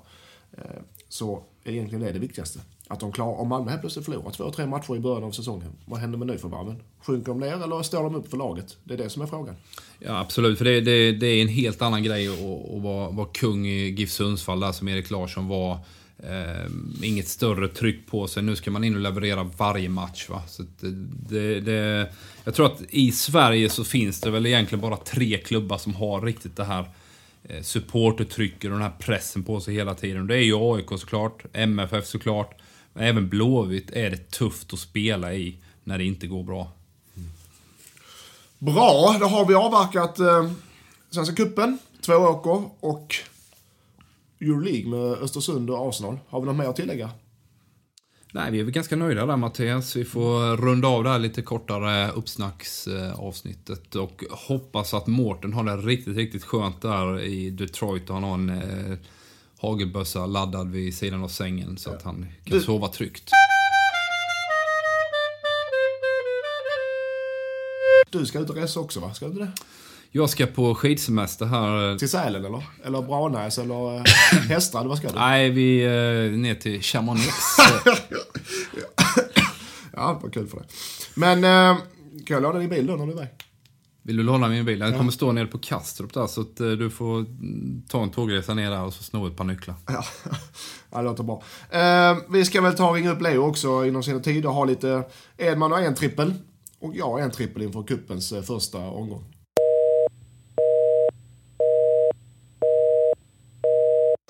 Eh, 0.57 0.63
så 1.09 1.43
så 1.63 1.69
egentligen 1.69 2.05
är 2.05 2.13
det 2.13 2.19
viktigaste. 2.19 2.59
Att 2.87 2.99
de 2.99 3.11
klarar, 3.11 3.39
om 3.39 3.47
Malmö 3.47 3.69
helt 3.69 3.81
plötsligt 3.81 4.05
förlorar 4.05 4.31
två, 4.31 4.51
tre 4.51 4.65
matcher 4.65 4.95
i 4.95 4.99
början 4.99 5.23
av 5.23 5.31
säsongen, 5.31 5.71
vad 5.85 5.99
händer 5.99 6.17
med 6.17 6.27
nyförvärven? 6.27 6.83
Sjunker 6.99 7.27
de 7.27 7.39
ner 7.39 7.63
eller 7.63 7.83
står 7.83 8.03
de 8.03 8.15
upp 8.15 8.29
för 8.29 8.37
laget? 8.37 8.77
Det 8.83 8.93
är 8.93 8.97
det 8.97 9.09
som 9.09 9.21
är 9.21 9.27
frågan. 9.27 9.55
Ja, 9.99 10.19
absolut. 10.19 10.57
För 10.57 10.65
det, 10.65 10.81
det, 10.81 11.11
det 11.11 11.27
är 11.27 11.41
en 11.41 11.47
helt 11.47 11.81
annan 11.81 12.03
grej 12.03 12.27
att, 12.27 12.75
att 12.75 12.81
vara, 12.81 13.09
vara 13.09 13.27
kung 13.27 13.67
i 13.67 13.89
GIF 13.89 14.11
Sundsvall, 14.11 14.59
där 14.59 14.71
som 14.71 14.87
Erik 14.87 15.11
Larsson 15.11 15.47
var. 15.47 15.77
Eh, 16.23 16.71
inget 17.03 17.27
större 17.27 17.67
tryck 17.67 18.07
på 18.07 18.27
sig. 18.27 18.43
Nu 18.43 18.55
ska 18.55 18.71
man 18.71 18.83
in 18.83 18.95
och 18.95 19.01
leverera 19.01 19.43
varje 19.43 19.89
match. 19.89 20.29
Va? 20.29 20.41
Så 20.47 20.63
det, 21.29 21.59
det, 21.59 22.11
jag 22.43 22.55
tror 22.55 22.65
att 22.65 22.81
i 22.89 23.11
Sverige 23.11 23.69
så 23.69 23.83
finns 23.83 24.21
det 24.21 24.31
väl 24.31 24.45
egentligen 24.45 24.81
bara 24.81 24.97
tre 24.97 25.37
klubbar 25.37 25.77
som 25.77 25.95
har 25.95 26.21
riktigt 26.21 26.55
det 26.55 26.63
här 26.63 26.89
eh, 27.43 27.61
supportertrycket 27.61 28.63
och 28.63 28.71
den 28.71 28.81
här 28.81 28.93
pressen 28.99 29.43
på 29.43 29.59
sig 29.59 29.73
hela 29.73 29.95
tiden. 29.95 30.27
Det 30.27 30.35
är 30.35 30.43
ju 30.43 30.55
AIK 30.55 30.89
såklart, 30.89 31.43
MFF 31.53 32.05
såklart, 32.05 32.61
men 32.93 33.03
även 33.03 33.29
Blåvitt 33.29 33.91
är 33.91 34.09
det 34.09 34.31
tufft 34.31 34.73
att 34.73 34.79
spela 34.79 35.33
i 35.33 35.57
när 35.83 35.97
det 35.97 36.03
inte 36.03 36.27
går 36.27 36.43
bra. 36.43 36.71
Bra, 38.57 39.17
då 39.19 39.25
har 39.25 39.45
vi 39.45 39.53
avverkat 39.53 40.19
eh, 40.19 40.51
Svenska 41.09 41.35
Cupen, 41.35 41.79
två 42.01 42.13
åker 42.13 42.69
och 42.79 43.15
Euroleague 44.41 44.89
med 44.89 44.99
Östersund 45.23 45.69
och 45.69 45.89
Arsenal. 45.89 46.19
Har 46.29 46.39
vi 46.41 46.45
något 46.45 46.55
mer 46.55 46.65
att 46.65 46.75
tillägga? 46.75 47.09
Nej, 48.33 48.51
vi 48.51 48.59
är 48.59 48.63
väl 48.63 48.73
ganska 48.73 48.95
nöjda 48.95 49.25
där 49.25 49.37
Mattias. 49.37 49.95
Vi 49.95 50.05
får 50.05 50.57
runda 50.57 50.87
av 50.87 51.03
det 51.03 51.09
här 51.09 51.19
lite 51.19 51.41
kortare 51.41 52.11
uppsnacksavsnittet 52.11 53.95
och 53.95 54.23
hoppas 54.31 54.93
att 54.93 55.07
Mårten 55.07 55.53
har 55.53 55.63
det 55.63 55.77
riktigt, 55.77 56.17
riktigt 56.17 56.43
skönt 56.43 56.81
där 56.81 57.19
i 57.19 57.49
Detroit 57.49 58.09
och 58.09 58.15
han 58.15 58.23
har 58.23 58.33
en 58.33 58.49
eh, 58.49 58.97
hagelbössa 59.57 60.25
laddad 60.25 60.71
vid 60.71 60.95
sidan 60.95 61.23
av 61.23 61.27
sängen 61.27 61.77
så 61.77 61.89
att 61.93 62.01
han 62.03 62.25
kan 62.43 62.57
Du- 62.57 62.63
sova 62.63 62.87
tryggt. 62.87 63.29
Du 68.09 68.25
ska 68.25 68.39
ut 68.39 68.49
och 68.49 68.55
resa 68.55 68.79
också 68.79 68.99
va? 68.99 69.13
Ska 69.13 69.25
du 69.25 69.31
inte 69.31 69.43
det? 69.43 69.51
Jag 70.13 70.29
ska 70.29 70.45
på 70.45 70.75
skidsemester 70.75 71.45
här. 71.45 71.97
Till 71.97 72.09
Sälen 72.09 72.45
eller? 72.45 72.63
Eller 72.83 73.01
Branäs 73.01 73.57
eller 73.57 73.95
eh, 73.95 74.03
Hästrad? 74.49 74.87
Vad 74.87 74.97
ska 74.97 75.07
du? 75.07 75.15
Nej, 75.15 75.49
vi 75.49 75.83
eh, 75.83 76.39
ner 76.39 76.55
till 76.55 76.81
Chamonix. 76.81 77.27
Ja, 79.93 80.19
vad 80.23 80.33
kul 80.33 80.47
för 80.47 80.57
dig. 80.57 80.67
Men, 81.15 81.43
eh, 81.43 81.77
kan 82.25 82.33
jag 82.33 82.43
låna 82.43 82.59
din 82.59 82.69
bil 82.69 82.87
då 82.87 82.95
när 82.95 83.05
du 83.05 83.11
är 83.11 83.15
iväg? 83.15 83.29
Vill 84.01 84.17
du 84.17 84.23
låna 84.23 84.47
min 84.47 84.65
bil? 84.65 84.79
Den 84.79 84.97
kommer 84.97 85.11
stå 85.11 85.31
nere 85.31 85.45
på 85.45 85.57
Kastrup 85.57 86.13
där 86.13 86.27
så 86.27 86.41
att 86.41 86.59
eh, 86.59 86.69
du 86.69 86.89
får 86.89 87.17
mm, 87.17 87.83
ta 87.87 88.03
en 88.03 88.09
tågresa 88.09 88.53
ner 88.53 88.71
där 88.71 88.83
och 88.83 88.93
så 88.93 89.03
sno 89.03 89.27
ett 89.27 89.35
par 89.35 89.43
nycklar. 89.43 89.75
Ja, 89.87 90.03
ja 90.91 90.97
det 90.97 91.03
låter 91.03 91.23
bra. 91.23 91.43
Eh, 91.69 92.17
vi 92.29 92.45
ska 92.45 92.61
väl 92.61 92.73
ta 92.73 92.89
och 92.89 92.95
ringa 92.95 93.11
upp 93.11 93.21
Leo 93.21 93.41
också 93.41 93.85
inom 93.85 94.03
sina 94.03 94.19
tider 94.19 94.49
ha 94.49 94.65
lite... 94.65 95.03
Edman 95.37 95.71
har 95.71 95.81
en 95.81 95.95
trippel 95.95 96.33
och 96.79 96.95
jag 96.95 97.05
har 97.05 97.19
en 97.19 97.31
trippel 97.31 97.61
inför 97.61 97.83
cupens 97.83 98.31
eh, 98.31 98.41
första 98.41 98.77
omgång. 98.77 99.30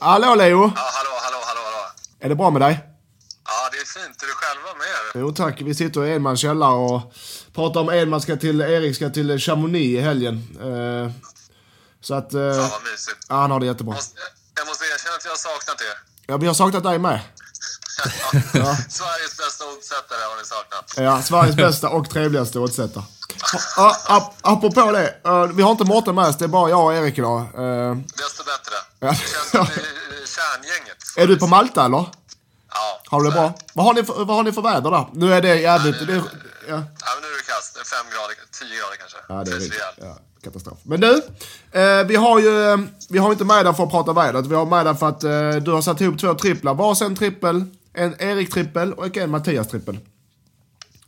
Hallå 0.02 0.36
Leo! 0.36 0.62
Ja, 0.62 0.72
hallå, 0.76 1.10
hallå, 1.22 1.38
hallå, 1.46 1.62
hallå. 1.66 1.88
Är 2.20 2.30
det 2.30 2.36
bra 2.36 2.50
med 2.52 2.62
dig? 2.62 2.80
Ja, 3.46 3.70
det 3.72 3.78
är 3.78 3.86
fint. 3.86 4.24
Är 4.24 4.28
du 4.28 4.34
själva 4.34 4.70
med? 4.78 5.22
Jo 5.22 5.32
tack, 5.32 5.62
vi 5.62 5.76
sitter 5.76 6.06
i 6.06 6.10
Edmans 6.12 6.40
källare 6.40 6.74
och 6.74 7.14
pratar 7.56 7.80
om 7.80 7.90
Edman 7.90 8.22
ska 8.22 8.36
till, 8.36 8.62
Erik 8.62 8.96
ska 8.96 9.10
till 9.10 9.40
Chamonix 9.40 10.00
i 10.00 10.02
helgen. 10.02 10.36
Eh, 10.62 11.12
så 12.02 12.14
att... 12.16 12.34
Eh, 12.34 12.40
Fan 12.40 12.70
vad 12.70 12.84
mysigt. 12.92 13.18
ja, 13.30 13.36
han 13.36 13.52
har 13.52 13.60
det 13.60 13.66
jättebra. 13.66 13.94
Måste, 13.96 14.20
jag 14.56 14.68
måste 14.68 14.86
erkänna 14.86 15.16
att 15.16 15.26
jag 15.26 15.32
har 15.32 15.38
saknat 15.38 15.82
er. 15.82 15.98
Ja, 16.28 16.38
vi 16.38 16.48
har 16.48 16.54
saknat 16.54 16.84
dig 16.84 17.00
med. 17.00 17.20
Ja. 18.54 18.76
Sveriges 18.90 19.38
bästa 19.38 19.66
oddsättare 19.78 20.20
har 20.30 20.38
ni 20.42 20.46
saknat. 20.46 20.94
Ja, 20.98 21.22
Sveriges 21.22 21.56
bästa 21.56 21.90
och 21.90 22.10
trevligaste 22.10 22.60
oddsättare. 22.60 23.04
Ja, 23.78 23.96
ap- 24.08 24.34
apropå 24.42 24.92
det, 24.92 25.16
eh, 25.26 25.44
vi 25.44 25.64
har 25.64 25.72
inte 25.72 25.84
Mårten 25.84 26.16
med 26.16 26.26
oss, 26.28 26.38
det 26.38 26.46
är 26.46 26.50
bara 26.50 26.70
jag 26.70 26.86
och 26.86 26.94
Erik 26.94 27.18
idag. 27.18 27.40
Eh, 27.42 27.96
Desto 27.96 28.44
bättre. 28.44 28.76
Ja. 29.00 29.16
Kärngänget. 30.26 30.98
är 31.18 31.28
du 31.28 31.38
på 31.38 31.48
Malta 31.48 31.86
eller? 31.86 32.06
Ja. 32.74 33.02
Har 33.08 33.20
du 33.22 33.26
det 33.30 33.32
bra? 33.36 33.54
Vad 33.74 33.86
har 33.86 33.94
ni 33.94 34.04
för, 34.04 34.14
vad 34.26 34.36
har 34.38 34.44
ni 34.44 34.52
för 34.52 34.62
väder 34.62 34.92
där? 34.92 35.06
Nu 35.14 35.34
är 35.34 35.42
det 35.42 35.56
jävligt... 35.56 36.08
Det, 36.08 36.14
är- 36.14 36.18
ja. 36.18 36.24
Ja, 36.68 36.76
men 36.76 37.22
nu 37.22 37.28
är 37.28 37.38
det 37.38 37.44
kast. 37.54 37.74
Det 37.74 37.80
är 37.80 37.84
Fem 37.86 38.06
grader, 38.14 38.36
tio 38.60 38.78
grader 38.80 38.96
kanske. 39.00 39.18
Ja, 39.30 39.44
det 39.44 39.52
är 39.52 39.56
riktigt. 39.60 39.82
Ja, 40.02 40.18
katastrof. 40.44 40.78
Men 40.84 41.00
du, 41.02 41.14
eh, 41.80 42.04
vi 42.08 42.16
har 42.16 42.40
ju 42.40 42.88
vi 43.10 43.18
har 43.20 43.32
inte 43.32 43.44
med 43.46 43.66
dig 43.66 43.74
för 43.74 43.84
att 43.84 43.92
prata 43.92 44.14
vädret. 44.14 44.46
Vi 44.46 44.56
har 44.56 44.66
med 44.66 44.86
dig 44.86 44.96
för 44.96 45.10
att 45.10 45.24
eh, 45.24 45.64
du 45.64 45.72
har 45.72 45.82
satt 45.82 46.02
ihop 46.02 46.20
två 46.20 46.34
tripplar. 46.34 46.74
Varsin 46.74 47.16
trippel, 47.16 47.66
en 47.94 48.16
Erik-trippel 48.20 48.94
och 48.94 49.18
en 49.18 49.30
Mattias-trippel. 49.30 49.98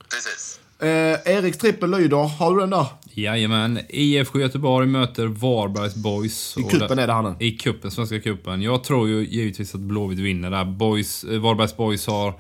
Precis. 0.10 0.60
Eh, 0.80 1.36
Eriks 1.36 1.58
trippel 1.58 1.92
lyder, 1.92 2.18
har 2.18 2.54
du 2.54 2.60
den 2.60 2.70
där? 2.70 2.86
Jajamän. 3.14 3.80
IFK 3.90 4.40
Göteborg 4.40 4.88
möter 4.88 5.26
Varbergs 5.26 5.96
Boys. 5.96 6.58
I 6.58 6.64
kuppen 6.64 7.00
är 7.00 7.08
det 7.08 7.14
han 7.14 7.36
I 7.40 7.52
kuppen, 7.52 7.92
Svenska 7.92 8.20
kuppen. 8.20 8.62
Jag 8.62 8.84
tror 8.84 9.08
ju 9.08 9.28
givetvis 9.28 9.76
att 9.76 9.82
Blåvitt 9.82 10.20
vinner 10.20 10.52
där. 10.52 10.66
Boys, 10.66 11.24
eh, 11.24 11.40
Varbergs 11.40 11.78
Boys 11.78 12.08
har 12.08 12.34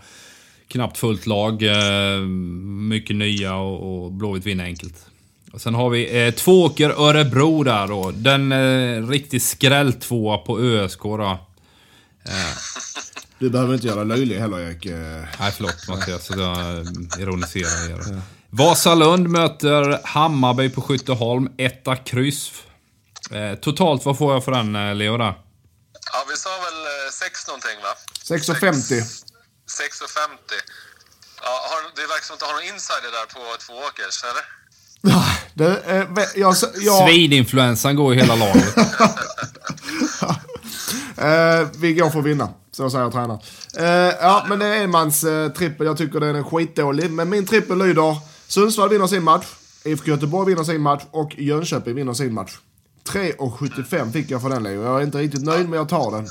knappt 0.68 0.98
fullt 0.98 1.26
lag. 1.26 1.64
Eh, 1.64 2.20
mycket 2.90 3.16
nya 3.16 3.56
och, 3.56 4.04
och 4.06 4.12
Blåvitt 4.12 4.46
vinner 4.46 4.64
enkelt. 4.64 5.06
Och 5.52 5.62
sen 5.62 5.76
har 5.76 5.90
vi 5.90 6.26
eh, 6.26 6.34
Tvååker 6.34 6.90
Örebro 6.90 7.64
där 7.64 7.88
då. 7.88 8.12
Den 8.12 8.52
eh, 8.52 9.08
riktig 9.08 9.42
skrälltvåa 9.42 10.38
på 10.38 10.60
ÖSK 10.60 11.04
då. 11.04 11.38
Du 13.40 13.50
behöver 13.50 13.74
inte 13.74 13.88
göra 13.88 14.04
löjlig 14.04 14.40
heller 14.40 14.60
Erik. 14.60 14.86
Eh, 14.86 15.26
Nej, 15.40 15.52
förlåt 15.56 15.88
Mattias, 15.88 16.30
jag 16.30 16.58
eh, 16.60 16.84
ironiserar 17.20 17.90
er. 17.90 18.22
Vasalund 18.50 19.30
möter 19.30 20.00
Hammarby 20.04 20.70
på 20.70 20.82
Skytteholm. 20.82 21.50
Etta 21.58 21.96
kryss. 21.96 22.52
Eh, 23.32 23.56
totalt, 23.60 24.06
vad 24.06 24.18
får 24.18 24.34
jag 24.34 24.46
för 24.46 24.52
den, 24.52 24.76
eh, 24.76 24.96
Leo? 24.96 25.18
Där? 25.18 25.34
Ja, 26.14 26.26
vi 26.30 26.36
sa 26.38 26.50
väl 26.50 26.80
eh, 26.86 27.12
sex 27.12 27.48
någonting 27.48 27.78
va? 27.84 27.94
6,50. 28.38 28.72
6,50. 28.72 29.20
Ja, 31.42 31.50
har, 31.70 31.96
det 31.96 32.02
verkar 32.02 32.26
som 32.26 32.34
att 32.34 32.40
du 32.40 32.46
har 32.46 32.54
någon 32.54 32.64
insider 32.64 33.12
där 33.12 33.26
på 33.34 33.40
två 33.66 33.74
åkers, 33.74 34.24
eller? 34.24 34.44
Du, 35.54 35.66
eh, 35.66 36.08
jag, 36.36 36.56
jag, 36.76 37.08
Svidinfluensan 37.10 37.96
går 37.96 38.14
i 38.14 38.18
hela 38.18 38.36
laget. 38.36 38.78
eh, 41.18 41.68
vi 41.78 41.94
går 41.94 42.10
för 42.10 42.20
att 42.20 42.26
vinna. 42.26 42.54
Så 42.76 42.90
säger 42.90 43.12
tränaren. 43.12 43.40
Eh, 43.78 44.16
ja, 44.22 44.46
men 44.50 44.60
det 44.60 44.66
är 44.66 44.84
enmans 44.84 45.24
eh, 45.24 45.52
trippel. 45.52 45.86
Jag 45.86 45.98
tycker 45.98 46.20
den 46.20 46.36
är 46.36 46.44
skitdålig. 46.44 47.12
Men 47.12 47.30
min 47.30 47.46
trippel 47.46 47.78
lyder 47.78 48.18
Sundsvall 48.48 48.90
vinner 48.90 49.08
sin 49.08 49.24
match. 49.24 49.46
IFK 49.84 50.08
Göteborg 50.08 50.48
vinner 50.50 50.64
sin 50.64 50.82
match. 50.82 51.04
Och 51.12 51.36
Jönköping 51.38 51.96
vinner 51.96 52.14
sin 52.14 52.34
match. 52.34 52.58
3,75 53.10 54.12
fick 54.12 54.32
jag 54.32 54.42
för 54.42 54.50
den 54.50 54.64
Leo. 54.64 54.84
Jag 54.84 55.00
är 55.02 55.06
inte 55.06 55.18
riktigt 55.18 55.44
nöjd 55.44 55.70
men 55.70 55.80
jag 55.80 55.90
tar 55.90 56.12
den. 56.12 56.26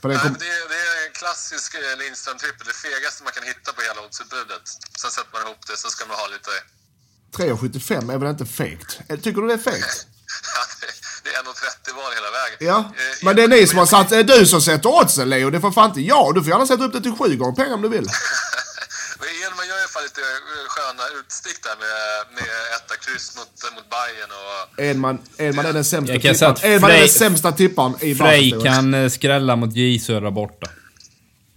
För 0.00 0.08
den 0.08 0.16
Nej, 0.16 0.18
kom, 0.22 0.32
men 0.32 0.40
det, 0.40 0.46
är, 0.46 0.68
det 0.68 0.80
är 0.90 1.06
en 1.06 1.12
klassisk 1.12 1.74
eh, 1.74 1.80
Lindström-trippel. 2.02 2.66
Det 2.66 2.72
fegaste 2.72 3.24
man 3.24 3.32
kan 3.32 3.44
hitta 3.52 3.72
på 3.72 3.80
hela 3.88 4.06
oddsutbudet. 4.06 4.64
Sen 5.00 5.10
sätter 5.10 5.32
man 5.32 5.42
ihop 5.42 5.66
det 5.66 5.76
så 5.76 5.88
ska 5.88 6.06
man 6.06 6.16
ha 6.16 6.26
lite... 6.36 6.52
3,75 7.36 8.12
är 8.14 8.18
väl 8.18 8.30
inte 8.30 8.46
fegt? 8.46 9.00
Eh, 9.08 9.18
Tycker 9.18 9.40
du 9.42 9.48
det 9.48 9.54
är 9.54 9.58
fegt? 9.58 10.06
det 11.24 11.30
är 11.30 11.34
1,30 11.42 11.96
val 11.96 12.12
hela 12.14 12.30
vägen. 12.30 12.58
Ja, 12.60 12.78
Eh, 12.78 13.24
men 13.24 13.36
det 13.36 13.42
är 13.42 13.48
ni 13.48 13.66
som 13.66 13.78
har 13.78 13.86
satt, 13.86 14.12
är 14.12 14.22
du 14.22 14.46
som 14.46 14.60
sätter 14.60 14.88
oddsen 14.88 15.28
Leo, 15.30 15.50
det 15.50 15.60
får 15.60 15.70
fan 15.72 15.88
inte 15.88 16.00
jag. 16.00 16.34
Du 16.34 16.40
får 16.42 16.50
gärna 16.50 16.66
sätta 16.66 16.84
upp 16.84 16.92
det 16.92 17.00
till 17.00 17.12
sju 17.16 17.36
gånger 17.36 17.52
pengar 17.56 17.74
om 17.74 17.82
du 17.82 17.88
vill. 17.88 18.06
Men 19.20 19.28
Edman 19.28 19.66
gör 19.68 19.80
ju 19.80 19.86
fan 19.88 20.02
lite 20.02 20.20
eh, 20.20 20.68
sköna 20.68 21.02
utstick 21.20 21.62
där 21.62 21.76
med, 21.76 22.34
med 22.34 22.50
etta 22.76 22.96
kryss 22.96 23.36
mot, 23.36 23.74
mot 23.74 23.86
Bayern 23.90 24.30
och... 24.30 24.80
Edman, 24.84 25.18
Edman 25.38 25.66
är 25.66 25.72
den 25.72 25.84
sämsta 25.84 26.12
Jag 26.12 26.22
kan 26.22 26.34
säga 26.34 26.54
tipparen. 26.54 26.74
att 26.74 26.76
Edman 26.76 26.90
är 26.90 26.98
den 26.98 27.08
sämsta 27.08 27.52
tipparen 27.52 27.94
i 28.00 28.14
Frej 28.14 28.54
kan 28.64 28.94
eh, 28.94 29.08
skrälla 29.08 29.56
mot 29.56 29.72
J 29.72 29.98
Södra 29.98 30.30
borta. 30.30 30.66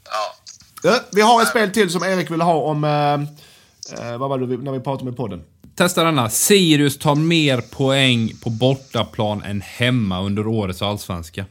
Ja. 0.06 0.36
Ja, 0.84 1.00
vi 1.12 1.22
har 1.22 1.42
ett 1.42 1.48
spel 1.50 1.72
till 1.72 1.90
som 1.90 2.04
Erik 2.04 2.32
ville 2.32 2.44
ha 2.44 2.54
om, 2.56 2.84
eh, 2.84 3.14
eh, 4.12 4.18
vad 4.18 4.30
var 4.30 4.38
det 4.38 4.58
när 4.58 4.72
vi 4.72 4.80
pratade 4.80 5.06
med 5.06 5.18
podden? 5.18 5.44
Testa 5.76 6.04
denna. 6.04 6.30
Sirius 6.30 6.98
tar 7.00 7.16
mer 7.16 7.62
poäng 7.62 8.38
på 8.44 8.50
bortaplan 8.50 9.44
än 9.44 9.62
hemma 9.62 10.22
under 10.22 10.48
årets 10.48 10.82
allsvenska. 10.82 11.42
Oj, 11.42 11.48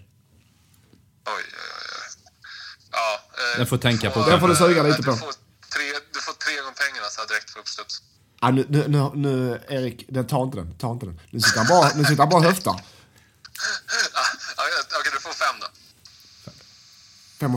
oj, 1.27 1.43
oj. 1.47 1.53
Ja. 2.93 3.21
eh, 3.55 3.59
Den 3.59 3.67
får 3.67 3.79
tänka 3.79 4.11
på. 4.11 4.21
Den 4.31 4.41
får 4.41 4.49
du 4.49 4.57
suga 4.57 4.83
lite 4.83 4.97
du 4.97 5.03
på. 5.03 5.17
Får 5.17 5.33
tre, 5.75 5.83
du 6.15 6.21
får 6.21 6.33
tre 6.33 6.55
gånger 6.57 6.73
pengarna 6.89 7.09
så 7.11 7.21
här 7.21 7.29
direkt 7.29 7.55
på 7.55 7.61
uppstuds. 7.61 8.03
Ah, 8.41 8.51
nu, 8.51 8.67
nu, 8.69 8.89
nu, 8.89 9.11
nu, 9.15 9.61
Erik, 9.69 10.05
den, 10.09 10.27
ta 10.27 10.43
inte 10.43 10.57
den, 10.57 10.75
ta 10.79 10.93
inte 10.93 11.07
den. 11.07 11.21
Nu 11.31 11.41
sitter 11.41 11.59
han 11.59 11.67
bara, 11.69 11.91
nu 11.97 12.05
sitter 12.05 12.23
han 12.23 12.29
bara. 12.29 12.49
Ah, 12.49 12.53
ja, 12.55 12.73
Okej, 15.01 15.13
du 15.15 15.21
får 15.21 15.31
fem 15.33 15.57
då. 15.61 15.67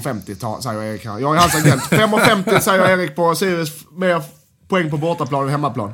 5,50 0.01 0.35
ta- 0.39 0.61
säger 0.61 0.83
Erik 0.83 1.05
här. 1.05 1.19
Jag 1.19 1.35
är 1.35 1.39
hans 1.39 1.55
agent. 1.55 1.83
5,50 1.83 2.59
säger 2.59 2.89
Erik 2.89 3.15
på 3.15 3.35
Sirius, 3.35 3.71
mer 3.91 4.23
poäng 4.67 4.89
på 4.89 4.97
bortaplan 4.97 5.43
än 5.43 5.49
hemmaplan. 5.49 5.93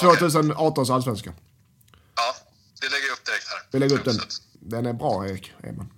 Ja, 0.00 0.08
okej. 0.08 0.18
2018 0.30 0.90
allsvenska. 0.90 1.32
Ja, 2.16 2.34
det 2.80 2.88
lägger 2.88 3.06
jag 3.06 3.12
upp 3.12 3.24
direkt 3.26 3.48
här. 3.48 3.58
Vi 3.72 3.78
lägger 3.78 3.94
upp 3.94 4.04
den. 4.04 4.18
Den 4.60 4.86
är 4.86 4.92
bra, 4.92 5.26
Erik 5.28 5.52
Edman. 5.62 5.90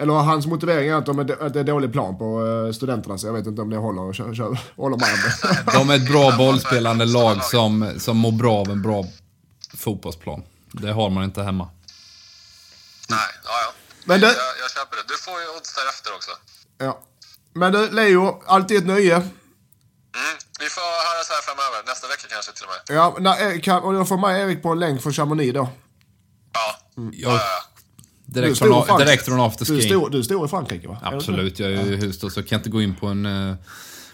Eller 0.00 0.12
hans 0.12 0.46
motivering 0.46 0.88
är 0.88 0.94
att, 0.94 1.06
de 1.06 1.18
är, 1.18 1.42
att 1.42 1.52
det 1.54 1.60
är 1.60 1.64
dålig 1.64 1.92
plan 1.92 2.18
på 2.18 2.46
eh, 2.46 2.72
studenterna, 2.72 3.18
så 3.18 3.26
jag 3.26 3.32
vet 3.32 3.46
inte 3.46 3.62
om 3.62 3.70
det 3.70 3.76
håller, 3.76 4.02
och 4.02 4.14
kör, 4.14 4.34
kör, 4.34 4.58
håller 4.76 4.96
med. 4.96 5.32
De 5.74 5.90
är 5.90 5.94
ett 5.96 6.08
bra 6.08 6.36
bollspelande 6.36 7.04
lag 7.04 7.44
som, 7.44 7.92
som 7.98 8.16
mår 8.16 8.32
bra 8.32 8.54
av 8.56 8.70
en 8.70 8.82
bra 8.82 9.04
fotbollsplan. 9.76 10.42
Det 10.72 10.92
har 10.92 11.10
man 11.10 11.24
inte 11.24 11.42
hemma. 11.42 11.68
Nej, 13.08 13.18
ja, 13.44 13.50
ja. 13.50 13.72
Men 14.04 14.20
det- 14.20 14.26
jag, 14.26 14.34
jag 14.62 14.70
köper 14.70 14.96
det. 14.96 15.02
Du 15.08 15.18
får 15.18 15.40
ju 15.40 15.56
odds 15.56 15.74
därefter 15.74 16.14
också. 16.14 16.30
ja. 16.78 17.00
Men 17.52 17.72
du, 17.72 17.90
Leo, 17.90 18.42
alltid 18.46 18.76
ett 18.78 18.86
nöje. 18.86 19.28
Vi 20.58 20.68
får 20.68 20.80
höras 21.08 21.28
här 21.34 21.42
framöver. 21.48 21.86
Nästa 21.86 22.06
vecka 22.08 22.26
kanske 22.30 22.52
till 22.52 22.64
och 22.64 22.70
med. 22.70 22.96
Ja, 22.96 23.16
när 23.20 23.50
Erik, 23.50 23.64
kan, 23.64 23.82
och 23.82 23.94
jag 23.94 24.08
får 24.08 24.18
med 24.18 24.40
Erik 24.40 24.62
på 24.62 24.68
en 24.68 24.78
länk 24.78 25.02
från 25.02 25.12
Chamonix 25.12 25.54
då. 25.54 25.68
Ja. 26.52 26.76
Mm. 26.96 27.14
Jag, 27.16 27.32
ja, 27.32 27.36
ja. 27.36 27.64
Direkt, 28.26 28.58
från, 28.58 28.68
i 28.68 28.72
Frankrike. 28.72 29.04
direkt 29.04 29.24
från 29.24 29.50
Du 29.58 29.82
stor, 29.82 30.10
du 30.10 30.18
är 30.18 30.22
stor 30.22 30.46
i 30.46 30.48
Frankrike 30.48 30.88
va? 30.88 30.98
Absolut, 31.02 31.58
jag 31.58 31.72
är 31.72 31.84
ju 31.84 31.96
husstad 31.96 32.30
så 32.30 32.42
kan 32.42 32.48
jag 32.50 32.58
inte 32.58 32.70
gå 32.70 32.82
in 32.82 32.94
på 32.96 33.06
en, 33.06 33.26
eh, 33.26 33.56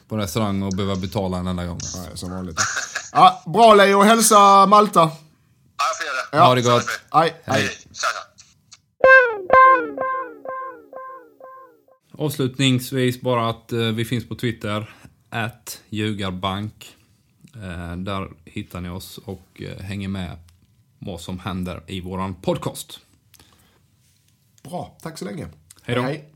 på 0.08 0.14
en 0.14 0.20
restaurang 0.20 0.62
och 0.62 0.72
behöva 0.72 0.96
betala 0.96 1.38
en 1.38 1.46
enda 1.46 1.64
gång. 1.66 1.80
Nej, 1.96 2.18
som 2.18 2.30
vanligt. 2.30 2.60
Ja, 3.12 3.42
bra 3.46 3.74
Leo, 3.74 4.02
hälsa 4.02 4.66
Malta. 4.66 5.00
ja, 5.00 5.10
jag 5.76 5.96
får 5.96 6.06
göra 6.06 6.16
det. 6.16 6.36
Ja. 6.36 6.44
Ha 6.44 6.54
det 6.54 6.62
gott. 6.62 7.00
Hej. 7.44 7.70
Tja. 7.92 8.06
Avslutningsvis 12.18 13.20
bara 13.20 13.50
att 13.50 13.72
eh, 13.72 13.78
vi 13.78 14.04
finns 14.04 14.28
på 14.28 14.34
Twitter, 14.34 14.94
at 15.34 15.82
ljugarbank. 15.88 16.96
Eh, 17.54 17.96
där 17.96 18.28
hittar 18.44 18.80
ni 18.80 18.88
oss 18.88 19.18
och 19.18 19.62
eh, 19.62 19.78
hänger 19.78 20.08
med 20.08 20.38
vad 20.98 21.20
som 21.20 21.38
händer 21.38 21.82
i 21.86 22.00
våran 22.00 22.34
podcast. 22.34 23.00
Bra, 24.62 24.96
tack 25.02 25.18
så 25.18 25.24
länge. 25.24 25.48
Hej 25.82 25.96
då. 25.96 26.02
hej. 26.02 26.30